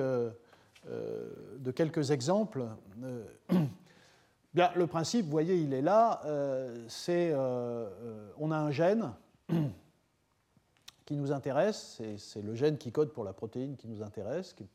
euh, 0.89 1.29
de 1.59 1.69
quelques 1.69 2.09
exemples. 2.09 2.65
Euh, 3.03 3.23
bien, 4.53 4.71
le 4.75 4.87
principe, 4.87 5.25
vous 5.25 5.31
voyez, 5.31 5.55
il 5.55 5.73
est 5.73 5.81
là. 5.81 6.21
Euh, 6.25 6.75
c'est, 6.87 7.35
on 8.37 8.51
a 8.51 8.57
un 8.57 8.71
gène 8.71 9.13
qui 11.05 11.15
nous 11.15 11.31
intéresse, 11.31 12.01
c'est 12.17 12.41
le 12.41 12.55
gène 12.55 12.77
qui 12.77 12.91
code 12.91 13.11
pour 13.11 13.23
la 13.23 13.33
protéine 13.33 13.75
qui 13.75 13.87
nous 13.87 14.01
intéresse, 14.01 14.53
qui 14.53 14.63
est 14.63 14.69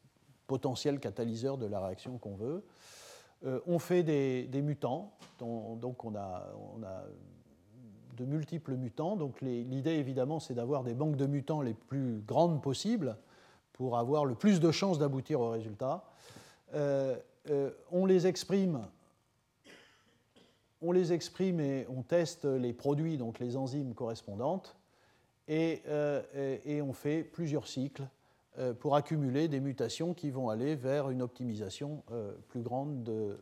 potentiel 0.47 1.01
catalyseur 1.01 1.59
de 1.59 1.67
la 1.67 1.81
réaction 1.81 2.19
qu'on 2.19 2.37
veut. 2.37 2.65
on 3.67 3.79
fait 3.79 4.03
des, 4.03 4.63
mutants, 4.63 5.13
donc 5.39 6.05
on 6.05 6.15
a, 6.15 6.47
de 8.17 8.25
multiples 8.25 8.77
mutants. 8.77 9.17
Donc 9.17 9.41
l'idée 9.41 9.93
évidemment 9.93 10.41
c'est 10.41 10.55
d'avoir 10.55 10.85
des 10.85 10.95
banques 10.95 11.17
de 11.17 11.27
mutants 11.27 11.63
les 11.63 11.75
plus 11.75 12.21
grandes 12.27 12.63
possibles 12.63 13.17
pour 13.73 13.99
avoir 13.99 14.25
le 14.25 14.35
plus 14.35 14.61
de 14.61 14.71
chances 14.71 14.99
d'aboutir 14.99 15.41
au 15.41 15.51
résultat. 15.51 16.05
Euh, 16.75 17.17
euh, 17.51 17.71
on 17.93 18.07
les 18.07 18.27
exprime 18.27 18.87
on 20.83 20.93
les 20.93 21.13
exprime 21.13 21.61
et 21.61 21.87
on 21.89 22.03
teste 22.03 22.45
les 22.45 22.73
produits, 22.73 23.17
donc 23.17 23.39
les 23.39 23.57
enzymes 23.57 23.95
correspondantes, 23.95 24.77
euh, 25.49 26.59
et, 26.65 26.83
on 26.83 26.93
fait 26.93 27.23
plusieurs 27.23 27.67
cycles 27.67 28.07
pour 28.81 28.97
accumuler 28.97 29.49
des 29.49 29.61
mutations 29.61 30.15
qui 30.15 30.31
vont 30.31 30.49
aller 30.49 30.77
vers 30.77 31.11
une 31.11 31.23
optimisation 31.23 32.03
plus 32.49 32.63
grande 32.63 33.03
de, 33.03 33.39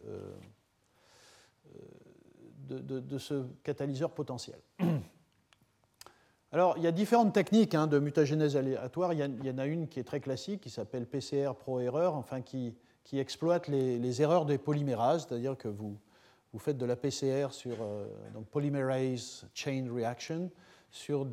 de, 2.68 3.00
de, 3.00 3.18
ce 3.18 3.44
catalyseur 3.62 4.10
potentiel. 4.10 4.58
Alors, 6.54 6.76
il 6.76 6.84
y 6.84 6.86
a 6.86 6.92
différentes 6.92 7.34
techniques 7.34 7.74
hein, 7.74 7.88
de 7.88 7.98
mutagénèse 7.98 8.56
aléatoire. 8.56 9.12
Il 9.12 9.44
y, 9.44 9.50
en 9.50 9.58
a 9.58 9.66
une 9.66 9.88
qui 9.88 9.98
est 9.98 10.04
très 10.04 10.20
classique, 10.20 10.60
qui 10.60 10.70
s'appelle 10.70 11.04
PCR 11.04 11.50
pro-erreur, 11.58 12.14
enfin 12.14 12.42
qui, 12.42 12.76
qui 13.02 13.18
exploite 13.18 13.66
les, 13.66 14.22
erreurs 14.22 14.46
des 14.46 14.56
polymérases, 14.56 15.26
c'est-à-dire 15.28 15.56
que 15.58 15.66
vous, 15.66 15.98
vous 16.52 16.58
faites 16.60 16.78
de 16.78 16.86
la 16.86 16.94
PCR 16.94 17.48
sur 17.50 17.82
euh, 17.82 18.06
donc 18.32 18.46
polymerase 18.46 19.48
chain 19.52 19.88
reaction 19.92 20.48
sur, 20.94 21.26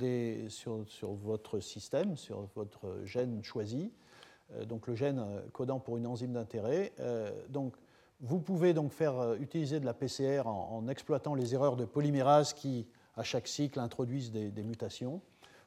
votre 1.02 1.60
système, 1.60 2.18
sur 2.18 2.48
votre 2.56 3.00
gène 3.06 3.44
choisi, 3.44 3.92
euh, 4.54 4.66
donc 4.66 4.88
le 4.88 4.96
gène 4.96 5.20
euh, 5.20 5.42
codant 5.54 5.80
pour 5.80 5.98
une 5.98 6.08
enzyme 6.08 6.34
d'intérêt. 6.34 6.94
donc, 7.50 7.74
vous 8.24 8.40
pouvez 8.40 8.76
donc 8.76 8.92
faire 8.92 9.34
utiliser 9.40 9.80
de 9.80 9.86
la 9.86 9.96
PCR 9.96 10.44
en, 10.46 10.88
exploitant 10.88 11.34
les 11.34 11.56
erreurs 11.56 11.76
de 11.76 11.86
polymérase 11.86 12.54
qui, 12.54 12.86
à 13.16 13.24
chaque 13.24 13.48
cycle, 13.48 13.80
introduisent 13.80 14.32
des, 14.32 14.64
mutations. 14.64 15.22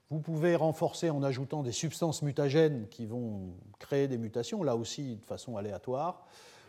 Vous 0.09 0.21
pouvez 0.21 0.55
renforcer 0.55 1.11
en 1.11 1.25
ajoutant 1.25 1.65
des 1.65 1.73
substances 1.73 2.23
mutagènes 2.23 2.87
qui 2.91 3.07
vont 3.07 3.55
créer 3.81 4.07
des 4.07 4.19
mutations, 4.19 4.63
là 4.63 4.77
aussi 4.77 5.17
de 5.17 5.25
façon 5.25 5.57
aléatoire. 5.57 6.29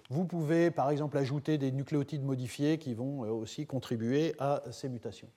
Vous 0.09 0.25
pouvez 0.25 0.71
par 0.71 0.89
exemple 0.89 1.17
ajouter 1.19 1.59
des 1.59 1.71
nucléotides 1.71 2.23
modifiés 2.23 2.79
qui 2.79 2.95
vont 2.95 3.23
euh, 3.23 3.29
aussi 3.29 3.67
contribuer 3.67 4.35
à 4.39 4.63
ces 4.71 4.89
mutations. 4.89 5.29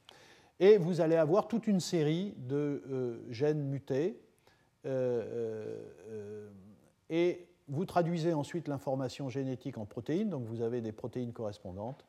Et 0.61 0.76
vous 0.76 1.00
allez 1.00 1.16
avoir 1.16 1.48
toute 1.48 1.66
une 1.66 1.80
série 1.80 2.34
de 2.36 2.82
euh, 2.90 3.18
gènes 3.30 3.62
mutés. 3.62 4.20
Euh, 4.86 5.78
et 7.11 7.48
vous 7.68 7.84
traduisez 7.84 8.32
ensuite 8.32 8.68
l'information 8.68 9.28
génétique 9.28 9.78
en 9.78 9.84
protéines, 9.84 10.30
donc 10.30 10.44
vous 10.44 10.62
avez 10.62 10.80
des 10.80 10.92
protéines 10.92 11.32
correspondantes. 11.32 12.04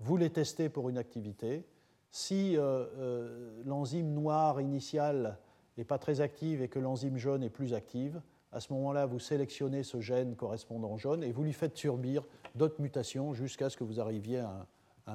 Vous 0.00 0.16
les 0.16 0.30
testez 0.30 0.68
pour 0.68 0.88
une 0.88 0.98
activité. 0.98 1.64
Si 2.10 2.56
euh, 2.56 2.86
euh, 2.98 3.62
l'enzyme 3.64 4.12
noire 4.12 4.60
initiale 4.60 5.38
n'est 5.78 5.84
pas 5.84 5.98
très 5.98 6.20
active 6.20 6.62
et 6.62 6.68
que 6.68 6.78
l'enzyme 6.78 7.16
jaune 7.16 7.42
est 7.42 7.50
plus 7.50 7.74
active, 7.74 8.20
à 8.52 8.60
ce 8.60 8.72
moment-là, 8.72 9.06
vous 9.06 9.18
sélectionnez 9.18 9.82
ce 9.82 10.00
gène 10.00 10.36
correspondant 10.36 10.96
jaune 10.96 11.24
et 11.24 11.32
vous 11.32 11.42
lui 11.42 11.52
faites 11.52 11.76
subir 11.76 12.24
d'autres 12.54 12.80
mutations 12.80 13.34
jusqu'à 13.34 13.68
ce 13.68 13.76
que 13.76 13.82
vous 13.82 14.00
arriviez 14.00 14.38
à 14.38 14.48
un, 14.48 14.66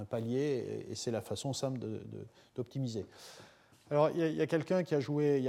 palier, 0.09 0.85
et, 0.89 0.95
c'est 0.95 1.11
la 1.11 1.21
façon 1.21 1.53
simple 1.53 1.79
d'optimiser. 2.55 3.05
Alors, 3.91 4.11
il 4.11 4.35
y 4.35 4.41
a, 4.41 4.45
quelqu'un 4.45 4.83
qui 4.83 4.93
a 4.93 4.99
joué, 4.99 5.43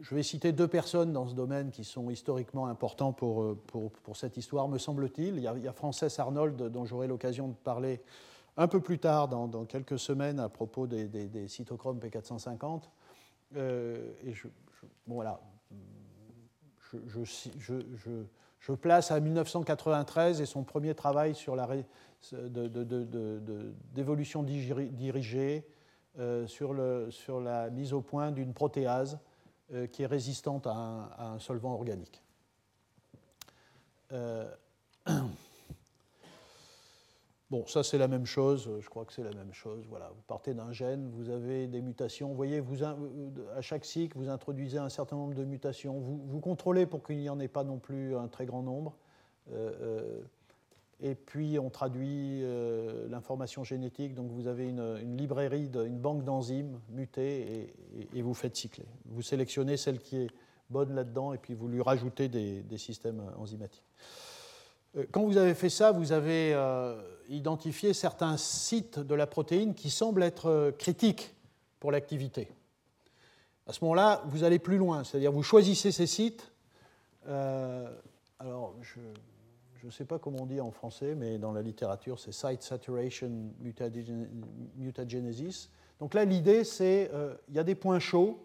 je 0.00 0.14
vais 0.14 0.24
citer 0.24 0.50
deux 0.50 0.66
personnes 0.66 1.12
dans 1.12 1.28
ce 1.28 1.34
domaine 1.34 1.70
qui 1.70 1.84
sont 1.84 2.10
historiquement 2.10 2.66
importants 2.66 3.12
pour, 3.12 3.56
pour, 3.56 4.16
cette 4.16 4.36
histoire, 4.36 4.66
me 4.68 4.78
semble-t-il. 4.78 5.36
Il, 5.36 5.42
y 5.42 5.68
a 5.68 5.72
Frances 5.72 6.18
Arnold, 6.18 6.56
dont 6.56 6.84
j'aurai 6.84 7.06
l'occasion 7.06 7.48
de 7.48 7.54
parler 7.54 8.00
un 8.56 8.66
peu 8.66 8.80
plus 8.80 8.98
tard, 8.98 9.28
dans, 9.28 9.64
quelques 9.64 9.98
semaines, 9.98 10.40
à 10.40 10.48
propos 10.48 10.88
des, 10.88 11.48
cytochromes 11.48 12.00
P450, 12.00 12.82
euh, 13.56 14.12
et 14.24 14.32
je, 14.32 14.48
voilà, 15.06 15.40
je, 18.66 18.72
place 18.72 19.10
à 19.10 19.20
1993 19.20 20.40
et 20.40 20.46
son 20.46 20.64
premier 20.64 20.94
travail 20.94 21.34
sur 21.34 21.56
la 21.56 21.66
d'évolution 23.92 24.42
dirigée 24.42 25.66
euh, 26.18 26.46
sur, 26.46 26.74
la 26.74 27.70
mise 27.70 27.92
au 27.92 28.00
point 28.00 28.30
d'une 28.30 28.52
protéase 28.52 29.18
euh, 29.72 29.86
qui 29.86 30.02
est 30.02 30.06
résistante 30.06 30.66
à 30.66 30.74
un, 31.18 31.38
solvant 31.38 31.74
organique. 31.74 32.22
Bon, 37.52 37.66
ça 37.66 37.82
c'est 37.82 37.98
la 37.98 38.08
même 38.08 38.24
chose, 38.24 38.70
je 38.80 38.88
crois 38.88 39.04
que 39.04 39.12
c'est 39.12 39.22
la 39.22 39.34
même 39.34 39.52
chose. 39.52 39.84
Voilà, 39.86 40.08
vous 40.08 40.22
partez 40.26 40.54
d'un 40.54 40.72
gène, 40.72 41.10
vous 41.10 41.28
avez 41.28 41.66
des 41.66 41.82
mutations. 41.82 42.28
Vous 42.28 42.34
voyez, 42.34 42.62
à 43.54 43.60
chaque 43.60 43.84
cycle, 43.84 44.16
vous 44.16 44.30
introduisez 44.30 44.78
un 44.78 44.88
certain 44.88 45.16
nombre 45.16 45.34
de 45.34 45.44
mutations. 45.44 46.00
Vous, 46.00 46.40
contrôlez 46.40 46.86
pour 46.86 47.02
qu'il 47.02 47.18
n'y 47.18 47.28
en 47.28 47.38
ait 47.40 47.48
pas 47.48 47.62
non 47.62 47.78
plus 47.78 48.16
un 48.16 48.26
très 48.28 48.46
grand 48.46 48.62
nombre. 48.62 48.96
Euh, 49.52 49.72
euh, 49.82 50.20
et 51.02 51.16
puis 51.16 51.58
on 51.58 51.68
traduit 51.68 52.42
euh, 52.42 53.08
l'information 53.08 53.64
génétique. 53.64 54.14
Donc 54.14 54.30
vous 54.30 54.46
avez 54.46 54.68
une, 54.68 55.16
librairie, 55.16 55.68
une 55.74 55.98
banque 55.98 56.24
d'enzymes 56.24 56.78
mutées 56.90 57.74
et, 58.14 58.22
vous 58.22 58.34
faites 58.34 58.56
cycler. 58.56 58.86
Vous 59.06 59.20
sélectionnez 59.20 59.76
celle 59.76 59.98
qui 59.98 60.16
est 60.16 60.30
bonne 60.70 60.94
là-dedans 60.94 61.32
et 61.32 61.38
puis 61.38 61.54
vous 61.54 61.68
lui 61.68 61.82
rajoutez 61.82 62.28
des 62.28 62.78
systèmes 62.78 63.20
enzymatiques. 63.36 63.84
Euh, 64.96 65.04
quand 65.10 65.24
vous 65.24 65.36
avez 65.36 65.54
fait 65.54 65.70
ça, 65.70 65.90
vous 65.90 66.12
avez 66.12 66.54
euh, 66.54 67.02
identifié 67.28 67.92
certains 67.94 68.36
sites 68.36 69.00
de 69.00 69.14
la 69.14 69.26
protéine 69.26 69.74
qui 69.74 69.90
semblent 69.90 70.22
être 70.22 70.72
critiques 70.78 71.34
pour 71.80 71.90
l'activité. 71.90 72.48
À 73.66 73.72
ce 73.72 73.82
moment-là, 73.84 74.22
vous 74.26 74.44
allez 74.44 74.60
plus 74.60 74.78
loin, 74.78 75.02
c'est-à-dire 75.02 75.32
vous 75.32 75.42
choisissez 75.42 75.90
ces 75.90 76.06
sites. 76.06 76.52
alors, 77.26 78.74
je 78.82 79.00
ne 79.86 79.90
sais 79.90 80.04
pas 80.04 80.18
comment 80.18 80.42
on 80.42 80.46
dit 80.46 80.60
en 80.60 80.70
français, 80.70 81.14
mais 81.14 81.38
dans 81.38 81.52
la 81.52 81.62
littérature, 81.62 82.18
c'est 82.18 82.32
Site 82.32 82.62
Saturation 82.62 83.30
Mutagenesis. 84.76 85.70
Donc 85.98 86.14
là, 86.14 86.24
l'idée, 86.24 86.64
c'est 86.64 87.10
il 87.48 87.54
y 87.54 87.58
a 87.58 87.64
des 87.64 87.74
points 87.74 87.98
chauds 87.98 88.38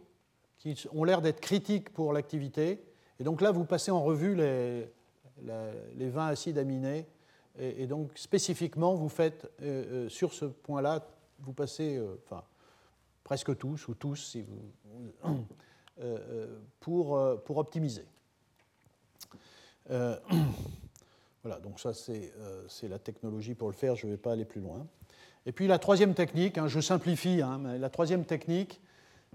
qui 0.57 0.87
ont 0.93 1.03
l'air 1.03 1.21
d'être 1.21 1.39
critiques 1.39 1.93
pour 1.93 2.13
l'activité. 2.13 2.83
Et 3.19 3.23
donc 3.23 3.41
là, 3.41 3.51
vous 3.51 3.65
passez 3.65 3.91
en 3.91 4.03
revue 4.03 4.35
les, 4.35 4.87
les 5.95 6.09
20 6.09 6.27
acides 6.27 6.57
aminés. 6.57 7.05
Et, 7.59 7.87
donc, 7.87 8.11
spécifiquement, 8.15 8.93
vous 8.93 9.09
faites 9.09 9.49
euh, 9.61 10.05
euh, 10.05 10.09
sur 10.09 10.33
ce 10.33 10.45
point-là, 10.45 11.07
vous 11.39 11.53
passez, 11.53 11.97
euh, 11.97 12.19
enfin, 12.23 12.43
presque 13.23 13.57
tous, 13.57 13.87
ou 13.87 13.95
tous, 13.95 14.15
si 14.15 14.43
vous, 14.43 14.71
pour, 16.79 17.19
pour 17.43 17.57
optimiser. 17.57 18.05
Voilà, 21.47 21.61
donc 21.61 21.79
ça, 21.79 21.93
c'est 21.93 22.87
la 22.87 22.99
technologie 22.99 23.55
pour 23.55 23.69
le 23.69 23.73
faire, 23.73 23.95
je 23.95 24.05
ne 24.05 24.11
vais 24.11 24.17
pas 24.17 24.33
aller 24.33 24.45
plus 24.45 24.61
loin. 24.61 24.85
Et 25.45 25.51
puis 25.51 25.67
la 25.67 25.79
troisième 25.79 26.13
technique, 26.13 26.57
hein, 26.57 26.67
je 26.67 26.79
simplifie, 26.79 27.41
hein, 27.41 27.59
mais 27.61 27.77
la 27.77 27.89
troisième 27.89 28.25
technique, 28.25 28.81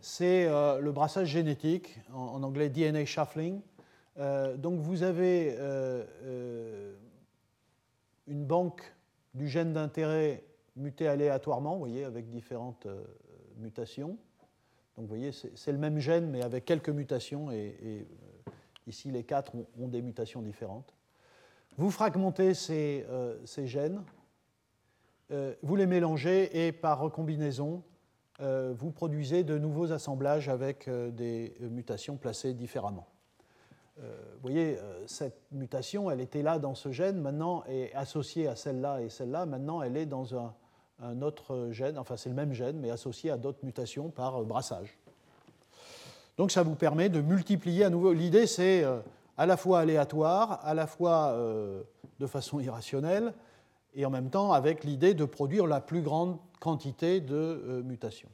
c'est 0.01 0.47
le 0.49 0.91
brassage 0.91 1.29
génétique, 1.29 1.99
en 2.13 2.43
anglais 2.43 2.69
DNA 2.69 3.05
shuffling. 3.05 3.61
Euh, 4.19 4.57
donc 4.57 4.81
vous 4.81 5.03
avez 5.03 5.55
euh, 5.59 6.05
euh, 6.23 6.95
une 8.27 8.45
banque 8.45 8.83
du 9.35 9.49
gène 9.49 9.73
d'intérêt 9.73 10.45
muté 10.77 11.09
aléatoirement, 11.09 11.75
vous 11.75 11.81
voyez, 11.81 12.05
avec 12.05 12.29
différentes 12.29 12.87
mutations. 13.59 14.19
Donc 14.97 15.07
vous 15.07 15.07
voyez, 15.07 15.33
c'est 15.33 15.73
le 15.73 15.79
même 15.79 15.99
gène, 15.99 16.29
mais 16.31 16.43
avec 16.43 16.65
quelques 16.65 16.91
mutations, 16.91 17.51
et, 17.51 18.07
ici 18.87 19.11
les 19.11 19.25
quatre 19.25 19.55
ont, 19.79 19.89
des 19.89 20.03
mutations 20.03 20.43
différentes. 20.43 20.95
Vous 21.79 21.91
fragmentez 21.91 22.55
ces, 22.55 23.07
ces 23.45 23.67
gènes, 23.67 24.03
vous 25.63 25.77
les 25.77 25.87
mélangez, 25.87 26.67
et 26.67 26.73
par 26.73 27.01
recombinaison, 27.01 27.83
vous 28.39 28.91
produisez 28.91 29.43
de 29.43 29.57
nouveaux 29.57 29.91
assemblages 29.91 30.49
avec 30.49 30.89
des 30.89 31.55
mutations 31.61 32.17
placées 32.17 32.53
différemment. 32.53 33.07
Euh, 34.01 34.17
vous 34.35 34.41
voyez, 34.41 34.79
euh, 34.79 35.07
cette 35.07 35.39
mutation, 35.53 36.11
elle 36.11 36.21
était 36.21 36.43
là 36.43 36.59
dans 36.59 36.75
ce 36.75 36.91
gène, 36.91 37.21
maintenant 37.21 37.63
est 37.69 37.93
associée 37.95 38.49
à 38.49 38.57
celle-là 38.57 39.03
et 39.03 39.11
celle-là, 39.11 39.45
maintenant 39.45 39.83
elle 39.83 39.97
est 39.97 40.07
dans 40.07 40.35
un, 40.35 40.55
autre 41.21 41.69
gène, 41.73 41.99
enfin 41.99 42.17
c'est 42.17 42.29
le 42.29 42.35
même 42.35 42.53
gène, 42.53 42.79
mais 42.79 42.91
associé 42.91 43.31
à 43.31 43.37
d'autres 43.37 43.65
mutations 43.65 44.09
par 44.09 44.41
euh, 44.41 44.45
brassage. 44.45 44.99
Donc 46.39 46.51
ça 46.51 46.63
vous 46.63 46.75
permet 46.75 47.11
de 47.11 47.21
multiplier 47.21 47.85
à 47.85 47.91
nouveau. 47.91 48.13
L'idée 48.13 48.47
c'est 48.47 48.85
à 49.43 49.47
la 49.47 49.57
fois 49.57 49.81
aléatoire, 49.81 50.61
à 50.63 50.73
la 50.73 50.87
fois 50.87 51.37
de 52.21 52.27
façon 52.27 52.61
irrationnelle, 52.61 53.35
et 53.95 54.07
en 54.07 54.11
même 54.11 54.31
temps 54.31 54.53
avec 54.53 54.85
l'idée 54.85 55.15
de 55.15 55.25
produire 55.25 55.67
la 55.67 55.81
plus 55.81 56.01
grande 56.01 56.39
quantité 56.61 57.21
de 57.21 57.83
mutations. 57.85 58.29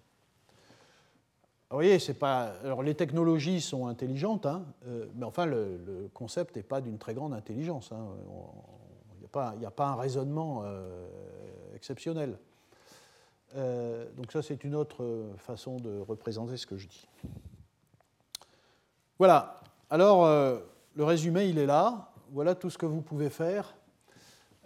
Vous 1.70 1.76
voyez, 1.76 1.98
c'est 1.98 2.14
pas. 2.14 2.54
Alors, 2.64 2.82
les 2.82 2.94
technologies 2.94 3.60
sont 3.60 3.88
intelligentes, 3.88 4.46
hein, 4.46 4.64
euh, 4.86 5.04
mais 5.14 5.26
enfin, 5.26 5.44
le, 5.44 6.08
concept 6.14 6.56
n'est 6.56 6.62
pas 6.62 6.80
d'une 6.80 6.96
très 6.96 7.12
grande 7.12 7.34
intelligence. 7.34 7.92
Hein. 7.92 8.06
Il 9.20 9.58
n'y 9.58 9.66
a, 9.66 9.70
pas 9.70 9.88
un 9.88 9.94
raisonnement 9.94 10.62
euh, 10.64 11.06
exceptionnel. 11.76 12.38
Euh, 13.54 14.06
donc, 14.16 14.32
ça, 14.32 14.40
c'est 14.40 14.64
une 14.64 14.74
autre 14.74 15.26
façon 15.36 15.76
de 15.76 16.00
représenter 16.00 16.56
ce 16.56 16.66
que 16.66 16.78
je 16.78 16.88
dis. 16.88 17.06
Voilà. 19.18 19.60
Alors, 19.90 20.26
le 20.98 21.04
résumé, 21.04 21.46
il 21.46 21.58
est 21.58 21.66
là. 21.66 22.12
Voilà 22.32 22.56
tout 22.56 22.70
ce 22.70 22.76
que 22.76 22.84
vous 22.84 23.00
pouvez 23.00 23.30
faire 23.30 23.74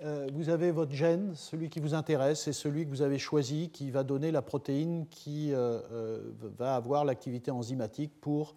euh, 0.00 0.26
vous 0.32 0.48
avez 0.48 0.72
votre 0.72 0.92
gène, 0.92 1.36
celui 1.36 1.68
qui 1.68 1.78
vous 1.78 1.94
intéresse, 1.94 2.42
c'est 2.42 2.52
celui 2.52 2.84
que 2.84 2.90
vous 2.90 3.02
avez 3.02 3.20
choisi 3.20 3.70
qui 3.70 3.92
va 3.92 4.02
donner 4.02 4.32
la 4.32 4.42
protéine 4.42 5.06
qui 5.08 5.52
euh, 5.52 5.78
euh, 5.92 6.32
va 6.58 6.74
avoir 6.74 7.04
l'activité 7.04 7.52
enzymatique 7.52 8.12
pour 8.20 8.56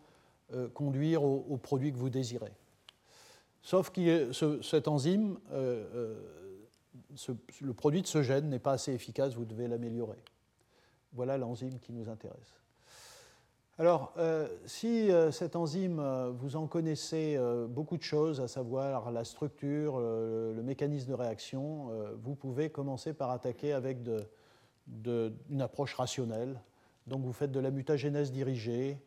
conduire 0.73 1.23
au, 1.23 1.57
produit 1.57 1.91
que 1.91 1.97
vous 1.97 2.09
désirez. 2.09 2.51
Sauf 3.61 3.91
que 3.91 4.31
cette 4.61 4.87
enzyme, 4.87 5.39
le 7.61 7.73
produit 7.73 8.03
de 8.03 8.07
ce 8.07 8.21
gène 8.21 8.49
n'est 8.49 8.59
pas 8.59 8.73
assez 8.73 8.93
efficace, 8.93 9.33
vous 9.33 9.45
devez 9.45 9.67
l'améliorer. 9.67 10.23
Voilà 11.13 11.37
l'enzyme 11.37 11.79
qui 11.79 11.93
nous 11.93 12.09
intéresse. 12.09 12.64
Alors, 13.77 14.13
euh, 14.17 14.47
si 14.65 15.11
euh, 15.11 15.31
cette 15.31 15.57
enzyme, 15.57 15.99
euh, 15.99 16.31
vous 16.31 16.55
en 16.55 16.65
connaissez 16.65 17.37
beaucoup 17.67 17.97
de 17.97 18.03
choses, 18.03 18.39
à 18.39 18.47
savoir 18.47 19.11
la 19.11 19.25
structure, 19.25 19.99
le 19.99 20.61
mécanisme 20.63 21.09
de 21.09 21.13
réaction, 21.13 21.89
vous 22.21 22.35
pouvez 22.35 22.69
commencer 22.69 23.13
par 23.13 23.31
attaquer 23.31 23.73
avec 23.73 23.97
une 25.03 25.61
approche 25.61 25.93
rationnelle. 25.95 26.61
Donc, 27.07 27.23
vous 27.23 27.33
faites 27.33 27.51
de 27.51 27.59
la 27.59 27.71
mutagénèse 27.71 28.31
dirigée. 28.31 28.97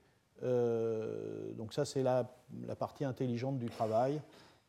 donc, 0.43 1.73
ça, 1.73 1.85
c'est 1.85 2.03
la, 2.03 2.31
partie 2.79 3.05
intelligente 3.05 3.59
du 3.59 3.71
travail. 3.71 4.21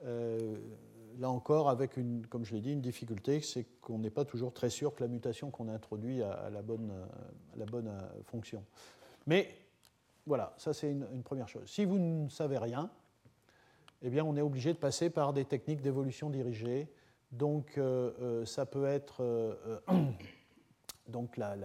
là 0.02 1.30
encore, 1.30 1.70
avec, 1.70 1.97
une, 1.97 2.26
comme 2.28 2.45
je 2.45 2.56
l'ai 2.56 2.62
dit, 2.62 2.72
une 2.72 2.82
difficulté, 2.82 3.41
c'est 3.41 3.66
qu'on 3.82 4.00
n'est 4.00 4.10
pas 4.10 4.24
toujours 4.24 4.54
très 4.54 4.70
sûr 4.70 4.95
que 4.95 5.04
la 5.04 5.10
mutation 5.10 5.52
qu'on 5.52 5.68
a 5.68 5.74
introduite 5.74 6.22
a, 6.22 6.50
la 6.50 6.62
bonne, 6.62 6.93
la 7.58 7.66
bonne 7.66 7.91
fonction. 8.24 8.64
Mais 9.28 9.50
voilà, 10.30 10.54
ça 10.58 10.74
c'est 10.74 10.92
une, 10.92 11.24
première 11.24 11.48
chose. 11.48 11.64
Si 11.66 11.86
vous 11.86 11.98
ne 11.98 12.30
savez 12.30 12.60
rien, 12.60 12.92
eh 14.04 14.12
bien, 14.12 14.24
on 14.24 14.36
est 14.36 14.42
obligé 14.42 14.74
de 14.74 14.78
passer 14.78 15.10
par 15.10 15.34
des 15.34 15.44
techniques 15.44 15.82
d'évolution 15.82 16.30
dirigée. 16.30 16.88
Donc, 17.32 17.80
euh, 17.80 18.12
euh, 18.22 18.46
ça 18.46 18.68
peut 18.68 18.86
être 18.86 19.24
euh, 19.24 19.80
donc 21.08 21.36
la, 21.36 21.56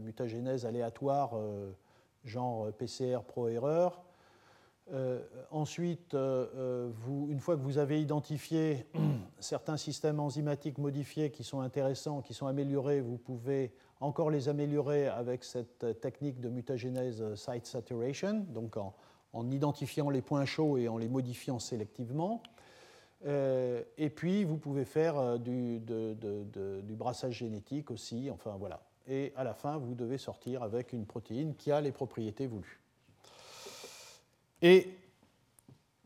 mutagénèse 0.00 0.64
aléatoire, 0.64 1.34
genre 2.24 2.72
PCR 2.72 3.18
pro-erreur. 3.26 4.02
ensuite, 5.50 6.14
une 6.14 7.40
fois 7.40 7.56
que 7.56 7.62
vous 7.62 7.76
avez 7.76 8.00
identifié 8.00 8.86
certains 9.40 9.76
systèmes 9.76 10.20
enzymatiques 10.20 10.78
modifiés 10.78 11.30
qui 11.30 11.44
sont 11.44 11.60
intéressants, 11.60 12.22
qui 12.22 12.32
sont 12.32 12.46
améliorés, 12.46 13.02
vous 13.02 13.18
pouvez 13.18 13.74
encore 14.00 14.30
les 14.30 14.48
améliorer 14.48 15.06
avec 15.06 15.44
cette 15.44 16.00
technique 16.00 16.40
de 16.40 16.48
mutagénèse 16.48 17.34
site 17.34 17.66
saturation, 17.66 18.44
donc 18.48 18.76
en, 18.76 18.94
identifiant 19.50 20.10
les 20.10 20.22
points 20.22 20.44
chauds 20.44 20.78
et 20.78 20.88
en 20.88 20.96
les 20.96 21.08
modifiant 21.08 21.58
sélectivement. 21.58 22.42
Euh, 23.26 23.82
et 23.98 24.10
puis, 24.10 24.44
vous 24.44 24.56
pouvez 24.56 24.84
faire 24.84 25.18
euh, 25.18 25.38
du, 25.38 25.80
brassage 26.96 27.34
génétique 27.34 27.90
aussi, 27.90 28.30
enfin 28.30 28.56
voilà. 28.58 28.80
Et 29.08 29.32
à 29.36 29.44
la 29.44 29.54
fin, 29.54 29.76
vous 29.76 29.94
devez 29.94 30.18
sortir 30.18 30.62
avec 30.62 30.92
une 30.92 31.06
protéine 31.06 31.54
qui 31.54 31.70
a 31.70 31.80
les 31.80 31.92
propriétés 31.92 32.46
voulues. 32.46 32.80
Et 34.62 34.88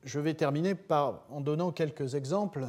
je 0.04 0.20
vais 0.20 0.34
terminer 0.34 0.74
par, 0.74 1.24
en 1.30 1.40
donnant 1.40 1.72
quelques 1.72 2.14
exemples 2.14 2.66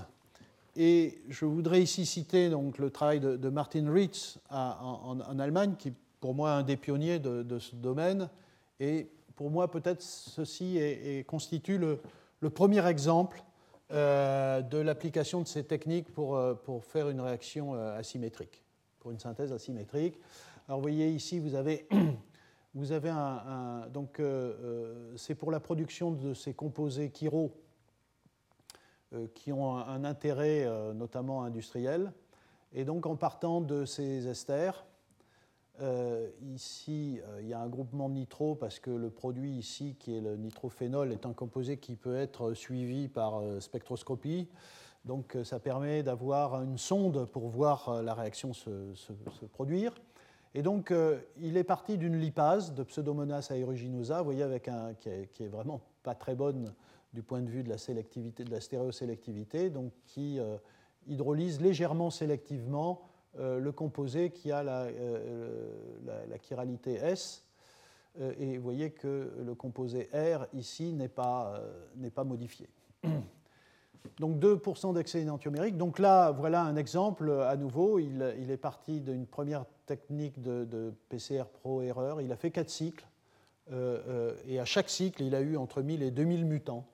et 0.75 1.21
je 1.29 1.45
voudrais 1.45 1.81
ici 1.81 2.05
citer 2.05 2.49
donc, 2.49 2.77
le 2.77 2.89
travail 2.89 3.19
de, 3.19 3.49
Martin 3.49 3.91
Ritz 3.91 4.39
en, 4.49 5.39
Allemagne, 5.39 5.75
qui 5.77 5.93
pour 6.19 6.33
moi 6.33 6.51
est 6.51 6.59
un 6.59 6.63
des 6.63 6.77
pionniers 6.77 7.19
de, 7.19 7.59
ce 7.59 7.75
domaine. 7.75 8.29
Et 8.79 9.09
pour 9.35 9.51
moi, 9.51 9.69
peut-être 9.69 10.01
ceci 10.01 10.79
constitue 11.27 11.77
le, 11.77 12.49
premier 12.49 12.85
exemple 12.87 13.43
euh, 13.91 14.61
de 14.61 14.77
l'application 14.77 15.41
de 15.41 15.47
ces 15.47 15.65
techniques 15.65 16.13
pour, 16.13 16.37
euh, 16.37 16.55
faire 16.81 17.09
une 17.09 17.19
réaction 17.19 17.75
euh, 17.75 17.97
asymétrique, 17.97 18.63
pour 18.99 19.11
une 19.11 19.19
synthèse 19.19 19.51
asymétrique. 19.51 20.17
Alors 20.67 20.79
vous 20.79 20.83
voyez 20.83 21.09
ici, 21.09 21.39
vous 21.39 21.55
avez, 21.55 21.85
vous 22.73 22.93
avez 22.93 23.09
un, 23.09 23.87
donc 23.93 24.21
c'est 25.17 25.35
pour 25.35 25.51
la 25.51 25.59
production 25.59 26.11
de 26.11 26.33
ces 26.33 26.53
composés 26.53 27.11
chiro 27.13 27.51
qui 29.33 29.51
ont 29.51 29.77
un, 29.77 30.03
intérêt 30.03 30.63
euh, 30.65 30.93
notamment 30.93 31.43
industriel. 31.43 32.11
Et 32.73 32.85
donc 32.85 33.05
en 33.05 33.15
partant 33.15 33.61
de 33.61 33.85
ces 33.85 34.27
esters, 34.27 34.85
euh, 35.81 36.29
ici 36.53 37.19
il 37.39 37.47
y 37.47 37.53
a 37.53 37.59
un 37.59 37.67
groupement 37.67 38.09
nitro 38.09 38.55
parce 38.55 38.79
que 38.79 38.91
le 38.91 39.09
produit 39.09 39.51
ici 39.51 39.95
qui 39.99 40.15
est 40.15 40.21
le 40.21 40.35
nitrophénol 40.37 41.11
est 41.11 41.25
un 41.25 41.33
composé 41.33 41.77
qui 41.77 41.95
peut 41.95 42.15
être 42.15 42.53
suivi 42.53 43.07
par 43.07 43.41
spectroscopie. 43.59 44.47
Donc 45.03 45.35
ça 45.43 45.59
permet 45.59 46.03
d'avoir 46.03 46.61
une 46.61 46.77
sonde 46.77 47.25
pour 47.25 47.47
voir 47.47 48.03
la 48.03 48.13
réaction 48.13 48.53
se, 48.53 49.45
produire. 49.51 49.95
Et 50.53 50.61
donc 50.61 50.93
il 51.37 51.57
est 51.57 51.63
parti 51.63 51.97
d'une 51.97 52.17
lipase 52.17 52.73
de 52.73 52.83
Pseudomonas 52.83 53.47
aeruginosa, 53.49 54.19
vous 54.19 54.25
voyez, 54.25 54.43
avec 54.43 54.67
un, 54.67 54.93
qui, 54.93 55.09
est, 55.09 55.31
qui 55.33 55.43
est 55.43 55.49
vraiment 55.49 55.81
pas 56.03 56.13
très 56.13 56.35
bonne 56.35 56.71
du 57.13 57.23
point 57.23 57.41
de 57.41 57.49
vue 57.49 57.63
de 57.63 57.69
la 57.69 57.77
sélectivité, 57.77 58.43
de 58.43 58.51
la 58.51 58.61
stéréosélectivité, 58.61 59.69
donc 59.69 59.91
qui 60.05 60.39
euh, 60.39 60.57
hydrolyse 61.07 61.59
légèrement 61.59 62.09
sélectivement 62.09 63.01
euh, 63.39 63.59
le 63.59 63.71
composé 63.71 64.31
qui 64.31 64.51
a 64.51 64.63
la, 64.63 64.83
euh, 64.83 66.37
chiralité 66.41 66.95
S. 66.95 67.45
et 68.19 68.57
vous 68.57 68.63
voyez 68.63 68.91
que 68.91 69.31
le 69.45 69.55
composé 69.55 70.09
R 70.13 70.47
ici 70.53 70.93
n'est 70.93 71.07
pas, 71.07 71.61
pas 72.13 72.23
modifié. 72.23 72.67
Donc 74.19 74.37
2% 74.39 74.93
d'excès 74.95 75.21
énantiomérique. 75.21 75.77
Donc 75.77 75.99
là, 75.99 76.31
voilà 76.31 76.63
un 76.63 76.75
exemple 76.75 77.31
à 77.31 77.55
nouveau. 77.55 77.99
Il, 77.99 78.35
il 78.39 78.49
est 78.49 78.57
parti 78.57 78.99
d'une 78.99 79.27
première 79.27 79.65
technique 79.85 80.41
de 80.41 80.91
PCR 81.09 81.43
pro-erreur. 81.61 82.19
Il 82.19 82.31
a 82.31 82.35
fait 82.35 82.51
4 82.51 82.69
cycles. 82.69 83.07
et 83.69 84.59
à 84.59 84.65
chaque 84.65 84.89
cycle, 84.89 85.23
il 85.23 85.35
a 85.35 85.41
eu 85.41 85.55
entre 85.55 85.81
1000 85.81 86.01
et 86.01 86.11
2000 86.11 86.45
mutants. 86.45 86.85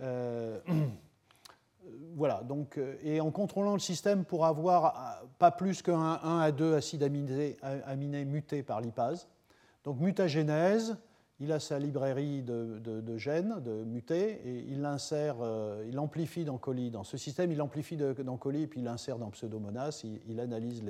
Euh, 0.00 0.58
voilà, 2.14 2.42
donc, 2.42 2.78
euh, 2.78 2.96
et 3.02 3.20
en 3.20 3.30
contrôlant 3.30 3.74
le 3.74 3.80
système 3.80 4.24
pour 4.24 4.46
avoir 4.46 4.84
euh, 5.22 5.26
pas 5.38 5.50
plus 5.50 5.82
qu'un 5.82 6.20
1 6.22 6.40
à 6.40 6.52
2 6.52 6.74
acides 6.74 7.02
aminés, 7.02 7.56
aminés 7.62 8.24
mutés 8.24 8.62
par 8.62 8.80
lipase. 8.80 9.28
Donc 9.84 10.00
mutagénèse, 10.00 10.96
il 11.40 11.52
a 11.52 11.60
sa 11.60 11.78
librairie 11.78 12.42
de, 12.42 13.18
gènes, 13.18 13.60
de 13.60 13.84
mutés, 13.84 14.40
et 14.44 14.64
il 14.68 14.80
l'insère, 14.80 15.36
il 15.86 15.98
amplifie 15.98 16.44
dans 16.44 16.56
colis. 16.56 16.90
Dans 16.90 17.04
ce 17.04 17.18
système, 17.18 17.52
il 17.52 17.60
amplifie 17.60 17.96
dans 17.96 18.36
colis, 18.36 18.62
et 18.62 18.66
puis 18.66 18.80
il 18.80 18.84
l'insère 18.84 19.18
dans 19.18 19.30
Pseudomonas, 19.30 20.04
il, 20.26 20.40
analyse 20.40 20.82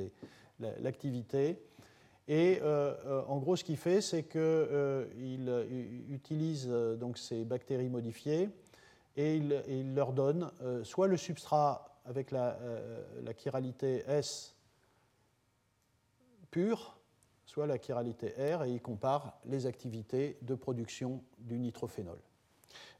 l'activité. 0.61 1.59
Et 2.29 2.61
en 2.63 3.39
gros, 3.39 3.57
ce 3.57 3.65
qu'il 3.65 3.79
fait, 3.79 4.01
c'est 4.01 4.25
qu'il 4.25 5.51
utilise 6.11 6.69
donc 6.69 7.19
ces 7.19 7.45
bactéries 7.45 7.89
modifiées 7.89 8.51
et 9.17 9.37
il, 9.37 9.95
leur 9.95 10.13
donne 10.13 10.51
euh, 10.63 10.83
soit 10.85 11.07
le 11.07 11.17
substrat 11.17 12.01
avec 12.05 12.31
la, 12.31 12.59
euh, 12.61 13.03
chiralité 13.37 14.05
S 14.09 14.57
pure, 16.51 16.99
soit 17.47 17.67
la 17.67 17.81
chiralité 17.81 18.35
R, 18.39 18.65
et 18.65 18.73
il 18.73 18.81
compare 18.81 19.39
les 19.45 19.67
activités 19.67 20.37
de 20.43 20.55
production 20.55 21.23
du 21.39 21.59
nitrophénol. 21.59 22.19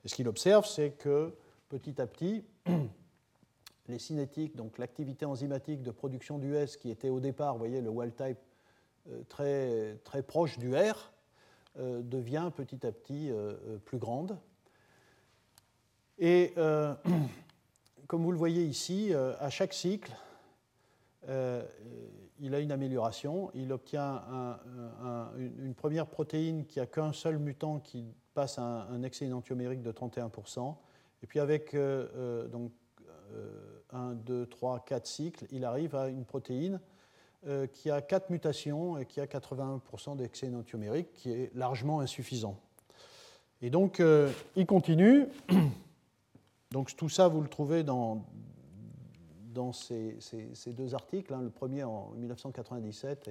Et 0.05 0.09
ce 0.09 0.15
qu'il 0.15 0.29
observe, 0.29 0.67
c'est 0.67 0.93
que 0.93 1.35
petit 1.69 2.01
à 2.01 2.07
petit, 2.07 2.45
les 3.89 3.99
cinétiques, 3.99 4.57
donc 4.57 4.79
l'activité 4.79 5.25
enzymatique 5.25 5.83
de 5.83 5.91
production 5.91 6.39
du 6.39 6.55
S, 6.55 6.77
qui 6.77 6.91
était 6.91 7.11
au 7.11 7.21
départ, 7.21 7.55
vous 7.55 7.59
voyez, 7.59 7.81
le 7.81 7.91
wild 7.91 8.15
type 8.15 8.39
euh, 9.09 9.23
très, 9.29 9.97
très 10.05 10.23
proche 10.23 10.59
du 10.59 10.75
R, 10.77 11.11
devient 11.77 12.53
petit 12.55 12.87
à 12.87 12.93
petit 12.93 13.33
plus 13.85 13.99
grande. 13.99 14.39
Et 16.19 16.53
euh, 16.57 16.95
comme 18.07 18.23
vous 18.23 18.33
le 18.33 18.39
voyez 18.39 18.65
ici, 18.65 19.13
euh, 19.13 19.35
à 19.41 19.51
chaque 19.51 19.75
cycle, 19.75 20.13
euh, 21.29 21.63
il 22.39 22.55
a 22.55 22.61
une 22.61 22.73
amélioration. 22.73 23.51
Il 23.55 23.73
obtient 23.73 24.23
une 25.37 25.75
première 25.75 26.07
protéine 26.07 26.67
qui 26.67 26.79
n'a 26.79 26.87
qu'un 26.87 27.13
seul 27.13 27.39
mutant 27.39 27.79
qui 27.79 28.05
passe 28.35 28.59
à 28.59 28.63
un, 28.91 29.03
excès 29.03 29.25
énantiomérique 29.25 29.83
de 29.83 29.93
31%. 29.93 30.75
Et 31.23 31.27
puis 31.27 31.41
avec 31.41 31.75
donc, 31.75 32.73
1, 33.93 34.15
2, 34.15 34.47
3, 34.47 34.81
4 34.81 35.07
cycles, 35.07 35.47
il 35.53 35.65
arrive 35.65 35.95
à 35.95 36.09
une 36.09 36.25
protéine 36.25 36.81
qui 37.73 37.91
a 37.91 38.03
4 38.03 38.29
mutations 38.31 38.99
et 38.99 39.07
qui 39.07 39.21
a 39.21 39.27
81% 39.27 40.17
d'excès 40.17 40.49
énantiomérique, 40.49 41.13
qui 41.13 41.31
est 41.31 41.55
largement 41.55 42.01
insuffisant. 42.01 42.59
Et 43.63 43.71
donc, 43.71 44.03
il 44.57 44.67
continue. 44.67 45.29
Donc 46.75 46.97
tout 46.97 47.09
ça, 47.09 47.29
vous 47.29 47.41
le 47.41 47.47
trouvez 47.47 47.85
dans, 47.85 48.25
ces, 49.73 50.19
deux 50.73 50.93
articles, 50.97 51.33
hein, 51.33 51.41
le 51.41 51.51
premier 51.51 51.85
en 51.85 52.11
1997 52.17 53.31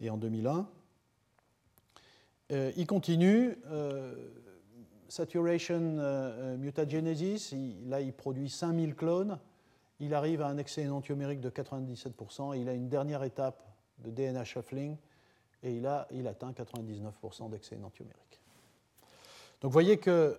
et, 0.00 0.08
en 0.08 0.16
2001. 0.16 0.66
Euh, 2.50 2.72
il 2.78 2.86
continue, 2.86 3.58
euh, 3.66 4.14
Saturation 5.06 5.98
euh, 5.98 6.56
Mutagenesis, 6.56 7.54
là 7.84 8.00
il 8.00 8.14
produit 8.14 8.48
5000 8.48 8.94
clones, 8.94 9.38
il 10.00 10.14
arrive 10.14 10.40
à 10.40 10.46
un 10.46 10.56
excès 10.56 10.80
énantiomérique 10.80 11.40
de 11.40 11.50
97%, 11.50 12.58
il 12.58 12.70
a 12.70 12.72
une 12.72 12.88
dernière 12.88 13.22
étape 13.22 13.62
de 13.98 14.10
DNA 14.10 14.44
shuffling, 14.44 14.96
et 15.62 15.76
il, 15.76 15.86
a, 15.86 16.08
atteint 16.26 16.52
99% 16.52 17.50
d'excès 17.50 17.74
énantiomérique. 17.74 18.40
Donc 19.60 19.70
vous 19.70 19.74
voyez 19.74 19.98
que 19.98 20.38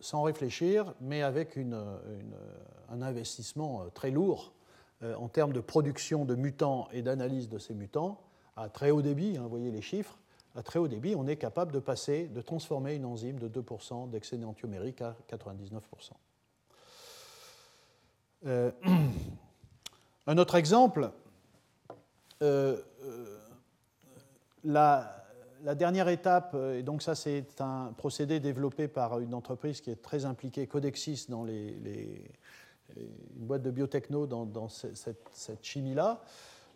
sans 0.00 0.22
réfléchir, 0.22 0.94
mais 1.00 1.22
avec 1.22 1.56
un 1.56 3.02
investissement 3.02 3.82
euh, 3.82 3.88
très 3.94 4.10
lourd 4.10 4.52
euh, 5.02 5.14
en 5.14 5.28
termes 5.28 5.52
de 5.52 5.60
production 5.60 6.24
de 6.24 6.34
mutants 6.34 6.88
et 6.92 7.02
d'analyse 7.02 7.48
de 7.48 7.58
ces 7.58 7.74
mutants, 7.74 8.20
à 8.56 8.68
très 8.68 8.90
haut 8.90 9.02
débit, 9.02 9.36
hein, 9.36 9.42
vous 9.42 9.48
voyez 9.48 9.70
les 9.70 9.82
chiffres, 9.82 10.18
à 10.54 10.62
très 10.62 10.78
haut 10.78 10.88
débit, 10.88 11.14
on 11.16 11.26
est 11.26 11.36
capable 11.36 11.72
de 11.72 11.78
passer, 11.78 12.26
de 12.26 12.40
transformer 12.40 12.94
une 12.94 13.04
enzyme 13.04 13.38
de 13.38 13.48
2% 13.48 14.10
d'excès 14.10 14.36
d'énantiomérique 14.36 15.00
à 15.00 15.16
99%. 15.30 15.80
Euh, 18.46 18.70
un 20.26 20.38
autre 20.38 20.56
exemple, 20.56 21.10
euh, 22.42 22.78
la, 25.64 25.74
dernière 25.74 26.08
étape, 26.08 26.54
et 26.74 26.82
donc 26.82 27.02
ça 27.02 27.14
c'est 27.14 27.60
un 27.60 27.92
procédé 27.96 28.40
développé 28.40 28.88
par 28.88 29.20
une 29.20 29.34
entreprise 29.34 29.80
qui 29.80 29.90
est 29.90 30.02
très 30.02 30.24
impliquée, 30.24 30.66
Codexis, 30.66 31.26
dans 31.28 31.44
les, 31.44 31.74
une 32.96 33.46
boîte 33.46 33.62
de 33.62 33.70
biotechno 33.70 34.26
dans, 34.26 34.68
cette 34.68 35.64
chimie-là. 35.64 36.22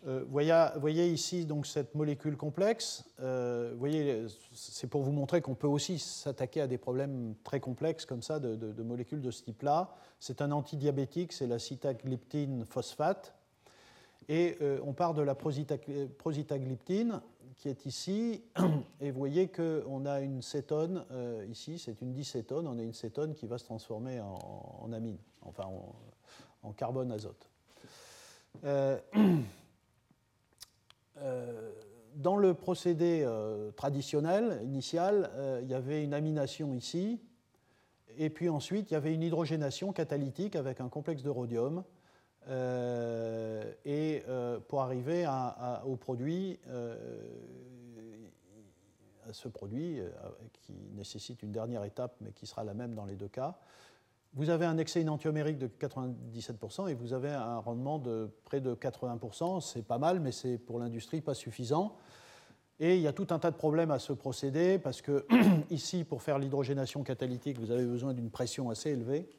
Euh, 0.07 0.23
voyez, 0.29 1.07
ici 1.07 1.45
donc 1.45 1.65
cette 1.65 1.95
molécule 1.95 2.37
complexe. 2.37 3.05
Euh, 3.21 3.73
voyez, 3.77 4.27
c'est 4.53 4.87
pour 4.87 5.01
vous 5.01 5.11
montrer 5.11 5.41
qu'on 5.41 5.55
peut 5.55 5.67
aussi 5.67 5.97
s'attaquer 5.97 6.61
à 6.61 6.67
des 6.67 6.77
problèmes 6.77 7.33
très 7.43 7.59
complexes 7.59 8.05
comme 8.05 8.21
ça 8.21 8.39
de, 8.39 8.83
molécules 8.83 9.21
de 9.21 9.31
ce 9.31 9.43
type-là. 9.43 9.95
C'est 10.19 10.41
un 10.41 10.51
antidiabétique, 10.51 11.33
c'est 11.33 11.47
la 11.47 11.57
sitagliptine 11.59 12.65
phosphate. 12.65 13.33
Et 14.27 14.57
euh, 14.61 14.79
on 14.83 14.93
part 14.93 15.13
de 15.13 15.21
la 15.21 15.35
prositagliptine 15.35 17.21
qui 17.57 17.69
est 17.69 17.85
ici. 17.85 18.43
Et 19.01 19.11
vous 19.11 19.19
voyez 19.19 19.47
qu'on 19.47 20.05
a 20.05 20.21
une 20.21 20.41
cétone 20.41 21.05
ici, 21.49 21.79
c'est 21.79 22.01
une 22.01 22.13
dicétone. 22.13 22.67
On 22.67 22.77
a 22.77 22.83
une 22.83 22.93
cétone 22.93 23.33
qui 23.33 23.47
va 23.47 23.57
se 23.57 23.65
transformer 23.65 24.19
en, 24.21 24.91
amine, 24.93 25.17
enfin 25.41 25.65
en, 26.63 26.71
carbone 26.73 27.11
azote. 27.11 27.49
Euh, 31.21 31.71
dans 32.15 32.37
le 32.37 32.53
procédé 32.53 33.23
euh, 33.25 33.71
traditionnel, 33.71 34.61
initial, 34.63 35.29
euh, 35.35 35.59
il 35.63 35.69
y 35.69 35.73
avait 35.73 36.03
une 36.03 36.13
amination 36.13 36.73
ici, 36.73 37.19
et 38.17 38.29
puis 38.29 38.49
ensuite 38.49 38.89
il 38.89 38.93
y 38.93 38.97
avait 38.97 39.13
une 39.13 39.23
hydrogénation 39.23 39.91
catalytique 39.91 40.55
avec 40.55 40.79
un 40.79 40.89
complexe 40.89 41.23
de 41.23 41.29
rhodium, 41.29 41.83
et 42.49 44.23
pour 44.67 44.81
arriver 44.81 45.27
au 45.85 45.95
produit, 45.95 46.59
à 49.27 49.33
ce 49.33 49.47
produit 49.47 49.99
qui 50.53 50.73
nécessite 50.93 51.41
une 51.43 51.51
dernière 51.51 51.83
étape, 51.83 52.15
mais 52.21 52.31
qui 52.31 52.45
sera 52.45 52.63
la 52.63 52.73
même 52.73 52.93
dans 52.93 53.05
les 53.05 53.15
deux 53.15 53.27
cas, 53.27 53.57
vous 54.35 54.49
avez 54.49 54.65
un 54.65 54.77
excès 54.77 54.99
énantiomérique 54.99 55.57
de 55.57 55.67
97% 55.67 56.89
et 56.89 56.93
vous 56.93 57.13
avez 57.13 57.29
un 57.29 57.57
rendement 57.59 57.99
de 57.99 58.29
près 58.43 58.59
de 58.59 58.75
80%. 58.75 59.61
C'est 59.61 59.81
pas 59.81 59.97
mal, 59.97 60.19
mais 60.19 60.33
c'est 60.33 60.57
pour 60.57 60.77
l'industrie 60.77 61.21
pas 61.21 61.33
suffisant. 61.33 61.95
Et 62.81 62.97
il 62.97 63.01
y 63.01 63.07
a 63.07 63.13
tout 63.13 63.27
un 63.29 63.39
tas 63.39 63.51
de 63.51 63.55
problèmes 63.55 63.91
à 63.91 63.99
ce 63.99 64.11
procédé 64.11 64.77
parce 64.77 65.01
que 65.01 65.25
ici, 65.69 66.03
pour 66.03 66.21
faire 66.21 66.37
l'hydrogénation 66.37 67.01
catalytique, 67.03 67.57
vous 67.57 67.71
avez 67.71 67.85
besoin 67.85 68.13
d'une 68.13 68.29
pression 68.29 68.69
assez 68.69 68.89
élevée. 68.89 69.29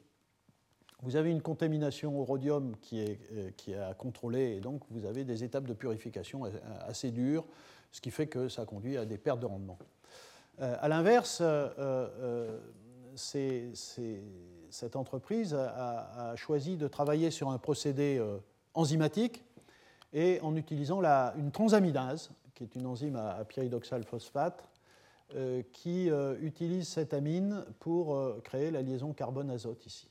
Vous 1.03 1.15
avez 1.15 1.31
une 1.31 1.41
contamination 1.41 2.19
au 2.19 2.23
rhodium 2.23 2.75
qui 2.81 2.99
est, 2.99 3.19
euh, 3.33 3.51
qui 3.55 3.73
est 3.73 3.77
à 3.77 3.93
contrôler 3.93 4.55
et 4.55 4.59
donc 4.59 4.81
vous 4.89 5.05
avez 5.05 5.23
des 5.23 5.43
étapes 5.43 5.65
de 5.65 5.73
purification 5.73 6.43
assez 6.87 7.11
dures, 7.11 7.45
ce 7.91 8.01
qui 8.01 8.11
fait 8.11 8.27
que 8.27 8.49
ça 8.49 8.65
conduit 8.65 8.97
à 8.97 9.05
des 9.05 9.17
pertes 9.17 9.39
de 9.39 9.45
rendement. 9.45 9.77
Euh, 10.59 10.75
à 10.79 10.87
l'inverse, 10.87 11.39
euh, 11.41 12.59
c'est 13.15 13.71
cette 14.69 14.95
entreprise 14.95 15.53
a, 15.53 16.33
choisi 16.35 16.77
de 16.77 16.87
travailler 16.87 17.31
sur 17.31 17.49
un 17.49 17.57
procédé 17.57 18.17
euh, 18.19 18.37
enzymatique 18.73 19.43
et 20.13 20.39
en 20.41 20.55
utilisant 20.55 21.01
une 21.35 21.51
transaminase, 21.51 22.31
qui 22.53 22.63
est 22.63 22.75
une 22.75 22.85
enzyme 22.85 23.15
à, 23.15 23.43
pyridoxal 23.45 24.03
phosphate, 24.03 24.63
euh, 25.35 25.61
qui 25.73 26.09
euh, 26.09 26.37
utilise 26.41 26.87
cette 26.87 27.13
amine 27.13 27.65
pour 27.79 28.41
créer 28.43 28.71
la 28.71 28.81
liaison 28.81 29.13
carbone-azote 29.13 29.85
ici. 29.85 30.09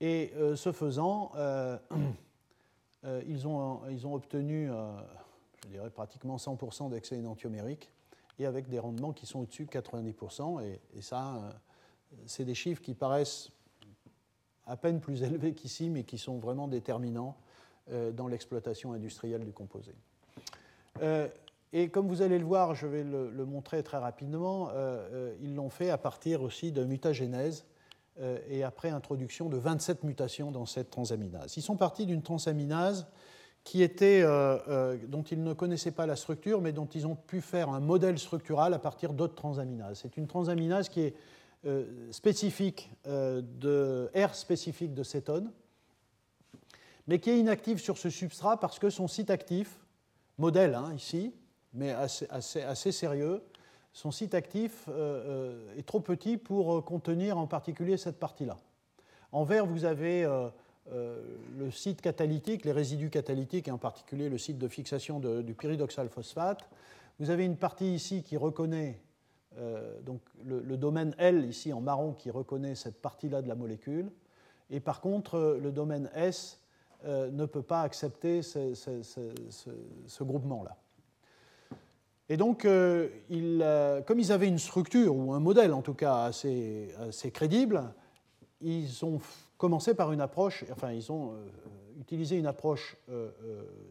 Et 0.00 0.32
ce 0.54 0.72
faisant, 0.72 1.32
ils, 3.26 3.48
ont, 3.48 3.80
ils, 3.90 4.06
ont, 4.06 4.14
obtenu, 4.14 4.70
je 5.64 5.68
dirais, 5.68 5.90
pratiquement 5.90 6.36
100% 6.36 6.90
d'excès 6.90 7.16
énantiomérique 7.16 7.90
et 8.38 8.46
avec 8.46 8.68
des 8.68 8.78
rendements 8.78 9.12
qui 9.12 9.26
sont 9.26 9.40
au-dessus 9.40 9.64
de 9.64 9.70
90%. 9.70 10.62
Et, 10.94 11.02
ça, 11.02 11.60
c'est 12.26 12.44
des 12.44 12.54
chiffres 12.54 12.82
qui 12.82 12.94
paraissent 12.94 13.50
à 14.68 14.76
peine 14.76 15.00
plus 15.00 15.22
élevés 15.24 15.54
qu'ici, 15.54 15.90
mais 15.90 16.04
qui 16.04 16.18
sont 16.18 16.38
vraiment 16.38 16.68
déterminants 16.68 17.36
euh, 17.90 18.12
dans 18.12 18.28
l'exploitation 18.28 18.92
industrielle 18.92 19.44
du 19.44 19.52
composé. 19.52 19.94
Euh, 21.02 21.28
et 21.72 21.88
comme 21.88 22.06
vous 22.06 22.22
allez 22.22 22.38
le 22.38 22.44
voir, 22.44 22.74
je 22.74 22.86
vais 22.86 23.02
le, 23.02 23.44
montrer 23.44 23.82
très 23.82 23.98
rapidement, 23.98 24.70
euh, 24.72 25.34
ils 25.40 25.54
l'ont 25.54 25.70
fait 25.70 25.90
à 25.90 25.98
partir 25.98 26.42
aussi 26.42 26.72
de 26.72 26.84
mutagénèse 26.84 27.66
et 28.48 28.64
après 28.64 28.90
introduction 28.90 29.48
de 29.48 29.56
27 29.56 30.04
mutations 30.04 30.50
dans 30.50 30.66
cette 30.66 30.90
transaminase. 30.90 31.56
Ils 31.56 31.62
sont 31.62 31.76
partis 31.76 32.06
d'une 32.06 32.22
transaminase 32.22 33.06
qui 33.64 33.82
était, 33.82 34.22
dont 34.22 35.22
ils 35.22 35.42
ne 35.42 35.52
connaissaient 35.52 35.92
pas 35.92 36.06
la 36.06 36.16
structure, 36.16 36.60
mais 36.60 36.72
dont 36.72 36.86
ils 36.86 37.06
ont 37.06 37.14
pu 37.14 37.40
faire 37.40 37.68
un 37.68 37.80
modèle 37.80 38.18
structural 38.18 38.74
à 38.74 38.78
partir 38.78 39.12
d'autres 39.12 39.34
transaminases. 39.34 40.00
C'est 40.02 40.16
une 40.16 40.26
transaminase 40.26 40.88
qui 40.88 41.02
est 41.02 41.14
euh, 41.66 42.12
spécifique 42.12 42.88
euh, 43.08 43.42
de 43.42 44.12
R 44.14 44.32
spécifique 44.36 44.94
de 44.94 45.02
cétone, 45.02 45.50
mais 47.08 47.18
qui 47.18 47.30
est 47.30 47.38
inactive 47.40 47.78
sur 47.78 47.98
ce 47.98 48.10
substrat 48.10 48.60
parce 48.60 48.78
que 48.78 48.90
son 48.90 49.08
site 49.08 49.28
actif, 49.28 49.80
modèle 50.38 50.76
hein, 50.76 50.94
ici, 50.94 51.34
mais 51.74 51.90
assez, 51.90 52.92
sérieux, 52.92 53.42
son 53.98 54.10
site 54.10 54.34
actif 54.34 54.84
euh, 54.88 55.76
est 55.76 55.86
trop 55.86 56.00
petit 56.00 56.36
pour 56.36 56.84
contenir 56.84 57.38
en 57.38 57.46
particulier 57.46 57.96
cette 57.96 58.18
partie-là. 58.18 58.56
En 59.32 59.44
vert, 59.44 59.66
vous 59.66 59.84
avez 59.84 60.26
le 60.90 61.70
site 61.70 62.00
catalytique, 62.00 62.64
les 62.64 62.72
résidus 62.72 63.10
catalytiques, 63.10 63.68
et 63.68 63.70
en 63.70 63.76
particulier 63.76 64.30
le 64.30 64.38
site 64.38 64.56
de 64.56 64.68
fixation 64.68 65.20
du 65.20 65.52
pyridoxal 65.52 66.08
phosphate. 66.08 66.66
Vous 67.18 67.28
avez 67.28 67.44
une 67.44 67.56
partie 67.56 67.94
ici 67.94 68.22
qui 68.22 68.38
reconnaît 68.38 69.02
euh, 69.60 70.00
donc 70.02 70.20
le, 70.44 70.76
domaine 70.76 71.14
L 71.18 71.44
ici 71.46 71.72
en 71.72 71.80
marron 71.80 72.12
qui 72.12 72.30
reconnaît 72.30 72.74
cette 72.74 73.00
partie-là 73.00 73.42
de 73.42 73.48
la 73.48 73.54
molécule, 73.54 74.10
et 74.70 74.78
par 74.78 75.00
contre 75.00 75.34
euh, 75.36 75.58
le 75.58 75.72
domaine 75.72 76.10
S 76.14 76.60
euh, 77.04 77.30
ne 77.30 77.44
peut 77.44 77.62
pas 77.62 77.82
accepter 77.82 78.42
ce, 78.42 80.22
groupement-là. 80.22 80.76
Et 82.28 82.36
donc, 82.36 82.62
comme 82.62 84.20
ils 84.20 84.32
avaient 84.32 84.48
une 84.48 84.58
structure, 84.58 85.16
ou 85.16 85.32
un 85.32 85.40
modèle 85.40 85.72
en 85.72 85.82
tout 85.82 85.94
cas 85.94 86.24
assez, 86.24 86.92
crédible, 87.32 87.94
ils 88.60 89.04
ont 89.04 89.20
commencé 89.56 89.94
par 89.94 90.12
une 90.12 90.20
approche, 90.20 90.64
enfin 90.70 90.92
ils 90.92 91.10
ont 91.10 91.32
utilisé 91.98 92.36
une 92.36 92.46
approche 92.46 92.96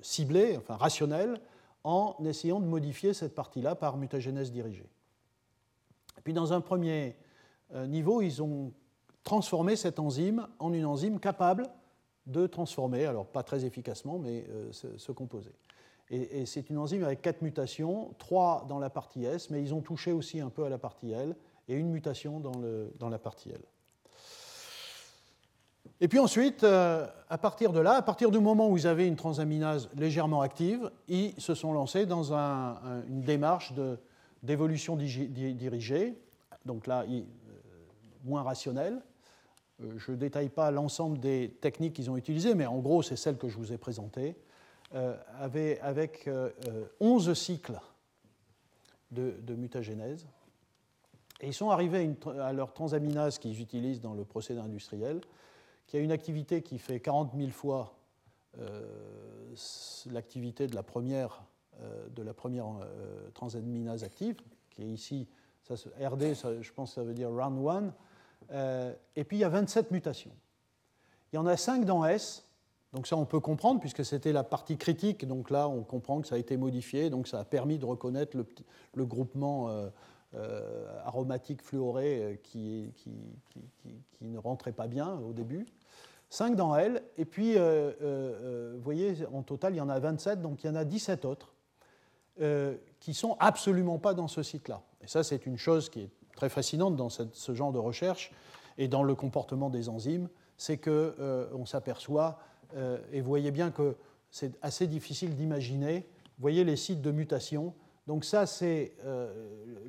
ciblée, 0.01 0.55
enfin 0.55 0.75
rationnelle, 0.75 1.39
en 1.83 2.15
essayant 2.25 2.59
de 2.59 2.65
modifier 2.65 3.13
cette 3.13 3.33
partie-là 3.33 3.73
par 3.75 3.97
mutagénèse 3.97 4.51
dirigée. 4.51 4.89
Puis 6.25 6.33
dans 6.33 6.51
un 6.51 6.59
premier 6.59 7.15
euh, 7.73 7.87
niveau, 7.87 8.21
ils 8.21 8.43
ont 8.43 8.73
transformé 9.23 9.77
cette 9.77 9.97
enzyme 9.97 10.47
en 10.59 10.73
une 10.73 10.85
enzyme 10.85 11.19
capable 11.19 11.69
de 12.25 12.45
transformer, 12.45 13.05
alors 13.05 13.25
pas 13.25 13.43
très 13.43 13.63
efficacement, 13.63 14.19
mais 14.19 14.45
euh, 14.49 14.69
ce, 14.73 15.11
composé. 15.13 15.51
Et, 16.09 16.45
c'est 16.45 16.69
une 16.69 16.77
enzyme 16.77 17.03
avec 17.03 17.21
quatre 17.21 17.41
mutations, 17.41 18.13
trois 18.17 18.65
dans 18.69 18.79
la 18.79 18.89
partie 18.89 19.25
S, 19.25 19.49
mais 19.49 19.61
ils 19.61 19.73
ont 19.73 19.81
touché 19.81 20.11
aussi 20.11 20.39
un 20.39 20.49
peu 20.49 20.63
à 20.63 20.69
la 20.69 20.77
partie 20.77 21.11
L, 21.11 21.35
et 21.67 21.75
une 21.75 21.89
mutation 21.89 22.39
dans, 22.39 22.57
le, 22.57 22.93
dans 22.97 23.09
la 23.09 23.19
partie 23.19 23.49
L. 23.49 23.61
Et 25.99 26.07
puis 26.07 26.19
ensuite, 26.19 26.63
euh, 26.63 27.07
à 27.29 27.37
partir 27.37 27.73
de 27.73 27.79
là, 27.79 27.93
à 27.93 28.01
partir 28.01 28.29
du 28.29 28.39
moment 28.39 28.69
où 28.69 28.77
ils 28.77 28.87
avaient 28.87 29.07
une 29.07 29.15
transaminase 29.15 29.89
légèrement 29.95 30.41
active, 30.41 30.91
ils 31.07 31.33
se 31.39 31.55
sont 31.55 31.73
lancés 31.73 32.05
dans 32.05 32.33
une 32.33 33.21
démarche 33.21 33.73
d'évolution 34.43 34.95
dirigée, 34.95 36.15
donc 36.65 36.85
là, 36.87 37.03
euh, 37.09 37.21
moins 38.23 38.43
rationnelle. 38.43 39.01
Euh, 39.81 39.93
je 39.97 40.11
ne 40.11 40.17
détaille 40.17 40.49
pas 40.49 40.69
l'ensemble 40.71 41.19
des 41.19 41.57
techniques 41.61 41.93
qu'ils 41.93 42.11
ont 42.11 42.17
utilisées, 42.17 42.53
mais 42.53 42.65
en 42.65 42.77
gros, 42.77 43.01
c'est 43.01 43.15
celle 43.15 43.37
que 43.37 43.47
je 43.47 43.57
vous 43.57 43.73
ai 43.73 43.77
présentée, 43.77 44.35
euh, 44.95 45.17
avec 45.39 46.29
11 46.99 47.33
cycles 47.33 47.79
de, 49.11 49.55
mutagénèse. 49.55 50.25
Et 51.41 51.47
ils 51.47 51.53
sont 51.53 51.69
arrivés 51.69 52.15
à, 52.41 52.53
leur 52.53 52.73
transaminase 52.73 53.37
qu'ils 53.37 53.61
utilisent 53.61 54.01
dans 54.01 54.13
le 54.13 54.25
procédé 54.25 54.59
industriel, 54.59 55.21
qui 55.85 55.97
a 55.97 55.99
une 55.99 56.11
activité 56.11 56.61
qui 56.61 56.79
fait 56.79 56.99
40 56.99 57.33
000 57.37 57.49
fois 57.51 57.93
l'activité 60.11 60.67
de 60.67 60.75
la 60.75 60.83
première 60.83 61.43
euh, 61.83 62.07
de 62.09 62.31
première 62.31 62.65
euh, 62.65 63.29
transaminase 63.35 64.03
active, 64.03 64.37
qui 64.71 64.81
est 64.81 64.87
ici, 64.87 65.27
RD, 65.69 66.33
je 66.61 66.71
pense 66.71 66.89
que 66.89 66.95
ça 66.95 67.03
veut 67.03 67.13
dire 67.13 67.29
round 67.29 67.67
1. 67.67 67.93
Euh, 68.51 68.93
et 69.15 69.23
puis 69.23 69.37
il 69.37 69.41
y 69.41 69.43
a 69.43 69.49
27 69.49 69.91
mutations. 69.91 70.31
Il 71.31 71.35
y 71.35 71.39
en 71.39 71.45
a 71.45 71.55
5 71.55 71.85
dans 71.85 72.03
S, 72.05 72.46
Donc 72.97 73.05
ça, 73.05 73.15
on 73.15 73.25
peut 73.25 73.39
comprendre, 73.39 73.79
puisque 73.79 74.03
c'était 74.03 74.31
la 74.31 74.43
partie 74.43 74.75
critique. 74.75 75.23
Donc 75.27 75.51
là, 75.51 75.69
on 75.69 75.83
comprend 75.83 76.19
que 76.19 76.27
ça 76.27 76.33
a 76.33 76.39
été 76.39 76.57
modifié. 76.57 77.11
Donc 77.11 77.27
ça 77.27 77.39
a 77.39 77.45
permis 77.45 77.77
de 77.77 77.85
reconnaître 77.85 78.35
le, 78.35 79.05
groupement 79.05 79.69
euh, 79.69 79.89
euh, 80.33 80.87
aromatique 81.05 81.61
fluoré 81.61 82.23
euh, 82.23 82.35
qui, 82.41 82.91
ne 84.21 84.39
rentrait 84.39 84.71
pas 84.71 84.87
bien 84.87 85.13
au 85.19 85.31
début. 85.31 85.67
5 86.31 86.55
dans 86.55 86.75
L. 86.75 87.03
Et 87.19 87.25
puis, 87.25 87.53
vous 87.53 88.81
voyez, 88.81 89.13
en 89.31 89.43
total, 89.43 89.75
il 89.75 89.77
y 89.77 89.81
en 89.81 89.89
a 89.89 89.99
27. 89.99 90.41
Donc 90.41 90.63
il 90.63 90.67
y 90.67 90.69
en 90.71 90.75
a 90.75 90.83
17 90.83 91.23
autres 91.25 91.53
qui 92.99 93.13
sont 93.13 93.37
absolument 93.39 93.99
pas 93.99 94.15
dans 94.15 94.27
ce 94.27 94.41
site-là. 94.41 94.81
Et 95.03 95.07
ça, 95.07 95.23
c'est 95.23 95.45
une 95.45 95.59
chose 95.59 95.89
qui 95.89 96.01
est 96.01 96.09
très 96.35 96.49
fascinante 96.49 96.95
dans 96.95 97.09
ce 97.09 97.53
genre 97.53 97.71
de 97.71 97.77
recherche 97.77 98.31
et 98.79 98.87
dans 98.87 99.03
le 99.03 99.13
comportement 99.13 99.69
des 99.69 99.87
enzymes, 99.87 100.29
c'est 100.57 100.77
qu'on 100.79 101.65
s'aperçoit 101.67 102.39
euh, 102.75 102.97
et 103.11 103.21
vous 103.21 103.27
voyez 103.27 103.51
bien 103.51 103.71
que 103.71 103.95
c'est 104.31 104.53
assez 104.61 104.87
difficile 104.87 105.35
d'imaginer. 105.35 106.05
Vous 106.37 106.41
voyez 106.41 106.63
les 106.63 106.75
sites 106.75 107.01
de 107.01 107.11
mutation. 107.11 107.73
Donc 108.05 108.25
ça, 108.25 108.45
c'est 108.45 108.93
euh, 109.05 109.33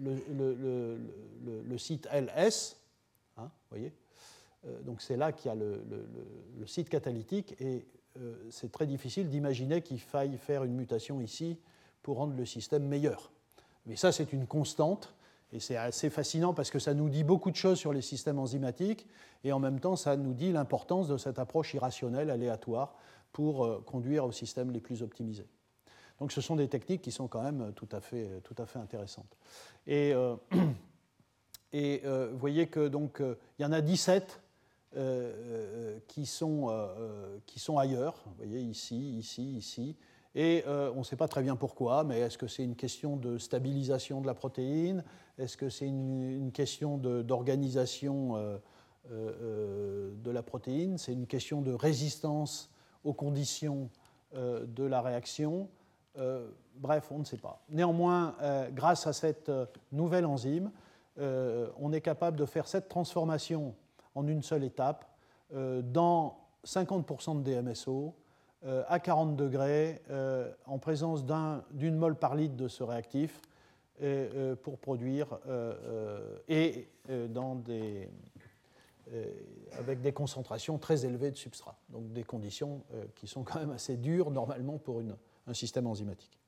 le, 0.01 1.79
site 1.79 2.09
LS. 2.13 2.77
Hein, 3.37 3.51
voyez 3.71 3.93
euh, 4.67 4.81
donc 4.83 5.01
c'est 5.01 5.17
là 5.17 5.31
qu'il 5.31 5.49
y 5.49 5.53
a 5.53 5.55
le, 5.55 6.67
site 6.67 6.89
catalytique 6.89 7.55
et 7.61 7.87
c'est 8.51 8.73
très 8.73 8.87
difficile 8.87 9.29
d'imaginer 9.29 9.81
qu'il 9.81 10.01
faille 10.01 10.37
faire 10.39 10.65
une 10.65 10.75
mutation 10.75 11.21
ici 11.21 11.57
pour 12.03 12.17
rendre 12.17 12.35
le 12.37 12.45
système 12.45 12.85
meilleur. 12.85 13.31
Mais 13.87 13.95
ça, 13.95 14.11
c'est 14.11 14.33
une 14.33 14.47
constante 14.47 15.15
et 15.53 15.61
c'est 15.61 15.77
assez 15.77 16.11
fascinant 16.11 16.53
parce 16.53 16.71
que 16.71 16.79
ça 16.79 16.95
nous 16.95 17.09
dit 17.09 17.25
beaucoup 17.25 17.51
de 17.51 17.57
choses 17.57 17.79
sur 17.79 17.93
les 17.93 18.03
systèmes 18.03 18.39
enzymatiques 18.39 19.07
et 19.45 19.53
en 19.53 19.59
même 19.59 19.81
temps 19.81 19.97
ça 19.97 20.17
nous 20.17 20.35
dit 20.35 20.53
l'importance 20.53 21.09
de 21.09 21.17
cette 21.17 21.39
approche 21.39 21.73
irrationnelle, 21.75 22.31
aléatoire, 22.31 22.95
pour 23.33 23.65
euh, 23.65 23.83
conduire 23.87 24.25
aux 24.25 24.33
systèmes 24.33 24.71
les 24.71 24.81
plus 24.81 25.03
optimisés. 25.03 25.47
Donc 26.19 26.33
ce 26.33 26.41
sont 26.41 26.57
des 26.57 26.69
techniques 26.69 27.03
qui 27.03 27.13
sont 27.13 27.29
quand 27.29 27.43
même 27.43 27.73
tout 27.75 27.89
à 27.93 28.01
fait, 28.01 28.41
tout 28.43 28.55
à 28.59 28.67
fait 28.67 28.79
intéressantes. 28.79 29.37
Et, 29.87 30.13
euh, 30.13 30.37
euh, 31.75 32.31
vous 32.33 32.39
voyez 32.39 32.67
que 32.67 32.89
donc 32.89 33.21
il 33.21 33.63
y 33.63 33.65
en 33.65 33.73
a 33.73 33.81
17 33.81 34.43
qui, 36.09 36.27
sont, 36.27 36.89
qui 37.47 37.61
sont 37.61 37.79
ailleurs. 37.79 38.21
Vous 38.27 38.35
voyez 38.39 38.61
ici, 38.61 39.19
ici, 39.19 39.57
ici. 39.57 39.97
Et 40.41 40.63
on 40.69 40.99
ne 40.99 41.03
sait 41.03 41.17
pas 41.17 41.27
très 41.27 41.43
bien 41.43 41.57
pourquoi, 41.57 42.05
mais 42.05 42.21
est-ce 42.21 42.39
que 42.39 42.47
c'est 42.47 42.63
une 42.63 42.77
question 42.77 43.17
de 43.17 43.39
stabilisation 43.39 44.21
de 44.21 44.27
la 44.29 44.35
protéine? 44.35 45.03
Est-ce 45.37 45.57
que 45.57 45.69
c'est 45.69 45.89
une, 45.89 46.53
question 46.53 46.97
d'organisation 46.97 48.37
euh, 48.37 48.59
euh, 49.11 49.33
euh, 49.43 50.11
de 50.23 50.31
la 50.31 50.45
protéine? 50.45 50.97
C'est 50.97 51.13
une 51.13 51.27
question 51.27 51.61
de 51.61 51.73
résistance 51.73 52.71
aux 53.03 53.15
conditions 53.15 53.91
de 54.33 54.85
la 54.85 55.03
réaction. 55.03 55.69
Bref, 56.77 57.09
on 57.11 57.19
ne 57.19 57.25
sait 57.25 57.39
pas. 57.39 57.65
Néanmoins, 57.69 58.37
grâce 58.73 59.09
à 59.09 59.13
cette 59.13 59.51
nouvelle 59.91 60.27
enzyme, 60.27 60.71
on 61.17 61.93
est 61.93 62.01
capable 62.01 62.37
de 62.37 62.45
faire 62.45 62.69
cette 62.69 62.89
transformation 62.89 63.75
en 64.15 64.29
une 64.29 64.43
seule 64.43 64.65
étape 64.65 65.05
dans 65.51 66.39
50% 66.65 67.43
de 67.43 67.51
DMSO 67.51 68.15
à 68.67 68.99
40 68.99 69.37
degrés 69.37 70.03
en 70.67 70.79
présence 70.79 71.25
d'une 71.71 71.97
mole 71.97 72.17
par 72.17 72.35
litre 72.35 72.57
de 72.57 72.69
ce 72.69 72.83
réactif 72.83 73.41
euh, 74.01 74.55
pour 74.55 74.79
produire 74.79 75.41
euh, 75.49 75.75
euh, 75.85 76.39
et 76.47 76.89
des, 77.09 78.09
avec 79.73 80.01
des 80.01 80.13
concentrations 80.13 80.79
très 80.79 81.05
élevées 81.05 81.33
de 81.33 81.37
substrat. 81.37 81.77
Donc 81.89 82.13
des 82.13 82.23
conditions 82.23 82.85
qui 83.17 83.27
sont 83.27 83.43
quand 83.43 83.59
même 83.59 83.73
assez 83.73 83.97
dures 83.97 84.31
normalement 84.31 84.79
pour 84.79 85.01
une, 85.01 85.17
un 85.49 85.55
système 85.55 85.87
enzymatique. 85.89 86.39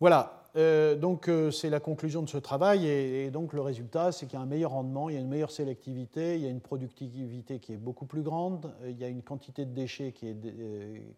Voilà, 0.00 0.39
donc 0.54 1.30
c'est 1.52 1.70
la 1.70 1.80
conclusion 1.80 2.22
de 2.22 2.28
ce 2.28 2.38
travail 2.38 2.86
et, 2.86 3.30
donc 3.30 3.52
le 3.52 3.60
résultat 3.60 4.12
c'est 4.12 4.26
qu'il 4.26 4.38
y 4.38 4.42
a 4.42 4.42
un 4.42 4.46
meilleur 4.46 4.72
rendement, 4.72 5.08
il 5.08 5.14
y 5.14 5.18
a 5.18 5.20
une 5.20 5.28
meilleure 5.28 5.50
sélectivité, 5.50 6.36
il 6.36 6.42
y 6.42 6.46
a 6.46 6.50
une 6.50 6.60
productivité 6.60 7.58
qui 7.58 7.72
est 7.72 7.76
beaucoup 7.76 8.06
plus 8.06 8.22
grande, 8.22 8.72
il 8.84 8.98
y 8.98 9.04
a 9.04 9.08
une 9.08 9.22
quantité 9.22 9.64
de 9.64 9.72
déchets 9.72 10.12
qui 10.12 10.28
est, 10.28 10.36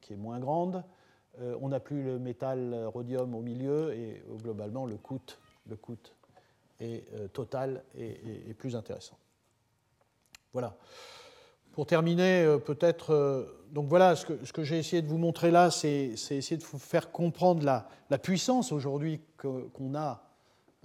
qui 0.00 0.12
est 0.12 0.16
moins 0.16 0.38
grande, 0.38 0.84
euh, 1.40 1.56
on 1.60 1.68
n'a 1.68 1.80
plus 1.80 2.02
le 2.02 2.18
métal 2.18 2.74
rhodium 2.86 3.34
au 3.34 3.40
milieu 3.40 3.94
et 3.94 4.22
euh, 4.28 4.34
globalement 4.34 4.84
le 4.84 4.96
coût, 4.96 5.20
le 5.66 5.76
coût 5.76 5.96
est, 6.80 7.04
euh, 7.14 7.28
total 7.28 7.82
et, 7.96 8.54
plus 8.54 8.76
intéressant. 8.76 9.18
Voilà. 10.52 10.76
Pour 11.72 11.86
terminer, 11.86 12.58
peut-être, 12.64 13.46
donc 13.72 13.88
voilà, 13.88 14.14
ce 14.14 14.26
que, 14.26 14.62
j'ai 14.62 14.78
essayé 14.78 15.00
de 15.00 15.06
vous 15.08 15.18
montrer 15.18 15.50
là, 15.50 15.70
c'est 15.70 16.10
essayer 16.30 16.56
de 16.56 16.64
vous 16.64 16.78
faire 16.78 17.10
comprendre 17.10 17.64
la, 17.64 18.18
puissance 18.18 18.72
aujourd'hui 18.72 19.20
qu'on 19.38 19.94
a, 19.94 20.22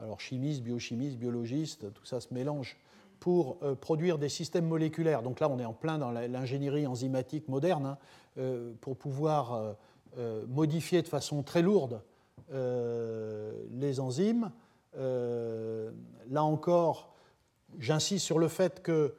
alors 0.01 0.21
chimistes, 0.21 0.63
biochimistes, 0.63 1.17
biologistes, 1.17 1.93
tout 1.93 2.05
ça 2.05 2.21
se 2.21 2.33
mélange, 2.33 2.77
pour 3.19 3.57
produire 3.81 4.17
des 4.17 4.29
systèmes 4.29 4.65
moléculaires. 4.65 5.23
Donc 5.23 5.41
là, 5.41 5.49
on 5.49 5.59
est 5.59 5.65
en 5.65 5.73
plein 5.73 5.97
dans 5.97 6.11
l'ingénierie 6.11 6.87
enzymatique 6.87 7.49
moderne, 7.49 7.97
hein, 8.37 8.73
pour 8.79 8.95
pouvoir 8.95 9.75
euh, 10.17 10.45
modifier 10.47 11.03
de 11.03 11.07
façon 11.07 11.43
très 11.43 11.61
lourde 11.61 12.01
euh, 12.51 13.51
les 13.71 13.99
enzymes. 13.99 14.51
Euh, 14.97 15.91
là 16.31 16.43
encore, 16.43 17.13
j'insiste 17.77 18.25
sur 18.25 18.39
le 18.39 18.47
fait 18.47 18.81
que 18.81 19.13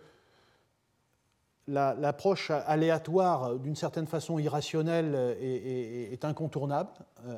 l'approche 1.69 2.51
aléatoire, 2.51 3.57
d'une 3.57 3.77
certaine 3.77 4.07
façon 4.07 4.39
irrationnelle, 4.39 5.37
est, 5.41 6.25
incontournable, 6.25 6.91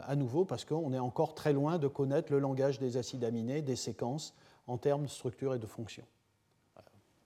à 0.06 0.16
nouveau, 0.16 0.44
parce 0.44 0.64
qu'on 0.64 0.92
est 0.92 0.98
encore 0.98 1.34
très 1.34 1.52
loin 1.52 1.78
de 1.78 1.88
connaître 1.88 2.32
le 2.32 2.38
langage 2.38 2.78
des 2.78 2.96
acides 2.96 3.24
aminés, 3.24 3.60
des 3.60 3.76
séquences, 3.76 4.34
en 4.66 4.78
termes 4.78 5.02
de 5.02 5.08
structure 5.08 5.54
et 5.54 5.58
de 5.58 5.66
fonction. 5.66 6.04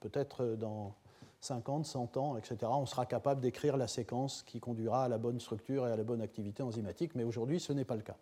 Peut-être 0.01 0.57
dans 0.59 0.95
50, 1.41 1.85
100 1.85 2.17
ans, 2.17 2.37
etc., 2.39 2.57
on 2.65 2.87
sera 2.87 3.05
capable 3.05 3.43
d'écrire 3.43 3.77
la 3.77 3.87
séquence 3.87 4.43
qui 4.43 4.61
conduira 4.61 5.05
à 5.05 5.09
la 5.09 5.19
bonne 5.19 5.41
structure 5.41 5.87
et 5.87 5.93
à 5.93 5.97
la 5.97 6.05
bonne 6.05 6.23
activité 6.23 6.63
enzymatique, 6.63 7.15
mais 7.15 7.25
aujourd'hui, 7.25 7.61
ce 7.61 7.73
n'est 7.73 7.85
pas 7.85 7.97
le 7.97 8.03
cas. 8.03 8.17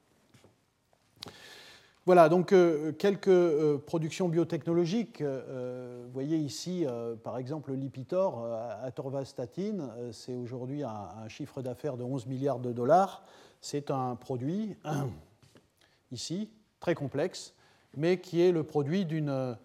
Voilà, 2.05 2.29
donc 2.29 2.53
euh, 2.53 2.91
quelques 2.91 3.29
euh, 3.29 3.79
productions 3.79 4.29
biotechnologiques. 4.29 5.21
Euh, 5.21 6.05
voyez 6.13 6.37
ici, 6.37 6.85
par 7.23 7.39
exemple, 7.39 7.71
le 7.71 7.77
Lipitor, 7.77 8.45
atorvastatine, 8.83 9.89
c'est 10.11 10.35
aujourd'hui 10.35 10.83
un, 10.83 11.29
chiffre 11.29 11.63
d'affaires 11.63 11.97
de 11.97 12.03
11 12.03 12.27
milliards 12.27 12.59
de 12.59 12.73
dollars. 12.73 13.23
C'est 13.61 13.91
un 13.91 14.17
produit, 14.17 14.77
ici, 16.11 16.51
très 16.81 16.95
complexe, 16.95 17.55
mais 17.97 18.21
qui 18.21 18.41
est 18.41 18.53
le 18.53 18.65
produit 18.65 19.05
d'une 19.05 19.57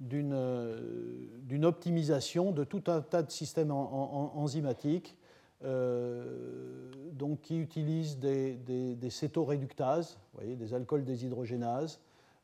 d'une 0.00 1.64
optimisation 1.64 2.50
de 2.50 2.64
tout 2.64 2.82
un 2.88 3.00
tas 3.00 3.22
de 3.22 3.30
systèmes 3.30 3.70
enzymatiques 3.70 5.16
donc, 5.64 7.40
qui 7.40 7.58
utilisent 7.58 8.18
des, 8.18 8.54
des, 8.56 9.10
cétoréductases, 9.10 10.18
voyez, 10.34 10.56
des 10.56 10.74
alcools 10.74 11.04
déshydrogénases, 11.04 12.00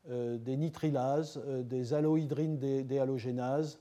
euh, 0.09 0.37
des 0.37 0.57
nitrilases, 0.57 1.39
des 1.63 1.93
allohydrines 1.93 2.57
déhalogénases, 2.57 3.79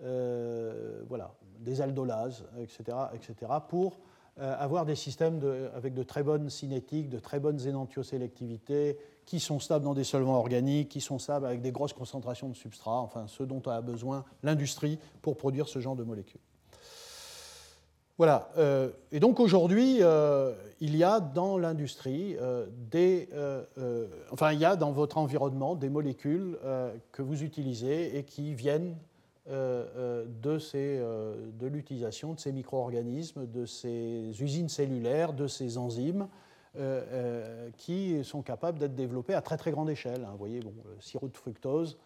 voilà, 0.00 1.34
des 1.60 1.80
aldolases, 1.80 2.44
etc., 2.58 2.96
etc., 3.14 3.52
pour 3.68 3.98
avoir 4.40 4.86
des 4.86 4.94
systèmes 4.94 5.40
avec 5.74 5.94
de 5.94 6.04
très 6.04 6.22
bonnes 6.22 6.48
cinétiques, 6.48 7.08
de 7.08 7.18
très 7.18 7.40
bonnes 7.40 7.60
énantiosélectivités, 7.66 8.96
qui 9.28 9.40
sont 9.40 9.60
stables 9.60 9.84
dans 9.84 9.92
des 9.92 10.04
solvants 10.04 10.38
organiques, 10.38 10.88
qui 10.88 11.02
sont 11.02 11.18
stables 11.18 11.44
avec 11.44 11.60
des 11.60 11.70
grosses 11.70 11.92
concentrations 11.92 12.48
de 12.48 12.54
substrats, 12.54 13.00
enfin 13.00 13.26
ce 13.26 13.42
dont 13.42 13.60
a 13.66 13.82
besoin 13.82 14.24
l'industrie 14.42 14.98
pour 15.20 15.36
produire 15.36 15.68
ce 15.68 15.80
genre 15.80 15.96
de 15.96 16.02
molécules. 16.02 16.40
Voilà. 18.18 18.50
Euh, 18.58 18.90
et 19.12 19.20
donc 19.20 19.38
aujourd'hui, 19.38 19.98
euh, 20.00 20.52
il 20.80 20.96
y 20.96 21.04
a 21.04 21.20
dans 21.20 21.56
l'industrie 21.56 22.36
euh, 22.40 22.66
des, 22.90 23.28
enfin 24.32 24.52
il 24.52 24.58
y 24.58 24.64
a 24.64 24.74
dans 24.74 24.90
votre 24.90 25.18
environnement 25.18 25.76
des 25.76 25.88
molécules 25.88 26.58
que 27.12 27.22
vous 27.22 27.44
utilisez 27.44 28.18
et 28.18 28.24
qui 28.24 28.54
viennent 28.54 28.96
de, 29.46 30.58
l'utilisation 31.62 32.34
de 32.34 32.40
ces 32.40 32.52
micro-organismes, 32.52 33.46
de 33.46 33.64
ces 33.64 34.32
usines 34.40 34.68
cellulaires, 34.68 35.32
de 35.32 35.46
ces 35.46 35.78
enzymes 35.78 36.26
qui 37.76 38.24
sont 38.24 38.42
capables 38.42 38.78
d'être 38.78 38.96
développés 38.96 39.34
à 39.34 39.42
très 39.42 39.56
très 39.56 39.70
grande 39.70 39.90
échelle. 39.90 40.24
Hein. 40.24 40.32
Vous 40.32 40.38
voyez, 40.38 40.60
bon, 40.60 40.74
le 40.84 41.00
sirop 41.00 41.28
de 41.28 41.36
fructose, 41.36 41.98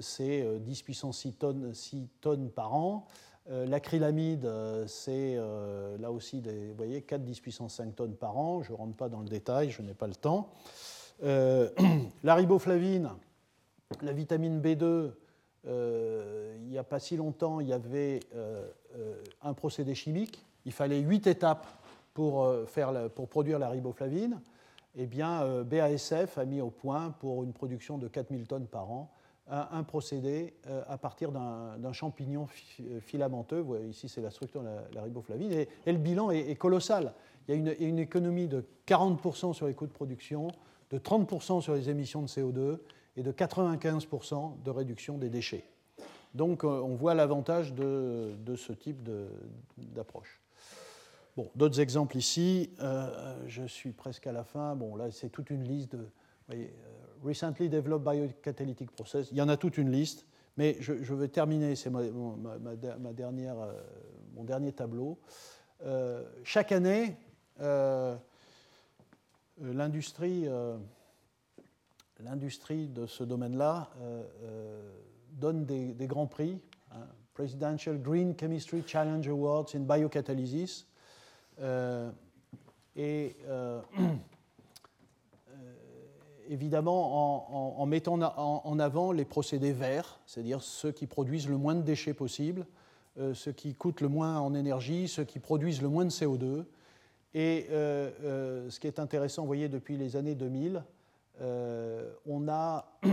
c'est 0.00 0.58
10 0.60 0.82
puissance 0.82 1.18
6 1.18 1.32
tonnes, 1.32 1.72
6 1.74 2.08
tonnes 2.20 2.50
par 2.50 2.74
an. 2.74 3.06
L'acrylamide, 3.46 4.50
c'est 4.86 5.36
là 5.98 6.10
aussi 6.10 6.42
voyez, 6.76 7.02
4 7.02 7.22
10 7.22 7.40
puissance 7.40 7.74
5 7.74 7.94
tonnes 7.94 8.14
par 8.14 8.38
an. 8.38 8.62
Je 8.62 8.72
ne 8.72 8.76
rentre 8.76 8.96
pas 8.96 9.08
dans 9.08 9.20
le 9.20 9.28
détail, 9.28 9.70
je 9.70 9.82
n'ai 9.82 9.94
pas 9.94 10.06
le 10.06 10.14
temps. 10.14 10.50
la 11.22 12.34
riboflavine, 12.34 13.10
la 14.02 14.12
vitamine 14.12 14.60
B2, 14.60 15.10
il 15.66 16.68
n'y 16.68 16.78
a 16.78 16.84
pas 16.84 16.98
si 16.98 17.16
longtemps, 17.16 17.60
il 17.60 17.68
y 17.68 17.72
avait 17.72 18.20
un 19.42 19.52
procédé 19.52 19.94
chimique 19.94 20.44
il 20.64 20.72
fallait 20.72 21.00
8 21.00 21.26
étapes 21.26 21.66
pour, 22.12 22.48
faire 22.66 23.10
pour 23.10 23.28
produire 23.28 23.58
la 23.58 23.68
riboflavine. 23.68 24.40
Eh 24.96 25.06
bien, 25.06 25.62
BASF 25.64 26.38
a 26.38 26.44
mis 26.44 26.60
au 26.60 26.70
point, 26.70 27.10
pour 27.18 27.42
une 27.42 27.52
production 27.52 27.98
de 27.98 28.08
4000 28.08 28.46
tonnes 28.46 28.66
par 28.66 28.90
an, 28.90 29.10
un, 29.48 29.82
procédé 29.82 30.54
à 30.88 30.96
partir 30.96 31.30
d'un 31.30 31.92
champignon 31.92 32.46
filamenteux. 33.00 33.64
ici, 33.88 34.08
c'est 34.08 34.22
la 34.22 34.30
structure 34.30 34.62
de 34.62 34.68
la, 34.94 35.02
riboflavine. 35.02 35.52
Et, 35.52 35.68
le 35.86 35.98
bilan 35.98 36.30
est, 36.30 36.56
colossal. 36.56 37.12
Il 37.46 37.54
y 37.54 37.68
a 37.68 37.86
une, 37.86 37.98
économie 37.98 38.48
de 38.48 38.64
40% 38.86 39.52
sur 39.52 39.66
les 39.66 39.74
coûts 39.74 39.86
de 39.86 39.92
production, 39.92 40.48
de 40.90 40.98
30% 40.98 41.60
sur 41.60 41.74
les 41.74 41.90
émissions 41.90 42.22
de 42.22 42.28
CO2 42.28 42.78
et 43.16 43.22
de 43.22 43.32
95% 43.32 44.62
de 44.62 44.70
réduction 44.70 45.18
des 45.18 45.28
déchets. 45.28 45.64
Donc 46.34 46.64
euh, 46.64 46.68
on 46.68 46.94
voit 46.94 47.14
l'avantage 47.14 47.72
de, 47.74 48.34
ce 48.56 48.72
type 48.72 49.08
d'approche. 49.78 50.40
Bon, 51.36 51.50
d'autres 51.54 51.80
exemples 51.80 52.16
ici, 52.16 52.70
euh, 52.80 53.36
je 53.46 53.64
suis 53.64 53.92
presque 53.92 54.26
à 54.26 54.32
la 54.32 54.44
fin. 54.44 54.76
Bon, 54.76 54.94
là, 54.96 55.10
c'est 55.10 55.30
toute 55.30 55.50
une 55.50 55.64
liste 55.64 55.92
de. 55.92 56.06
Euh, 56.52 56.66
recently 57.24 57.68
developed 57.68 58.04
biocatalytic 58.04 58.90
process. 58.90 59.30
Il 59.32 59.38
y 59.38 59.42
en 59.42 59.48
a 59.48 59.56
toute 59.56 59.78
une 59.78 59.90
liste, 59.90 60.26
mais 60.56 60.76
je, 60.80 61.14
vais 61.14 61.28
terminer. 61.28 61.74
C'est 61.74 61.90
ma, 61.90 62.02
dernière, 63.12 63.56
mon 64.34 64.44
dernier 64.44 64.72
tableau. 64.72 65.18
chaque 66.44 66.72
année, 66.72 67.16
l'industrie 69.60 70.48
l'industrie 72.24 72.88
de 72.88 73.06
ce 73.06 73.24
domaine-là 73.24 73.90
euh, 74.00 74.22
euh, 74.42 74.92
donne 75.32 75.64
des, 75.64 76.06
grands 76.06 76.26
prix. 76.26 76.60
Hein. 76.92 77.06
Presidential 77.34 78.00
Green 78.00 78.34
Chemistry 78.38 78.82
Challenge 78.86 79.26
Awards 79.28 79.66
in 79.74 79.80
Biocatalysis. 79.80 80.86
Euh, 81.60 82.10
et 82.96 83.36
évidemment 86.48 87.80
en, 87.80 87.86
mettant 87.86 88.20
en, 88.20 88.78
avant 88.78 89.12
les 89.12 89.24
procédés 89.24 89.72
verts, 89.72 90.20
c'est-à-dire 90.26 90.62
ceux 90.62 90.92
qui 90.92 91.06
produisent 91.06 91.48
le 91.48 91.56
moins 91.56 91.74
de 91.74 91.82
déchets 91.82 92.14
possible, 92.14 92.66
ceux 93.32 93.52
qui 93.52 93.74
coûtent 93.74 94.00
le 94.00 94.08
moins 94.08 94.38
en 94.38 94.54
énergie, 94.54 95.08
ceux 95.08 95.24
qui 95.24 95.38
produisent 95.38 95.82
le 95.82 95.88
moins 95.88 96.04
de 96.04 96.10
CO2. 96.10 96.64
Et 97.34 97.66
ce 97.70 98.80
qui 98.80 98.86
est 98.86 98.98
intéressant, 98.98 99.42
vous 99.42 99.48
voyez, 99.48 99.68
depuis 99.68 99.96
les 99.96 100.16
années 100.16 100.34
2000, 100.34 100.82
euh, 101.40 102.12
on 102.26 102.48
a. 102.48 102.86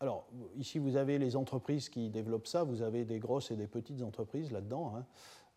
Alors, 0.00 0.28
ici, 0.56 0.78
vous 0.78 0.96
avez 0.96 1.18
les 1.18 1.34
entreprises 1.36 1.88
qui 1.88 2.08
développent 2.08 2.46
ça. 2.46 2.62
Vous 2.62 2.82
avez 2.82 3.04
des 3.04 3.18
grosses 3.18 3.50
et 3.50 3.56
des 3.56 3.66
petites 3.66 4.02
entreprises 4.02 4.52
là-dedans. 4.52 4.94
Hein. 4.96 5.04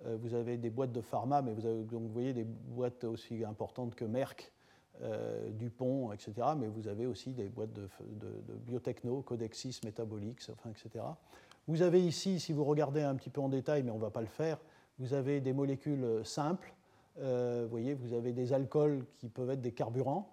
Euh, 0.06 0.18
vous 0.20 0.34
avez 0.34 0.58
des 0.58 0.72
boîtes 0.72 0.92
de 0.92 1.02
pharma, 1.02 1.44
mais 1.44 1.54
vous, 1.54 2.10
voyez 2.10 2.34
des 2.34 2.44
boîtes 2.44 3.04
aussi 3.04 3.46
importantes 3.46 3.94
que 3.94 4.06
Merck, 4.06 4.52
euh, 4.52 4.61
Dupont, 5.54 6.12
etc. 6.12 6.50
Mais 6.56 6.68
vous 6.68 6.88
avez 6.88 7.08
aussi 7.08 7.32
des 7.34 7.50
boîtes 7.50 7.74
de, 7.74 7.90
biotechno, 8.68 9.22
Codexis, 9.24 9.80
Metabolix, 9.84 10.52
etc. 10.70 11.06
Vous 11.68 11.82
avez 11.82 12.06
ici, 12.06 12.40
si 12.40 12.54
vous 12.54 12.64
regardez 12.64 13.02
un 13.02 13.16
petit 13.16 13.32
peu 13.32 13.42
en 13.42 13.50
détail, 13.50 13.82
mais 13.82 13.90
on 13.90 13.96
ne 13.96 14.02
va 14.02 14.12
pas 14.12 14.22
le 14.22 14.28
faire, 14.28 14.60
vous 15.00 15.14
avez 15.14 15.42
des 15.42 15.54
molécules 15.54 16.22
simples 16.24 16.74
euh, 17.20 17.64
vous 17.64 17.70
voyez, 17.70 17.94
vous 17.94 18.14
avez 18.14 18.32
des 18.32 18.54
alcools 18.54 19.06
qui 19.18 19.30
peuvent 19.30 19.50
être 19.50 19.62
des 19.62 19.72
carburants 19.72 20.30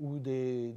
ou 0.00 0.18
des, 0.18 0.74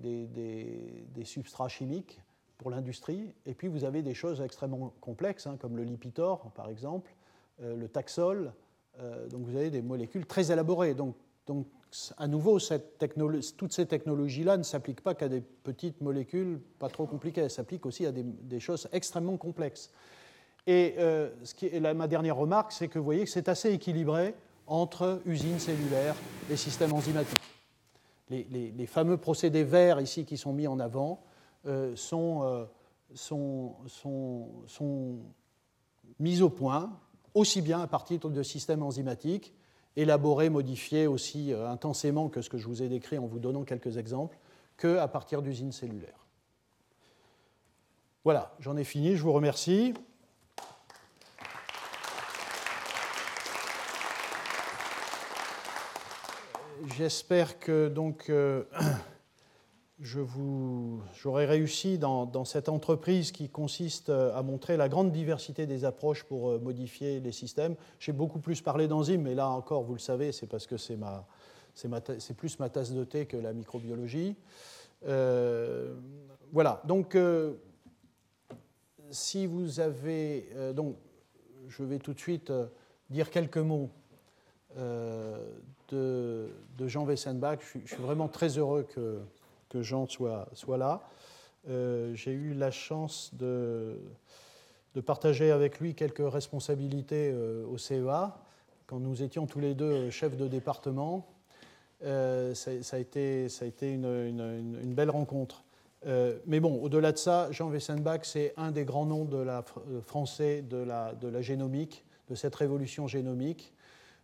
substrats 1.23 1.69
chimiques 1.69 2.21
pour 2.57 2.71
l'industrie. 2.71 3.33
Et 3.45 3.53
puis 3.53 3.67
vous 3.67 3.83
avez 3.83 4.01
des 4.01 4.13
choses 4.13 4.41
extrêmement 4.41 4.93
complexes, 5.01 5.47
hein, 5.47 5.57
comme 5.59 5.77
le 5.77 5.83
lipitor, 5.83 6.51
par 6.51 6.69
exemple, 6.69 7.13
euh, 7.61 7.75
le 7.75 7.87
taxol. 7.87 8.53
Euh, 8.99 9.27
donc 9.29 9.45
vous 9.45 9.55
avez 9.55 9.69
des 9.69 9.81
molécules 9.81 10.25
très 10.25 10.51
élaborées. 10.51 10.93
Donc 10.93 11.15
à 12.17 12.27
nouveau, 12.27 12.59
toutes 13.57 13.73
ces 13.73 13.85
technologies-là 13.85 14.57
ne 14.57 14.63
s'appliquent 14.63 15.01
pas 15.01 15.13
qu'à 15.13 15.27
des 15.27 15.41
petites 15.41 16.01
molécules 16.01 16.59
pas 16.79 16.89
trop 16.89 17.05
compliquées. 17.05 17.41
Elles 17.41 17.51
s'appliquent 17.51 17.85
aussi 17.85 18.05
à 18.05 18.11
des, 18.11 18.59
choses 18.59 18.87
extrêmement 18.91 19.37
complexes. 19.37 19.91
Et 20.67 20.95
est, 20.97 21.93
ma 21.93 22.07
dernière 22.07 22.37
remarque, 22.37 22.71
c'est 22.71 22.87
que 22.87 22.97
vous 22.99 23.05
voyez 23.05 23.25
que 23.25 23.29
c'est 23.29 23.49
assez 23.49 23.71
équilibré 23.73 24.35
entre 24.67 25.21
usines 25.25 25.59
cellulaires 25.59 26.15
et 26.49 26.55
systèmes 26.55 26.93
enzymatiques. 26.93 27.37
Les, 28.29 28.85
fameux 28.87 29.17
procédés 29.17 29.65
verts 29.65 29.99
ici 29.99 30.23
qui 30.23 30.37
sont 30.37 30.53
mis 30.53 30.67
en 30.67 30.79
avant 30.79 31.21
euh, 31.65 31.95
euh, 32.13 32.65
sont, 33.13 33.75
sont, 33.87 35.17
mis 36.19 36.41
au 36.41 36.49
point 36.49 36.97
aussi 37.33 37.61
bien 37.61 37.81
à 37.81 37.87
partir 37.87 38.19
de 38.19 38.43
systèmes 38.43 38.83
enzymatiques, 38.83 39.53
élaborés, 39.95 40.49
modifiés 40.49 41.07
aussi 41.07 41.53
euh, 41.53 41.69
intensément 41.69 42.29
que 42.29 42.41
ce 42.41 42.49
que 42.49 42.57
je 42.57 42.67
vous 42.67 42.81
ai 42.81 42.87
décrit 42.87 43.17
en 43.17 43.25
vous 43.25 43.39
donnant 43.39 43.63
quelques 43.63 43.97
exemples, 43.97 44.37
qu'à 44.77 45.07
partir 45.07 45.41
d'usines 45.41 45.71
cellulaires. 45.71 46.25
Voilà, 48.23 48.55
j'en 48.59 48.77
ai 48.77 48.83
fini, 48.83 49.15
je 49.15 49.23
vous 49.23 49.33
remercie. 49.33 49.93
J'espère 56.97 57.59
que 57.59 57.89
donc 57.89 58.29
euh, 58.29 58.63
j'aurai 60.01 61.45
réussi 61.45 61.97
dans, 61.97 62.45
cette 62.45 62.69
entreprise 62.69 63.31
qui 63.31 63.49
consiste 63.49 64.09
euh, 64.09 64.35
à 64.35 64.41
montrer 64.41 64.77
la 64.77 64.89
grande 64.89 65.11
diversité 65.11 65.67
des 65.67 65.85
approches 65.85 66.23
pour 66.23 66.49
euh, 66.49 66.59
modifier 66.59 67.19
les 67.19 67.31
systèmes. 67.31 67.75
J'ai 67.99 68.11
beaucoup 68.11 68.39
plus 68.39 68.61
parlé 68.61 68.87
d'enzymes, 68.87 69.21
mais 69.21 69.35
là 69.35 69.47
encore, 69.49 69.83
vous 69.83 69.93
le 69.93 69.99
savez, 69.99 70.31
c'est 70.31 70.47
parce 70.47 70.65
que 70.65 70.77
c'est 70.77 70.97
plus 72.35 72.59
ma 72.59 72.69
tasse 72.69 72.91
de 72.93 73.03
thé 73.03 73.25
que 73.25 73.37
la 73.37 73.53
microbiologie. 73.53 74.35
voilà. 76.51 76.81
Donc, 76.85 77.17
si 79.11 79.45
vous 79.45 79.79
avez, 79.79 80.49
donc, 80.75 80.95
je 81.67 81.83
vais 81.83 81.99
tout 81.99 82.13
de 82.13 82.19
suite 82.19 82.51
dire 83.09 83.29
quelques 83.29 83.57
mots 83.57 83.89
de, 85.91 86.47
Jean 86.87 87.05
Wessenbach. 87.05 87.59
Je 87.61 87.87
suis, 87.87 88.01
vraiment 88.01 88.27
très 88.27 88.57
heureux 88.57 88.83
que, 88.83 89.19
que 89.71 89.81
Jean 89.81 90.07
soit, 90.07 90.77
là. 90.77 91.01
Euh, 91.69 92.13
j'ai 92.13 92.31
eu 92.31 92.53
la 92.53 92.71
chance 92.71 93.31
de, 93.33 93.97
partager 95.05 95.51
avec 95.51 95.79
lui 95.79 95.95
quelques 95.95 96.29
responsabilités 96.29 97.31
euh, 97.33 97.65
au 97.65 97.77
CEA, 97.77 98.35
quand 98.85 98.99
nous 98.99 99.23
étions 99.23 99.47
tous 99.47 99.61
les 99.61 99.73
deux 99.73 100.09
chefs 100.09 100.35
de 100.35 100.47
département. 100.47 101.25
Euh, 102.03 102.53
ça, 102.53 102.71
a 102.95 102.99
été, 102.99 103.47
une, 103.81 104.93
belle 104.93 105.09
rencontre. 105.09 105.63
mais 106.45 106.59
bon, 106.59 106.81
au-delà 106.81 107.13
de 107.13 107.17
ça, 107.17 107.49
Jean 107.51 107.69
Wessenbach, 107.69 108.21
c'est 108.23 108.53
un 108.57 108.71
des 108.71 108.83
grands 108.83 109.05
noms 109.05 109.27
français 110.01 110.63
de 110.63 110.77
la 110.77 111.41
génomique, 111.41 112.03
de 112.29 112.35
cette 112.35 112.55
révolution 112.55 113.07
génomique. 113.07 113.73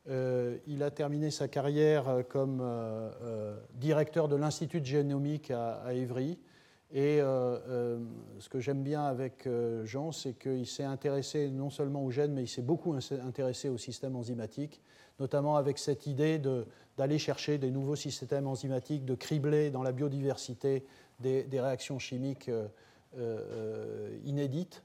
Euh, 0.09 0.57
il 0.67 0.83
a 0.83 0.91
terminé 0.91 1.31
sa 1.31 1.47
carrière 1.47 2.07
euh, 2.07 2.23
comme 2.23 2.59
euh, 2.61 3.57
directeur 3.73 4.29
de 4.29 4.37
l'Institut 4.37 4.79
de 4.79 4.85
génomique 4.85 5.51
à, 5.51 5.93
Évry. 5.93 6.39
Et 6.93 7.19
ce 7.19 8.47
que 8.49 8.61
j'aime 8.61 8.81
bien 8.81 9.03
avec 9.03 9.45
Jean, 9.83 10.13
c'est 10.13 10.39
qu'il 10.39 10.65
s'est 10.65 10.85
intéressé 10.85 11.49
non 11.49 11.69
seulement 11.69 12.05
aux 12.05 12.11
gènes, 12.11 12.31
mais 12.31 12.43
il 12.43 12.47
s'est 12.47 12.61
beaucoup 12.61 12.93
intéressé 12.93 13.67
au 13.67 13.77
système 13.77 14.15
enzymatique, 14.15 14.81
notamment 15.19 15.57
avec 15.57 15.79
cette 15.79 16.07
idée 16.07 16.39
d'aller 16.97 17.17
chercher 17.19 17.57
des 17.57 17.71
nouveaux 17.71 17.97
systèmes 17.97 18.47
enzymatiques, 18.47 19.03
de 19.03 19.15
cribler 19.15 19.69
dans 19.69 19.83
la 19.83 19.91
biodiversité 19.91 20.85
des 21.19 21.59
réactions 21.59 21.99
chimiques 21.99 22.49
inédites. 24.23 24.81